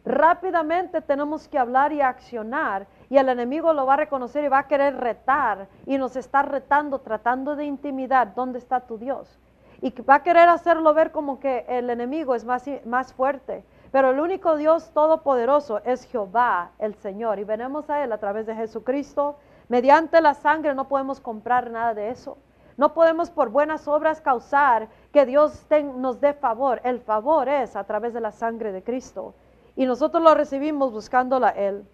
Rápidamente 0.05 1.01
tenemos 1.01 1.47
que 1.47 1.57
hablar 1.57 1.91
y 1.91 2.01
accionar 2.01 2.85
y 3.09 3.17
el 3.17 3.29
enemigo 3.29 3.73
lo 3.73 3.87
va 3.87 3.95
a 3.95 3.97
reconocer 3.97 4.43
y 4.43 4.49
va 4.49 4.59
a 4.59 4.67
querer 4.67 4.95
retar 4.97 5.67
y 5.87 5.97
nos 5.97 6.15
está 6.15 6.43
retando, 6.43 6.99
tratando 6.99 7.55
de 7.55 7.65
intimidar. 7.65 8.35
¿Dónde 8.35 8.59
está 8.59 8.81
tu 8.81 8.99
Dios? 8.99 9.39
Y 9.81 9.89
va 10.01 10.15
a 10.15 10.23
querer 10.23 10.47
hacerlo 10.47 10.93
ver 10.93 11.11
como 11.11 11.39
que 11.39 11.65
el 11.67 11.89
enemigo 11.89 12.35
es 12.35 12.45
más, 12.45 12.69
más 12.85 13.11
fuerte. 13.13 13.63
Pero 13.91 14.11
el 14.11 14.19
único 14.19 14.57
Dios 14.57 14.91
todopoderoso 14.91 15.81
es 15.85 16.03
Jehová, 16.03 16.71
el 16.79 16.95
Señor. 16.95 17.39
Y 17.39 17.45
venemos 17.45 17.89
a 17.89 18.03
Él 18.03 18.11
a 18.11 18.17
través 18.17 18.45
de 18.45 18.53
Jesucristo. 18.53 19.37
Mediante 19.67 20.21
la 20.21 20.33
sangre 20.33 20.75
no 20.75 20.87
podemos 20.87 21.19
comprar 21.19 21.71
nada 21.71 21.93
de 21.93 22.09
eso. 22.09 22.37
No 22.77 22.93
podemos 22.93 23.29
por 23.29 23.49
buenas 23.49 23.87
obras 23.87 24.21
causar 24.21 24.89
que 25.13 25.25
Dios 25.25 25.65
nos 25.95 26.19
dé 26.19 26.33
favor. 26.33 26.81
El 26.83 26.99
favor 26.99 27.47
es 27.47 27.75
a 27.75 27.85
través 27.85 28.13
de 28.13 28.19
la 28.19 28.31
sangre 28.31 28.71
de 28.71 28.83
Cristo. 28.83 29.33
Y 29.75 29.85
nosotros 29.85 30.21
lo 30.21 30.35
recibimos 30.35 30.91
buscándola 30.91 31.49
Él. 31.49 31.85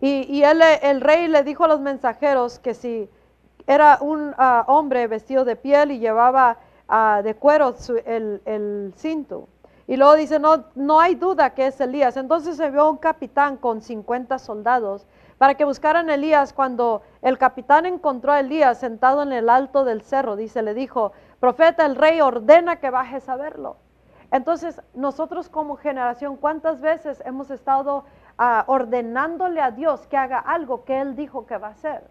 Y, 0.00 0.42
el 0.42 1.00
rey 1.00 1.28
le 1.28 1.44
dijo 1.44 1.64
a 1.64 1.68
los 1.68 1.80
mensajeros 1.80 2.58
que 2.58 2.74
si 2.74 3.08
era 3.68 3.98
un 4.00 4.34
ah, 4.36 4.64
hombre 4.66 5.06
vestido 5.06 5.44
de 5.44 5.54
piel 5.54 5.92
y 5.92 6.00
llevaba 6.00 6.58
ah, 6.88 7.20
de 7.22 7.36
cuero 7.36 7.74
el, 8.04 8.42
el, 8.44 8.92
cinto. 8.96 9.48
Y 9.86 9.96
luego 9.96 10.16
dice, 10.16 10.40
no, 10.40 10.64
no 10.74 10.98
hay 10.98 11.14
duda 11.14 11.50
que 11.50 11.68
es 11.68 11.80
Elías. 11.80 12.16
Entonces 12.16 12.56
se 12.56 12.70
vio 12.70 12.90
un 12.90 12.96
capitán 12.96 13.56
con 13.56 13.80
50 13.80 14.40
soldados 14.40 15.06
para 15.42 15.56
que 15.56 15.64
buscaran 15.64 16.08
a 16.08 16.14
Elías 16.14 16.52
cuando 16.52 17.02
el 17.20 17.36
capitán 17.36 17.84
encontró 17.84 18.30
a 18.30 18.38
Elías 18.38 18.78
sentado 18.78 19.24
en 19.24 19.32
el 19.32 19.48
alto 19.48 19.84
del 19.84 20.02
cerro, 20.02 20.36
dice, 20.36 20.62
le 20.62 20.72
dijo, 20.72 21.10
profeta, 21.40 21.84
el 21.84 21.96
rey 21.96 22.20
ordena 22.20 22.76
que 22.76 22.90
bajes 22.90 23.28
a 23.28 23.34
verlo. 23.34 23.76
Entonces, 24.30 24.80
nosotros 24.94 25.48
como 25.48 25.74
generación, 25.74 26.36
¿cuántas 26.36 26.80
veces 26.80 27.20
hemos 27.26 27.50
estado 27.50 28.04
ah, 28.38 28.62
ordenándole 28.68 29.60
a 29.60 29.72
Dios 29.72 30.06
que 30.06 30.16
haga 30.16 30.38
algo 30.38 30.84
que 30.84 31.00
Él 31.00 31.16
dijo 31.16 31.44
que 31.44 31.58
va 31.58 31.66
a 31.66 31.72
hacer? 31.72 32.04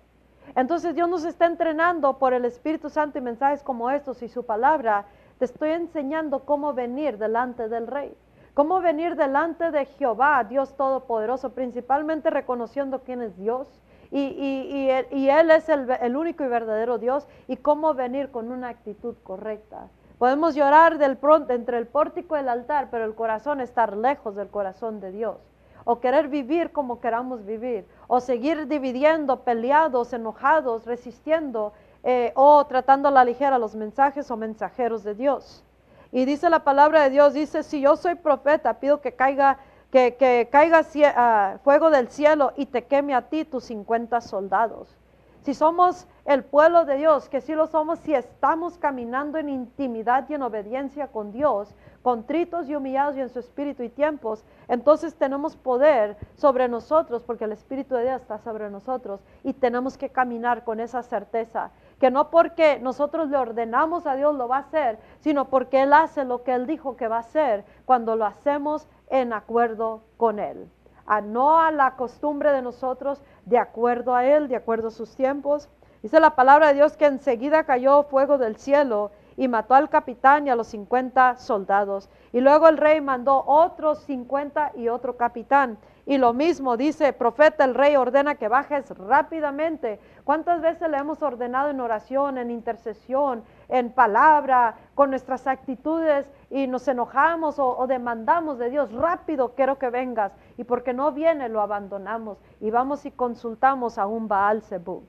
Entonces 0.53 0.93
Dios 0.93 1.07
nos 1.07 1.23
está 1.23 1.45
entrenando 1.45 2.17
por 2.17 2.33
el 2.33 2.43
Espíritu 2.43 2.89
Santo 2.89 3.17
y 3.17 3.21
mensajes 3.21 3.63
como 3.63 3.89
estos 3.91 4.21
y 4.23 4.27
su 4.27 4.45
palabra. 4.45 5.05
Te 5.39 5.45
estoy 5.45 5.69
enseñando 5.69 6.39
cómo 6.39 6.73
venir 6.73 7.17
delante 7.17 7.69
del 7.69 7.87
Rey. 7.87 8.13
¿Cómo 8.53 8.81
venir 8.81 9.15
delante 9.15 9.71
de 9.71 9.85
Jehová, 9.85 10.43
Dios 10.43 10.75
Todopoderoso, 10.75 11.51
principalmente 11.51 12.29
reconociendo 12.29 12.99
quién 12.99 13.21
es 13.21 13.37
Dios? 13.37 13.67
Y, 14.11 14.89
Él 15.29 15.51
es 15.51 15.69
el, 15.69 16.17
único 16.17 16.43
y 16.43 16.47
verdadero 16.47 16.97
Dios. 16.97 17.27
Y 17.47 17.57
cómo 17.57 17.93
venir 17.93 18.29
con 18.29 18.51
una 18.51 18.67
actitud 18.67 19.15
correcta. 19.23 19.87
Podemos 20.17 20.53
llorar 20.53 20.97
del 20.97 21.17
entre 21.49 21.77
el 21.77 21.87
pórtico 21.87 22.35
y 22.35 22.41
el 22.41 22.49
altar, 22.49 22.89
pero 22.91 23.05
el 23.05 23.15
corazón 23.15 23.61
estar 23.61 23.95
lejos 23.95 24.35
del 24.35 24.49
corazón 24.49 24.99
de 24.99 25.13
Dios. 25.13 25.37
O 25.85 26.01
querer 26.01 26.27
vivir 26.27 26.73
como 26.73 26.99
queramos 26.99 27.45
vivir. 27.45 27.87
O 28.07 28.19
seguir 28.19 28.67
dividiendo, 28.67 29.43
peleados, 29.45 30.11
enojados, 30.11 30.85
resistiendo. 30.85 31.71
Eh, 32.03 32.33
o 32.35 32.65
tratando 32.65 33.07
a 33.07 33.11
la 33.11 33.23
ligera 33.23 33.57
los 33.57 33.75
mensajes 33.75 34.29
o 34.29 34.35
mensajeros 34.35 35.03
de 35.03 35.15
Dios. 35.15 35.63
Y 36.11 36.25
dice 36.25 36.49
la 36.49 36.63
palabra 36.63 37.03
de 37.03 37.09
Dios, 37.09 37.33
dice, 37.33 37.63
si 37.63 37.81
yo 37.81 37.95
soy 37.95 38.15
profeta, 38.15 38.79
pido 38.79 38.99
que 39.01 39.13
caiga, 39.13 39.59
que, 39.91 40.49
caiga 40.51 40.85
ah, 41.15 41.57
fuego 41.63 41.89
del 41.89 42.09
cielo 42.09 42.51
y 42.57 42.65
te 42.65 42.85
queme 42.85 43.13
a 43.13 43.29
ti 43.29 43.45
tus 43.45 43.65
50 43.65 44.19
soldados. 44.21 44.97
Si 45.41 45.55
somos 45.55 46.07
el 46.25 46.43
pueblo 46.43 46.85
de 46.85 46.97
Dios, 46.97 47.27
que 47.27 47.41
si 47.41 47.55
lo 47.55 47.65
somos, 47.65 47.97
si 47.99 48.13
estamos 48.13 48.77
caminando 48.77 49.39
en 49.39 49.49
intimidad 49.49 50.29
y 50.29 50.35
en 50.35 50.43
obediencia 50.43 51.07
con 51.07 51.31
Dios, 51.31 51.73
contritos 52.03 52.69
y 52.69 52.75
humillados 52.75 53.15
y 53.15 53.21
en 53.21 53.29
su 53.29 53.39
espíritu 53.39 53.81
y 53.81 53.89
tiempos, 53.89 54.43
entonces 54.67 55.15
tenemos 55.15 55.55
poder 55.55 56.15
sobre 56.35 56.67
nosotros 56.67 57.23
porque 57.23 57.45
el 57.45 57.53
Espíritu 57.53 57.95
de 57.95 58.03
Dios 58.03 58.21
está 58.21 58.37
sobre 58.37 58.69
nosotros 58.69 59.21
y 59.43 59.53
tenemos 59.53 59.97
que 59.97 60.09
caminar 60.09 60.63
con 60.63 60.79
esa 60.79 61.01
certeza 61.01 61.71
que 62.01 62.09
no 62.09 62.31
porque 62.31 62.79
nosotros 62.79 63.29
le 63.29 63.37
ordenamos 63.37 64.07
a 64.07 64.15
Dios 64.15 64.35
lo 64.35 64.47
va 64.47 64.57
a 64.57 64.61
hacer, 64.61 64.97
sino 65.19 65.49
porque 65.49 65.83
Él 65.83 65.93
hace 65.93 66.25
lo 66.25 66.41
que 66.41 66.51
Él 66.51 66.65
dijo 66.65 66.97
que 66.97 67.07
va 67.07 67.17
a 67.17 67.19
hacer 67.19 67.63
cuando 67.85 68.15
lo 68.15 68.25
hacemos 68.25 68.87
en 69.11 69.33
acuerdo 69.33 70.01
con 70.17 70.39
Él. 70.39 70.67
A 71.05 71.21
no 71.21 71.59
a 71.59 71.69
la 71.69 71.95
costumbre 71.97 72.53
de 72.53 72.63
nosotros, 72.63 73.21
de 73.45 73.59
acuerdo 73.59 74.15
a 74.15 74.25
Él, 74.25 74.47
de 74.47 74.55
acuerdo 74.55 74.87
a 74.87 74.91
sus 74.91 75.15
tiempos. 75.15 75.69
Dice 76.01 76.19
la 76.19 76.35
palabra 76.35 76.69
de 76.69 76.73
Dios 76.73 76.97
que 76.97 77.05
enseguida 77.05 77.65
cayó 77.65 78.01
fuego 78.01 78.39
del 78.39 78.55
cielo 78.55 79.11
y 79.37 79.47
mató 79.47 79.75
al 79.75 79.91
capitán 79.91 80.47
y 80.47 80.49
a 80.49 80.55
los 80.55 80.69
50 80.69 81.37
soldados. 81.37 82.09
Y 82.33 82.41
luego 82.41 82.67
el 82.67 82.77
rey 82.77 82.99
mandó 82.99 83.43
otros 83.45 83.99
50 84.05 84.71
y 84.75 84.87
otro 84.87 85.17
capitán. 85.17 85.77
Y 86.11 86.17
lo 86.17 86.33
mismo 86.33 86.75
dice, 86.75 87.13
profeta, 87.13 87.63
el 87.63 87.73
rey 87.73 87.95
ordena 87.95 88.35
que 88.35 88.49
bajes 88.49 88.89
rápidamente. 88.97 89.97
¿Cuántas 90.25 90.59
veces 90.59 90.89
le 90.89 90.97
hemos 90.97 91.23
ordenado 91.23 91.69
en 91.69 91.79
oración, 91.79 92.37
en 92.37 92.51
intercesión, 92.51 93.45
en 93.69 93.93
palabra, 93.93 94.75
con 94.93 95.11
nuestras 95.11 95.47
actitudes 95.47 96.29
y 96.49 96.67
nos 96.67 96.85
enojamos 96.89 97.59
o, 97.59 97.87
demandamos 97.87 98.57
de 98.57 98.69
Dios, 98.69 98.91
rápido 98.91 99.55
quiero 99.55 99.79
que 99.79 99.89
vengas. 99.89 100.33
Y 100.57 100.65
porque 100.65 100.91
no 100.91 101.13
viene, 101.13 101.47
lo 101.47 101.61
abandonamos 101.61 102.39
y 102.59 102.71
vamos 102.71 103.05
y 103.05 103.11
consultamos 103.11 103.97
a 103.97 104.05
un 104.05 104.27
Baal 104.27 104.63
Zebú. 104.63 105.03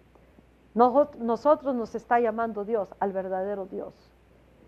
Nosotros 0.72 1.74
nos 1.74 1.96
está 1.96 2.20
llamando 2.20 2.64
Dios 2.64 2.94
al 3.00 3.12
verdadero 3.12 3.66
Dios. 3.66 4.11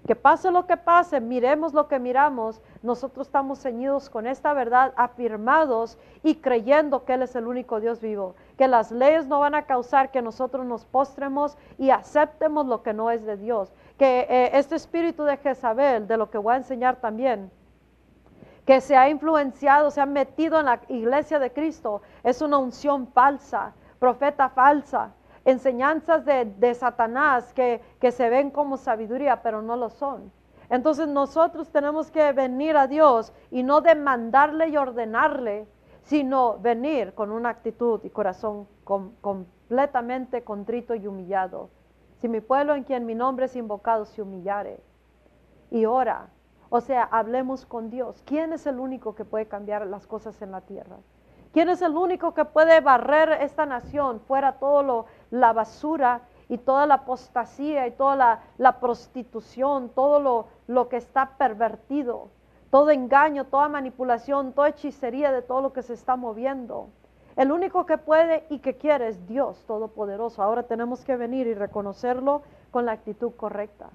Que 0.06 0.14
pase 0.14 0.50
lo 0.50 0.66
que 0.66 0.76
pase, 0.76 1.18
miremos 1.18 1.72
lo 1.72 1.88
que 1.88 1.98
miramos, 1.98 2.60
nosotros 2.82 3.26
estamos 3.26 3.62
ceñidos 3.62 4.10
con 4.10 4.26
esta 4.26 4.52
verdad, 4.52 4.92
afirmados 4.96 5.96
y 6.22 6.36
creyendo 6.36 7.06
que 7.06 7.14
Él 7.14 7.22
es 7.22 7.34
el 7.36 7.46
único 7.46 7.80
Dios 7.80 8.02
vivo. 8.02 8.34
Que 8.58 8.68
las 8.68 8.90
leyes 8.90 9.26
no 9.26 9.40
van 9.40 9.54
a 9.54 9.62
causar 9.62 10.10
que 10.10 10.20
nosotros 10.20 10.66
nos 10.66 10.84
postremos 10.84 11.56
y 11.78 11.88
aceptemos 11.88 12.66
lo 12.66 12.82
que 12.82 12.92
no 12.92 13.10
es 13.10 13.24
de 13.24 13.38
Dios. 13.38 13.72
Que 13.96 14.26
eh, 14.28 14.50
este 14.58 14.76
espíritu 14.76 15.24
de 15.24 15.38
Jezabel, 15.38 16.06
de 16.06 16.18
lo 16.18 16.30
que 16.30 16.36
voy 16.36 16.52
a 16.52 16.58
enseñar 16.58 16.96
también, 16.96 17.50
que 18.66 18.82
se 18.82 18.96
ha 18.96 19.08
influenciado, 19.08 19.90
se 19.90 20.02
ha 20.02 20.06
metido 20.06 20.60
en 20.60 20.66
la 20.66 20.80
iglesia 20.88 21.38
de 21.38 21.50
Cristo, 21.50 22.02
es 22.22 22.42
una 22.42 22.58
unción 22.58 23.06
falsa, 23.06 23.72
profeta 23.98 24.50
falsa 24.50 25.14
enseñanzas 25.44 26.24
de, 26.24 26.74
Satanás 26.74 27.52
que, 27.52 27.80
que 28.00 28.10
se 28.10 28.28
ven 28.28 28.50
como 28.50 28.76
sabiduría, 28.76 29.42
pero 29.42 29.62
no 29.62 29.76
lo 29.76 29.90
son. 29.90 30.32
Entonces 30.70 31.08
nosotros 31.08 31.70
tenemos 31.70 32.10
que 32.10 32.32
venir 32.32 32.76
a 32.76 32.86
Dios 32.86 33.32
y 33.50 33.62
no 33.62 33.80
demandarle 33.80 34.68
y 34.68 34.76
ordenarle, 34.76 35.66
sino 36.02 36.58
venir 36.58 37.14
con 37.14 37.30
una 37.30 37.50
actitud 37.50 38.00
y 38.04 38.10
corazón 38.10 38.66
completamente 38.84 40.42
contrito 40.42 40.94
y 40.94 41.06
humillado. 41.06 41.70
Si 42.20 42.28
mi 42.28 42.40
pueblo 42.40 42.74
en 42.74 42.84
quien 42.84 43.06
mi 43.06 43.14
nombre 43.14 43.46
es 43.46 43.56
invocado 43.56 44.04
se 44.04 44.22
humillare 44.22 44.80
y 45.70 45.84
ora, 45.84 46.28
o 46.70 46.80
sea, 46.80 47.04
hablemos 47.04 47.66
con 47.66 47.90
Dios. 47.90 48.22
¿Quién 48.24 48.52
es 48.52 48.66
el 48.66 48.80
único 48.80 49.14
que 49.14 49.24
puede 49.24 49.46
cambiar 49.46 49.86
las 49.86 50.06
cosas 50.06 50.40
en 50.42 50.50
la 50.50 50.62
tierra? 50.62 50.96
¿Quién 51.52 51.68
es 51.68 51.82
el 51.82 51.96
único 51.96 52.34
que 52.34 52.44
puede 52.44 52.80
barrer 52.80 53.30
esta 53.40 53.64
nación 53.64 54.20
fuera 54.20 54.58
todo 54.58 54.82
lo, 54.82 55.06
la 55.34 55.52
basura 55.52 56.22
y 56.48 56.58
toda 56.58 56.86
la 56.86 56.94
apostasía 56.94 57.86
y 57.86 57.90
toda 57.92 58.40
la, 58.56 58.80
prostitución, 58.80 59.88
todo 59.88 60.20
lo, 60.20 60.46
lo, 60.68 60.88
que 60.88 60.96
está 60.96 61.36
pervertido, 61.36 62.28
todo 62.70 62.90
engaño, 62.90 63.46
toda 63.46 63.68
manipulación, 63.68 64.52
toda 64.52 64.68
hechicería 64.68 65.32
de 65.32 65.42
todo 65.42 65.60
lo 65.60 65.72
que 65.72 65.82
se 65.82 65.94
está 65.94 66.16
moviendo? 66.16 66.88
El 67.36 67.50
único 67.50 67.84
que 67.84 67.98
puede 67.98 68.46
y 68.48 68.60
que 68.60 68.76
quiere 68.76 69.08
es 69.08 69.26
Dios 69.26 69.64
Todopoderoso. 69.66 70.40
Ahora 70.40 70.62
tenemos 70.62 71.04
que 71.04 71.16
venir 71.16 71.48
y 71.48 71.54
reconocerlo 71.54 72.42
con 72.70 72.86
la 72.86 72.92
actitud 72.92 73.32
correcta. 73.32 73.90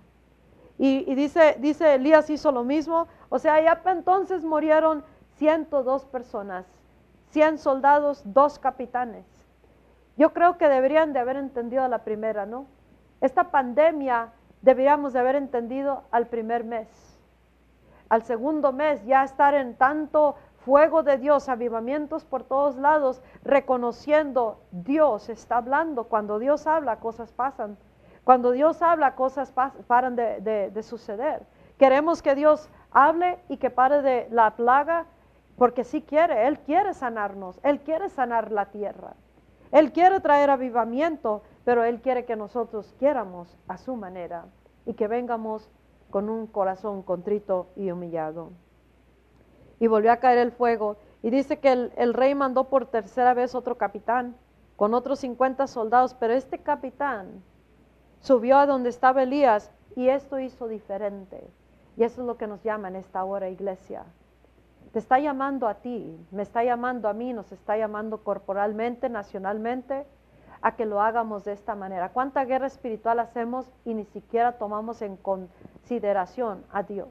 Y, 0.78 1.14
dice, 1.16 1.56
dice 1.60 1.96
Elías 1.96 2.30
hizo 2.30 2.52
lo 2.52 2.66
mismo. 2.66 3.08
O 3.30 3.40
sea, 3.40 3.62
ya 3.62 3.82
entonces 3.86 4.44
murieron 4.44 5.04
102 5.38 6.06
personas, 6.06 6.66
100 7.32 7.60
soldados, 7.60 8.22
dos 8.26 8.60
capitanes. 8.60 9.26
Yo 10.20 10.34
creo 10.34 10.58
que 10.58 10.68
deberían 10.68 11.14
de 11.14 11.20
haber 11.20 11.38
entendido 11.38 11.82
a 11.82 11.88
la 11.88 12.00
primera, 12.00 12.46
¿no? 12.46 12.66
Esta 13.22 13.52
pandemia 13.52 14.34
deberíamos 14.62 15.14
de 15.14 15.20
haber 15.20 15.38
entendido 15.38 16.04
al 16.12 16.28
primer 16.28 16.66
mes. 16.66 16.90
Al 18.10 18.24
segundo 18.24 18.74
mes 18.74 19.02
ya 19.06 19.24
estar 19.24 19.54
en 19.54 19.76
tanto 19.76 20.36
fuego 20.66 21.04
de 21.04 21.20
Dios, 21.20 21.48
avivamientos 21.48 22.26
por 22.26 22.44
todos 22.44 22.76
lados, 22.76 23.22
reconociendo 23.46 24.60
Dios 24.72 25.30
está 25.30 25.56
hablando. 25.56 26.10
Cuando 26.10 26.38
Dios 26.38 26.68
habla, 26.68 26.98
cosas 26.98 27.32
pasan. 27.32 27.78
Cuando 28.26 28.52
Dios 28.52 28.82
habla, 28.82 29.16
cosas 29.16 29.54
paran 29.88 30.18
de, 30.18 30.84
suceder. 30.84 31.44
Queremos 31.78 32.22
que 32.22 32.36
Dios 32.36 32.70
hable 32.92 33.40
y 33.48 33.56
que 33.56 33.70
pare 33.70 34.02
de 34.02 34.28
la 34.32 34.52
plaga, 34.58 35.06
porque 35.58 35.86
sí 35.86 36.02
quiere, 36.02 36.46
Él 36.46 36.60
quiere 36.60 36.94
sanarnos, 36.94 37.58
Él 37.64 37.80
quiere 37.80 38.10
sanar 38.10 38.52
la 38.52 38.66
tierra, 38.66 39.14
Él 39.72 39.92
quiere 39.92 40.20
traer 40.20 40.50
avivamiento, 40.50 41.44
pero 41.64 41.84
Él 41.84 42.02
quiere 42.02 42.26
que 42.26 42.36
nosotros 42.36 42.94
quieramos 42.98 43.56
a 43.68 43.78
su 43.78 43.96
manera 43.96 44.46
y 44.86 44.94
que 44.94 45.08
vengamos 45.08 45.70
con 46.10 46.30
un 46.30 46.48
corazón 46.48 47.04
contrito 47.04 47.68
y 47.76 47.92
humillado. 47.92 48.52
Y 49.80 49.88
volvió 49.88 50.12
a 50.12 50.18
caer 50.18 50.40
el 50.40 50.52
fuego. 50.52 50.98
Y 51.22 51.30
dice 51.30 51.60
que 51.60 51.72
el, 51.72 51.94
el 51.98 52.14
rey 52.14 52.34
mandó 52.34 52.66
por 52.66 52.88
tercera 52.88 53.34
vez 53.34 53.54
otro 53.54 53.78
capitán 53.78 54.36
con 54.76 54.94
otros 54.94 55.20
50 55.20 55.68
soldados, 55.68 56.14
pero 56.14 56.34
este 56.34 56.60
capitán 56.60 57.44
subió 58.22 58.58
a 58.58 58.66
donde 58.66 58.90
estaba 58.90 59.24
Elías 59.24 59.72
y 59.96 60.08
esto 60.08 60.40
hizo 60.40 60.68
diferente. 60.68 61.52
Y 61.98 62.04
eso 62.04 62.22
es 62.22 62.28
lo 62.28 62.38
que 62.38 62.48
nos 62.48 62.64
llama 62.64 62.88
en 62.88 62.96
esta 62.96 63.24
hora, 63.26 63.50
iglesia. 63.50 64.06
Te 64.92 65.00
está 65.00 65.20
llamando 65.20 65.68
a 65.68 65.76
ti, 65.76 66.18
me 66.32 66.42
está 66.42 66.64
llamando 66.64 67.10
a 67.10 67.14
mí, 67.14 67.34
nos 67.34 67.52
está 67.52 67.78
llamando 67.78 68.24
corporalmente, 68.24 69.10
nacionalmente, 69.10 70.06
a 70.62 70.76
que 70.76 70.86
lo 70.86 71.02
hagamos 71.02 71.46
de 71.46 71.54
esta 71.54 71.76
manera. 71.76 72.10
¿Cuánta 72.10 72.46
guerra 72.46 72.68
espiritual 72.68 73.20
hacemos 73.20 73.72
y 73.86 73.94
ni 73.94 74.06
siquiera 74.06 74.54
tomamos 74.54 75.02
en 75.02 75.16
consideración 75.18 76.64
a 76.72 76.84
Dios? 76.84 77.08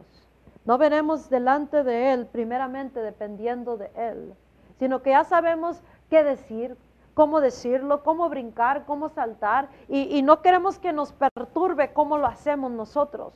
No 0.65 0.77
veremos 0.77 1.31
delante 1.31 1.83
de 1.83 2.13
Él, 2.13 2.27
primeramente 2.27 3.01
dependiendo 3.01 3.77
de 3.77 3.91
Él, 3.97 4.35
sino 4.79 5.03
que 5.03 5.11
ya 5.11 5.25
sabemos 5.25 5.81
qué 6.11 6.23
decir, 6.23 6.77
cómo 7.15 7.41
decirlo, 7.41 8.03
cómo 8.03 8.29
brincar, 8.29 8.85
cómo 8.85 9.09
saltar, 9.09 9.69
y, 9.89 10.23
no 10.23 10.43
queremos 10.43 10.79
que 10.79 10.93
nos 10.93 11.13
perturbe 11.13 11.93
cómo 11.93 12.19
lo 12.19 12.27
hacemos 12.27 12.71
nosotros. 12.71 13.35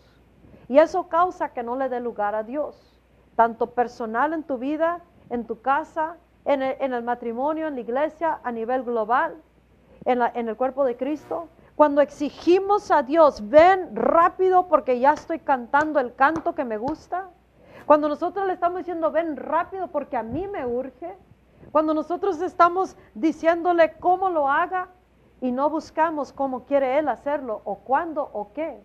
Y 0.68 0.78
eso 0.78 1.08
causa 1.08 1.52
que 1.52 1.62
no 1.62 1.74
le 1.74 1.88
dé 1.88 2.00
lugar 2.00 2.34
a 2.34 2.42
Dios, 2.42 2.91
tanto 3.36 3.70
personal 3.70 4.32
en 4.32 4.42
tu 4.42 4.58
vida, 4.58 5.00
en 5.30 5.46
tu 5.46 5.60
casa, 5.60 6.16
en 6.44 6.62
el, 6.62 7.02
matrimonio, 7.02 7.68
en 7.68 7.74
la 7.74 7.80
iglesia, 7.80 8.40
a 8.42 8.50
nivel 8.50 8.82
global, 8.82 9.36
en, 10.04 10.20
en 10.34 10.48
el 10.48 10.56
cuerpo 10.56 10.84
de 10.84 10.96
Cristo. 10.96 11.48
Cuando 11.76 12.00
exigimos 12.00 12.90
a 12.90 13.02
Dios, 13.02 13.48
ven 13.48 13.94
rápido 13.94 14.68
porque 14.68 14.98
ya 14.98 15.12
estoy 15.12 15.38
cantando 15.38 16.00
el 16.00 16.14
canto 16.14 16.54
que 16.54 16.64
me 16.64 16.76
gusta. 16.76 17.28
Cuando 17.86 18.08
nosotros 18.08 18.46
le 18.46 18.52
estamos 18.52 18.78
diciendo, 18.78 19.10
ven 19.10 19.36
rápido 19.36 19.88
porque 19.88 20.16
a 20.16 20.22
mí 20.22 20.46
me 20.48 20.66
urge. 20.66 21.16
Cuando 21.70 21.94
nosotros 21.94 22.40
estamos 22.42 22.96
diciéndole 23.14 23.94
cómo 23.94 24.28
lo 24.28 24.48
haga 24.48 24.88
y 25.40 25.52
no 25.52 25.70
buscamos 25.70 26.32
cómo 26.32 26.64
quiere 26.64 26.98
Él 26.98 27.08
hacerlo 27.08 27.62
o 27.64 27.76
cuándo 27.76 28.28
o 28.32 28.52
qué, 28.52 28.82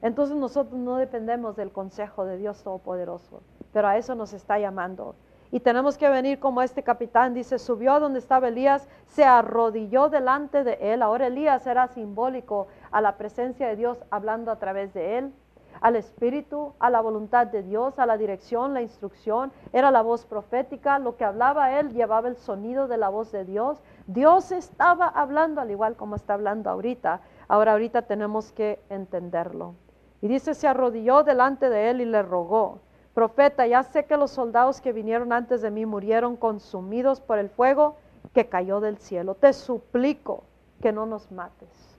entonces 0.00 0.36
nosotros 0.36 0.78
no 0.78 0.96
dependemos 0.96 1.56
del 1.56 1.72
consejo 1.72 2.24
de 2.24 2.36
Dios 2.36 2.62
Todopoderoso, 2.62 3.42
pero 3.74 3.88
a 3.88 3.98
eso 3.98 4.14
nos 4.14 4.32
está 4.32 4.58
llamando. 4.58 5.16
Y 5.50 5.60
tenemos 5.60 5.98
que 5.98 6.08
venir 6.08 6.40
como 6.40 6.62
este 6.62 6.82
capitán 6.82 7.34
dice, 7.34 7.58
subió 7.58 7.92
a 7.92 8.00
donde 8.00 8.18
estaba 8.18 8.48
Elías, 8.48 8.88
se 9.08 9.24
arrodilló 9.24 10.08
delante 10.08 10.64
de 10.64 10.78
él. 10.80 11.02
Ahora 11.02 11.26
Elías 11.26 11.66
era 11.66 11.86
simbólico 11.88 12.68
a 12.90 13.02
la 13.02 13.18
presencia 13.18 13.68
de 13.68 13.76
Dios 13.76 14.02
hablando 14.10 14.50
a 14.50 14.58
través 14.58 14.94
de 14.94 15.18
él 15.18 15.32
al 15.80 15.96
Espíritu, 15.96 16.72
a 16.78 16.88
la 16.88 17.00
voluntad 17.00 17.46
de 17.46 17.62
Dios, 17.62 17.98
a 17.98 18.06
la 18.06 18.16
dirección, 18.16 18.74
la 18.74 18.82
instrucción. 18.82 19.52
Era 19.72 19.90
la 19.90 20.02
voz 20.02 20.24
profética, 20.24 20.98
lo 20.98 21.16
que 21.16 21.24
hablaba 21.24 21.78
él 21.78 21.92
llevaba 21.92 22.28
el 22.28 22.36
sonido 22.36 22.88
de 22.88 22.96
la 22.96 23.08
voz 23.08 23.32
de 23.32 23.44
Dios. 23.44 23.82
Dios 24.06 24.50
estaba 24.52 25.08
hablando 25.08 25.60
al 25.60 25.70
igual 25.70 25.96
como 25.96 26.16
está 26.16 26.34
hablando 26.34 26.70
ahorita. 26.70 27.20
Ahora 27.48 27.72
ahorita 27.72 28.02
tenemos 28.02 28.52
que 28.52 28.80
entenderlo. 28.88 29.74
Y 30.20 30.28
dice, 30.28 30.54
se 30.54 30.66
arrodilló 30.66 31.22
delante 31.22 31.68
de 31.68 31.90
él 31.90 32.00
y 32.00 32.06
le 32.06 32.22
rogó, 32.22 32.80
profeta, 33.14 33.66
ya 33.66 33.82
sé 33.82 34.04
que 34.04 34.16
los 34.16 34.32
soldados 34.32 34.80
que 34.80 34.92
vinieron 34.92 35.32
antes 35.32 35.62
de 35.62 35.70
mí 35.70 35.86
murieron 35.86 36.36
consumidos 36.36 37.20
por 37.20 37.38
el 37.38 37.48
fuego 37.48 37.96
que 38.32 38.48
cayó 38.48 38.80
del 38.80 38.98
cielo. 38.98 39.34
Te 39.36 39.52
suplico 39.52 40.44
que 40.82 40.92
no 40.92 41.06
nos 41.06 41.30
mates. 41.30 41.94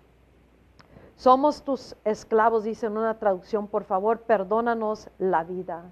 Somos 1.16 1.64
tus 1.64 1.96
esclavos, 2.04 2.66
dice 2.66 2.88
en 2.88 2.98
una 2.98 3.18
traducción, 3.18 3.68
por 3.68 3.86
favor, 3.86 4.22
perdónanos 4.22 5.10
la 5.18 5.44
vida. 5.44 5.86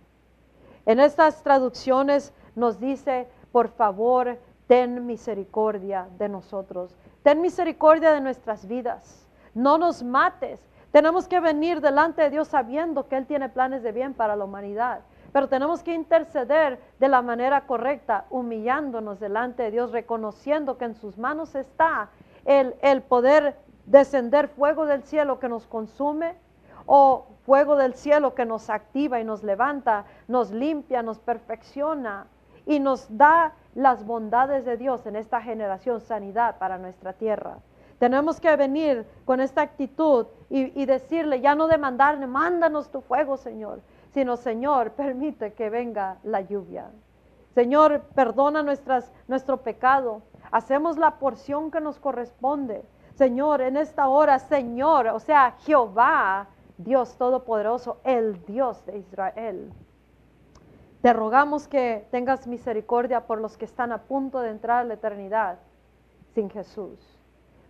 En 0.86 1.00
estas 1.00 1.44
traducciones 1.44 2.34
nos 2.56 2.80
dice, 2.80 3.28
por 3.54 3.70
favor, 3.70 4.38
ten 4.68 5.06
misericordia 5.06 6.10
de 6.18 6.28
nosotros. 6.28 6.94
Ten 7.24 7.42
misericordia 7.42 8.12
de 8.12 8.20
nuestras 8.20 8.68
vidas. 8.68 9.26
No 9.54 9.78
nos 9.78 10.04
mates. 10.04 10.60
Tenemos 10.92 11.28
que 11.28 11.40
venir 11.40 11.80
delante 11.80 12.22
de 12.22 12.30
Dios 12.30 12.50
sabiendo 12.50 13.08
que 13.08 13.16
Él 13.16 13.26
tiene 13.26 13.48
planes 13.48 13.82
de 13.82 13.94
bien 13.94 14.14
para 14.14 14.36
la 14.36 14.44
humanidad. 14.44 15.02
Pero 15.34 15.50
tenemos 15.50 15.84
que 15.84 15.94
interceder 15.94 16.80
de 17.00 17.08
la 17.10 17.22
manera 17.22 17.66
correcta, 17.66 18.26
humillándonos 18.30 19.20
delante 19.20 19.64
de 19.64 19.72
Dios, 19.72 19.92
reconociendo 19.92 20.78
que 20.78 20.86
en 20.86 20.96
sus 20.96 21.18
manos 21.18 21.56
está 21.56 22.10
el, 22.46 22.76
el 22.82 23.02
poder 23.02 23.58
descender 23.86 24.48
fuego 24.48 24.86
del 24.86 25.04
cielo 25.04 25.40
que 25.40 25.50
nos 25.50 25.68
consume 25.68 26.36
o 26.86 27.26
fuego 27.46 27.76
del 27.76 27.96
cielo 27.96 28.36
que 28.36 28.46
nos 28.46 28.70
activa 28.70 29.20
y 29.20 29.24
nos 29.24 29.44
levanta, 29.44 30.06
nos 30.28 30.52
limpia, 30.52 31.04
nos 31.04 31.20
perfecciona 31.20 32.28
y 32.66 32.80
nos 32.80 33.18
da 33.18 33.54
las 33.76 34.06
bondades 34.06 34.66
de 34.66 34.78
Dios 34.78 35.06
en 35.06 35.16
esta 35.16 35.42
generación, 35.42 36.00
sanidad 36.00 36.58
para 36.58 36.78
nuestra 36.78 37.14
tierra. 37.14 37.58
Tenemos 38.00 38.40
que 38.40 38.56
venir 38.56 39.06
con 39.26 39.40
esta 39.40 39.62
actitud 39.62 40.28
y, 40.50 40.86
decirle, 40.86 41.42
ya 41.42 41.56
no 41.56 41.68
demandarle, 41.68 42.28
mándanos 42.28 42.92
tu 42.92 43.02
fuego, 43.02 43.38
Señor, 43.38 43.82
sino, 44.14 44.38
Señor, 44.38 44.92
permite 44.92 45.54
que 45.54 45.70
venga 45.70 46.18
la 46.24 46.42
lluvia. 46.42 46.92
Señor, 47.54 48.02
perdona 48.16 48.64
nuestro 49.28 49.58
pecado. 49.58 50.22
Hacemos 50.52 50.98
la 50.98 51.20
porción 51.20 51.72
que 51.72 51.82
nos 51.82 52.00
corresponde. 52.00 52.84
Señor, 53.16 53.62
en 53.62 53.78
esta 53.78 54.08
hora, 54.08 54.40
Señor, 54.40 55.08
o 55.08 55.20
sea, 55.20 55.56
Jehová, 55.60 56.48
Dios 56.78 57.16
Todopoderoso, 57.18 58.00
el 58.04 58.44
Dios 58.46 58.84
de 58.86 58.98
Israel. 58.98 59.72
Te 61.02 61.14
rogamos 61.14 61.68
que 61.68 62.08
tengas 62.12 62.48
misericordia 62.48 63.28
por 63.28 63.40
los 63.40 63.58
que 63.58 63.66
están 63.66 63.92
a 63.92 64.04
punto 64.04 64.40
de 64.40 64.50
entrar 64.50 64.80
a 64.80 64.84
la 64.84 64.94
eternidad 64.96 65.60
sin 66.34 66.50
Jesús. 66.50 67.00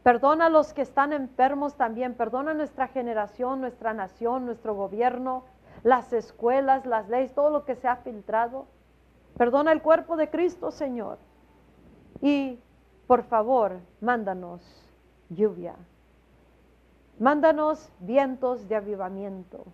Perdona 0.04 0.46
a 0.46 0.50
los 0.50 0.74
que 0.74 0.82
están 0.82 1.14
enfermos 1.14 1.76
también. 1.76 2.14
Perdona 2.14 2.54
nuestra 2.54 2.88
generación, 2.88 3.62
nuestra 3.62 3.94
nación, 3.94 4.46
nuestro 4.46 4.76
gobierno, 4.76 5.46
las 5.84 6.14
escuelas, 6.14 6.86
las 6.86 7.10
leyes, 7.10 7.34
todo 7.34 7.50
lo 7.50 7.66
que 7.66 7.76
se 7.76 7.88
ha 7.88 7.98
filtrado. 7.98 8.66
Perdona 9.38 9.72
el 9.72 9.82
cuerpo 9.82 10.16
de 10.16 10.30
Cristo, 10.30 10.72
Señor. 10.72 11.18
Y 12.22 12.60
por 13.08 13.24
favor, 13.24 13.80
mándanos 14.00 14.62
lluvia. 15.30 15.76
Mándanos 17.20 17.92
vientos 18.00 18.68
de 18.68 18.76
avivamiento. 18.76 19.66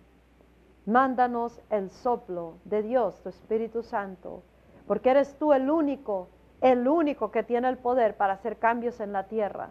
Mándanos 0.86 1.60
el 1.70 1.90
soplo 1.90 2.54
de 2.64 2.82
Dios, 2.82 3.20
tu 3.22 3.28
Espíritu 3.28 3.82
Santo, 3.82 4.42
porque 4.86 5.10
eres 5.10 5.36
tú 5.38 5.52
el 5.52 5.70
único, 5.70 6.28
el 6.60 6.88
único 6.88 7.30
que 7.30 7.42
tiene 7.42 7.68
el 7.68 7.78
poder 7.78 8.16
para 8.16 8.32
hacer 8.32 8.58
cambios 8.58 8.98
en 8.98 9.12
la 9.12 9.28
tierra. 9.28 9.70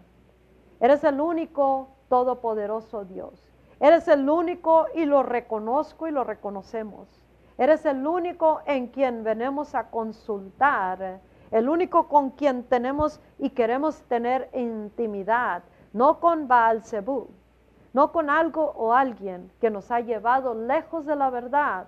Eres 0.79 1.03
el 1.03 1.19
único 1.19 1.89
todopoderoso 2.07 3.05
Dios. 3.05 3.48
Eres 3.80 4.09
el 4.09 4.30
único 4.30 4.88
y 4.93 5.05
lo 5.05 5.23
reconozco 5.23 6.07
y 6.07 6.11
lo 6.11 6.25
reconocemos. 6.25 7.07
Eres 7.57 7.86
el 7.86 8.05
único 8.05 8.59
en 8.65 8.88
quien 8.88 9.23
venimos 9.23 9.73
a 9.73 9.89
consultar, 9.89 11.21
el 11.51 11.69
único 11.69 12.07
con 12.09 12.32
quien 12.32 12.63
tenemos 12.63 13.21
y 13.38 13.51
queremos 13.51 14.01
tener 14.03 14.49
intimidad, 14.53 15.63
no 15.93 16.19
con 16.19 16.47
Baal 16.47 16.84
Zebú, 16.84 17.30
no 17.93 18.11
con 18.11 18.30
algo 18.30 18.73
o 18.75 18.93
alguien 18.93 19.49
que 19.61 19.69
nos 19.69 19.91
ha 19.91 20.01
llevado 20.01 20.53
lejos 20.53 21.05
de 21.05 21.15
la 21.15 21.30
verdad 21.30 21.88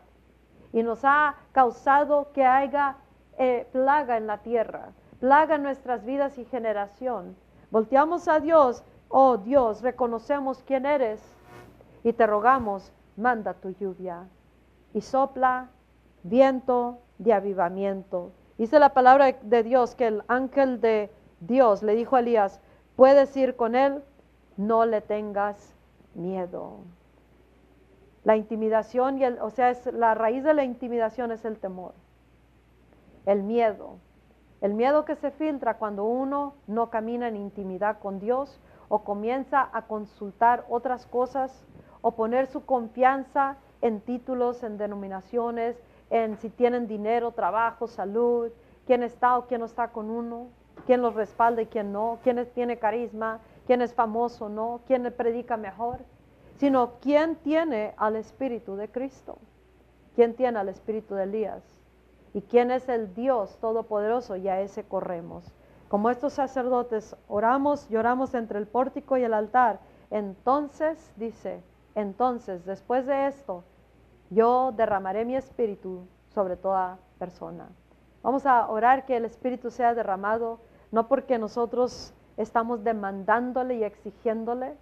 y 0.71 0.83
nos 0.83 1.03
ha 1.03 1.35
causado 1.51 2.31
que 2.31 2.45
haya 2.45 2.95
eh, 3.37 3.67
plaga 3.73 4.15
en 4.15 4.27
la 4.27 4.37
tierra, 4.37 4.93
plaga 5.19 5.55
en 5.55 5.63
nuestras 5.63 6.05
vidas 6.05 6.37
y 6.37 6.45
generación. 6.45 7.35
Volteamos 7.69 8.29
a 8.29 8.39
Dios, 8.39 8.83
oh 9.09 9.37
Dios, 9.37 9.81
reconocemos 9.81 10.63
quién 10.63 10.85
eres 10.85 11.21
y 12.03 12.13
te 12.13 12.27
rogamos 12.27 12.91
manda 13.17 13.53
tu 13.53 13.71
lluvia 13.71 14.27
y 14.93 15.01
sopla 15.01 15.69
viento 16.23 16.99
de 17.17 17.33
avivamiento. 17.33 18.31
Dice 18.57 18.79
la 18.79 18.93
palabra 18.93 19.31
de 19.41 19.63
Dios 19.63 19.95
que 19.95 20.07
el 20.07 20.23
ángel 20.27 20.81
de 20.81 21.11
Dios 21.39 21.83
le 21.83 21.95
dijo 21.95 22.15
a 22.15 22.19
Elías, 22.19 22.59
puedes 22.95 23.35
ir 23.35 23.55
con 23.55 23.75
él, 23.75 24.03
no 24.57 24.85
le 24.85 25.01
tengas 25.01 25.73
miedo. 26.13 26.79
La 28.23 28.35
intimidación, 28.35 29.17
y 29.17 29.23
el, 29.23 29.39
o 29.39 29.49
sea, 29.49 29.71
es, 29.71 29.91
la 29.93 30.13
raíz 30.13 30.43
de 30.43 30.53
la 30.53 30.63
intimidación 30.63 31.31
es 31.31 31.43
el 31.45 31.57
temor, 31.57 31.93
el 33.25 33.41
miedo. 33.41 33.97
El 34.61 34.75
miedo 34.75 35.05
que 35.05 35.15
se 35.15 35.31
filtra 35.31 35.77
cuando 35.77 36.03
uno 36.03 36.53
no 36.67 36.91
camina 36.91 37.27
en 37.27 37.35
intimidad 37.35 37.97
con 37.97 38.19
Dios 38.19 38.59
o 38.89 39.03
comienza 39.03 39.67
a 39.73 39.87
consultar 39.87 40.65
otras 40.69 41.07
cosas 41.07 41.65
o 42.01 42.11
poner 42.11 42.47
su 42.47 42.65
confianza 42.65 43.57
en 43.81 44.01
títulos, 44.01 44.63
en 44.63 44.77
denominaciones, 44.77 45.81
en 46.09 46.37
si 46.37 46.49
tienen 46.49 46.87
dinero, 46.87 47.31
trabajo, 47.31 47.87
salud, 47.87 48.51
quién 48.85 49.03
está 49.03 49.37
o 49.37 49.47
quién 49.47 49.61
no 49.61 49.65
está 49.65 49.89
con 49.89 50.09
uno, 50.09 50.47
quién 50.85 51.01
los 51.01 51.13
respalda 51.13 51.61
y 51.61 51.67
quién 51.67 51.91
no, 51.91 52.19
quién 52.23 52.45
tiene 52.53 52.77
carisma, 52.77 53.39
quién 53.65 53.81
es 53.81 53.93
famoso 53.93 54.45
o 54.45 54.49
no, 54.49 54.81
quién 54.87 55.13
predica 55.15 55.57
mejor, 55.57 55.99
sino 56.57 56.99
quién 57.01 57.35
tiene 57.37 57.93
al 57.97 58.15
Espíritu 58.15 58.75
de 58.75 58.89
Cristo, 58.89 59.37
quién 60.15 60.35
tiene 60.35 60.59
al 60.59 60.69
Espíritu 60.69 61.15
de 61.15 61.23
Elías 61.23 61.63
y 62.33 62.41
quién 62.41 62.71
es 62.71 62.87
el 62.89 63.13
Dios 63.13 63.57
Todopoderoso 63.59 64.35
y 64.35 64.47
a 64.47 64.61
ese 64.61 64.83
corremos. 64.83 65.51
Como 65.87 66.09
estos 66.09 66.33
sacerdotes 66.33 67.15
oramos, 67.27 67.87
lloramos 67.89 68.33
entre 68.33 68.59
el 68.59 68.67
pórtico 68.67 69.17
y 69.17 69.23
el 69.23 69.33
altar, 69.33 69.79
entonces 70.09 71.11
dice, 71.17 71.63
entonces 71.95 72.65
después 72.65 73.05
de 73.05 73.27
esto, 73.27 73.63
yo 74.29 74.71
derramaré 74.71 75.25
mi 75.25 75.35
espíritu 75.35 76.07
sobre 76.29 76.55
toda 76.55 76.97
persona. 77.19 77.67
Vamos 78.23 78.45
a 78.45 78.69
orar 78.69 79.05
que 79.05 79.17
el 79.17 79.25
espíritu 79.25 79.71
sea 79.71 79.93
derramado, 79.93 80.59
no 80.91 81.07
porque 81.07 81.37
nosotros 81.37 82.13
estamos 82.37 82.83
demandándole 82.83 83.75
y 83.75 83.83
exigiéndole, 83.83 84.75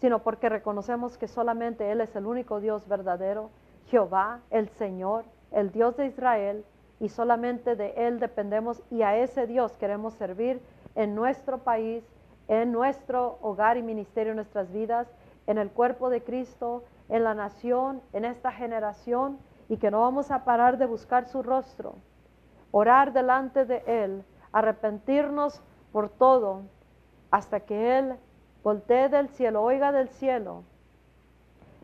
sino 0.00 0.22
porque 0.22 0.48
reconocemos 0.48 1.16
que 1.16 1.28
solamente 1.28 1.90
Él 1.90 2.00
es 2.00 2.14
el 2.16 2.26
único 2.26 2.60
Dios 2.60 2.86
verdadero, 2.88 3.50
Jehová, 3.86 4.40
el 4.50 4.68
Señor, 4.70 5.24
el 5.50 5.72
Dios 5.72 5.96
de 5.96 6.06
Israel, 6.06 6.64
y 7.00 7.08
solamente 7.08 7.74
de 7.74 7.94
Él 7.96 8.20
dependemos 8.20 8.82
y 8.90 9.02
a 9.02 9.16
ese 9.16 9.46
Dios 9.46 9.76
queremos 9.76 10.14
servir 10.14 10.60
en 10.94 11.14
nuestro 11.14 11.58
país, 11.58 12.04
en 12.46 12.70
nuestro 12.70 13.38
hogar 13.42 13.76
y 13.76 13.82
ministerio, 13.82 14.32
en 14.32 14.36
nuestras 14.36 14.72
vidas, 14.72 15.08
en 15.46 15.58
el 15.58 15.70
cuerpo 15.70 16.10
de 16.10 16.22
Cristo, 16.22 16.84
en 17.08 17.24
la 17.24 17.34
nación, 17.34 18.00
en 18.12 18.24
esta 18.24 18.52
generación, 18.52 19.38
y 19.68 19.76
que 19.76 19.90
no 19.90 20.00
vamos 20.00 20.30
a 20.30 20.44
parar 20.44 20.78
de 20.78 20.86
buscar 20.86 21.26
su 21.26 21.42
rostro, 21.42 21.94
orar 22.70 23.12
delante 23.12 23.64
de 23.64 23.82
Él, 23.86 24.24
arrepentirnos 24.52 25.60
por 25.92 26.08
todo, 26.08 26.62
hasta 27.30 27.60
que 27.60 27.98
Él 27.98 28.16
voltee 28.62 29.08
del 29.08 29.28
cielo, 29.28 29.62
oiga 29.62 29.92
del 29.92 30.08
cielo, 30.08 30.64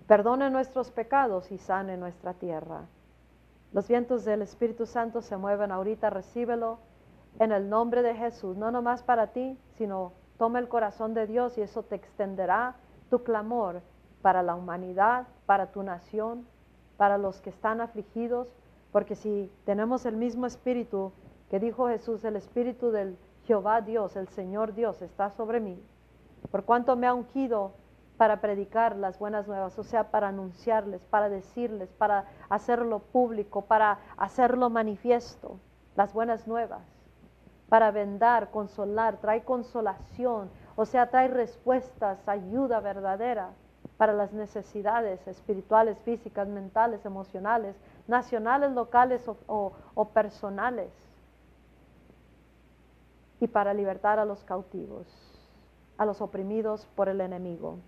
perdone 0.07 0.51
nuestros 0.51 0.91
pecados 0.91 1.51
y 1.51 1.59
sane 1.59 1.97
nuestra 1.97 2.35
tierra. 2.35 2.83
Los 3.73 3.89
vientos 3.89 4.25
del 4.25 4.43
Espíritu 4.43 4.87
Santo 4.87 5.21
se 5.21 5.37
mueven 5.37 5.73
ahorita, 5.73 6.11
recíbelo 6.11 6.79
en 7.39 7.53
el 7.53 7.69
nombre 7.69 8.03
de 8.03 8.15
Jesús, 8.15 8.57
no 8.57 8.71
nomás 8.71 9.03
para 9.03 9.29
ti, 9.29 9.59
sino 9.77 10.13
toma 10.39 10.59
el 10.59 10.69
corazón 10.69 11.15
de 11.15 11.27
Dios 11.27 11.59
y 11.59 11.63
eso 11.63 11.83
te 11.83 11.97
extenderá 11.97 12.77
tu 13.09 13.23
clamor 13.23 13.83
para 14.23 14.43
la 14.43 14.55
humanidad, 14.55 15.27
para 15.47 15.73
tu 15.73 15.83
nación, 15.83 16.47
para 16.97 17.19
los 17.19 17.41
que 17.41 17.51
están 17.51 17.81
afligidos, 17.81 18.53
porque 18.93 19.15
si 19.15 19.51
tenemos 19.65 20.07
el 20.07 20.17
mismo 20.17 20.47
espíritu 20.47 21.13
que 21.51 21.61
dijo 21.61 21.89
Jesús, 21.89 22.25
el 22.25 22.37
espíritu 22.37 22.91
del 22.91 23.17
Jehová 23.45 23.81
Dios, 23.81 24.17
el 24.17 24.29
Señor 24.29 24.75
Dios 24.75 25.01
está 25.03 25.31
sobre 25.31 25.61
mí, 25.61 25.83
por 26.51 26.65
cuanto 26.65 26.97
me 26.97 27.07
ha 27.07 27.15
ungido 27.15 27.73
para 28.19 28.41
predicar 28.41 28.97
las 28.97 29.19
buenas 29.19 29.47
nuevas, 29.47 29.79
o 29.79 29.85
sea, 29.85 30.11
para 30.11 30.29
anunciarles, 30.29 31.01
para 31.05 31.29
decirles, 31.29 31.89
para 31.93 32.25
hacerlo 32.49 32.99
público, 32.99 33.63
para 33.63 34.01
hacerlo 34.17 34.69
manifiesto, 34.71 35.59
las 35.95 36.13
buenas 36.13 36.47
nuevas, 36.49 36.83
para 37.69 37.93
vendar, 37.93 38.51
consolar, 38.51 39.19
trae 39.19 39.45
consolación, 39.45 40.51
o 40.81 40.87
sea, 40.87 41.11
trae 41.11 41.27
respuestas, 41.27 42.21
ayuda 42.29 42.79
verdadera 42.79 43.51
para 43.97 44.13
las 44.13 44.33
necesidades 44.33 45.27
espirituales, 45.27 45.99
físicas, 46.05 46.47
mentales, 46.47 47.05
emocionales, 47.05 47.75
nacionales, 48.07 48.71
locales 48.71 49.29
o, 49.49 50.05
personales, 50.15 50.93
y 53.41 53.49
para 53.49 53.75
libertar 53.75 54.21
a 54.21 54.25
los 54.25 54.45
cautivos, 54.45 55.09
a 55.97 56.07
los 56.07 56.21
oprimidos 56.21 56.87
por 56.95 57.09
el 57.09 57.23
enemigo. 57.23 57.79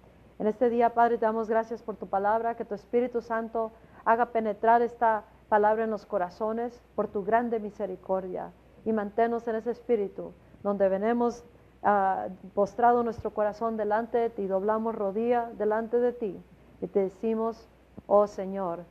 En 0.41 0.49
este 0.49 0.68
día, 0.68 0.93
Padre, 0.93 1.16
te 1.16 1.26
damos 1.26 1.49
gracias 1.49 1.84
por 1.84 1.95
tu 1.95 2.09
palabra, 2.09 2.57
que 2.57 2.64
tu 2.64 2.74
Espíritu 2.74 3.20
Santo 3.22 3.70
haga 4.05 4.26
penetrar 4.26 4.82
esta 4.82 5.22
palabra 5.49 5.84
en 5.84 5.91
los 5.91 6.07
corazones 6.07 6.82
por 6.97 7.07
tu 7.07 7.22
grande 7.22 7.61
misericordia 7.61 8.51
y 8.84 8.93
manténnos 8.93 9.47
en 9.47 9.55
ese 9.55 9.70
espíritu 9.70 10.32
donde 10.64 10.88
venemos 10.88 11.45
uh, 11.83 12.31
postrado 12.55 13.03
nuestro 13.03 13.33
corazón 13.33 13.76
delante 13.76 14.18
de 14.18 14.31
ti, 14.31 14.47
doblamos 14.47 14.95
rodilla 14.95 15.51
delante 15.57 15.99
de 15.99 16.12
ti 16.12 16.43
y 16.81 16.87
te 16.87 17.01
decimos, 17.01 17.68
oh 18.07 18.26
Señor, 18.26 18.85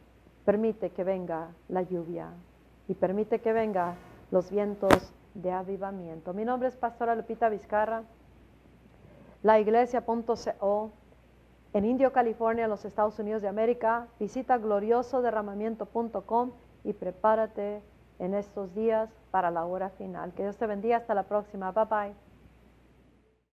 permite 0.46 0.92
que 0.92 1.04
venga 1.04 1.50
la 1.68 1.82
lluvia 1.82 2.30
y 2.88 2.94
permite 2.96 3.40
que 3.40 3.54
venga 3.54 3.96
los 4.32 4.50
vientos 4.50 5.14
de 5.34 5.52
avivamiento. 5.52 6.34
Mi 6.34 6.46
nombre 6.46 6.70
es 6.70 6.76
Pastora 6.76 7.16
Lupita 7.16 7.50
Vizcarra, 7.50 8.04
la 9.44 9.60
iglesia.co 9.60 10.92
en 11.72 11.86
Indio, 11.86 12.12
California, 12.12 12.64
en 12.64 12.70
los 12.70 12.84
Estados 12.84 13.20
Unidos 13.20 13.42
de 13.42 13.48
América. 13.48 14.08
Visita 14.20 14.58
gloriosoderramamiento.com 14.58 16.52
y 16.84 16.94
prepárate 16.94 17.84
en 18.18 18.34
estos 18.34 18.74
días 18.74 19.10
para 19.32 19.52
la 19.52 19.66
hora 19.66 19.90
final. 19.92 20.34
Que 20.34 20.44
Dios 20.44 20.58
te 20.58 20.66
bendiga. 20.66 20.98
Hasta 20.98 21.14
la 21.14 21.24
próxima. 21.24 21.72
Bye 21.72 21.86
bye. 21.86 22.29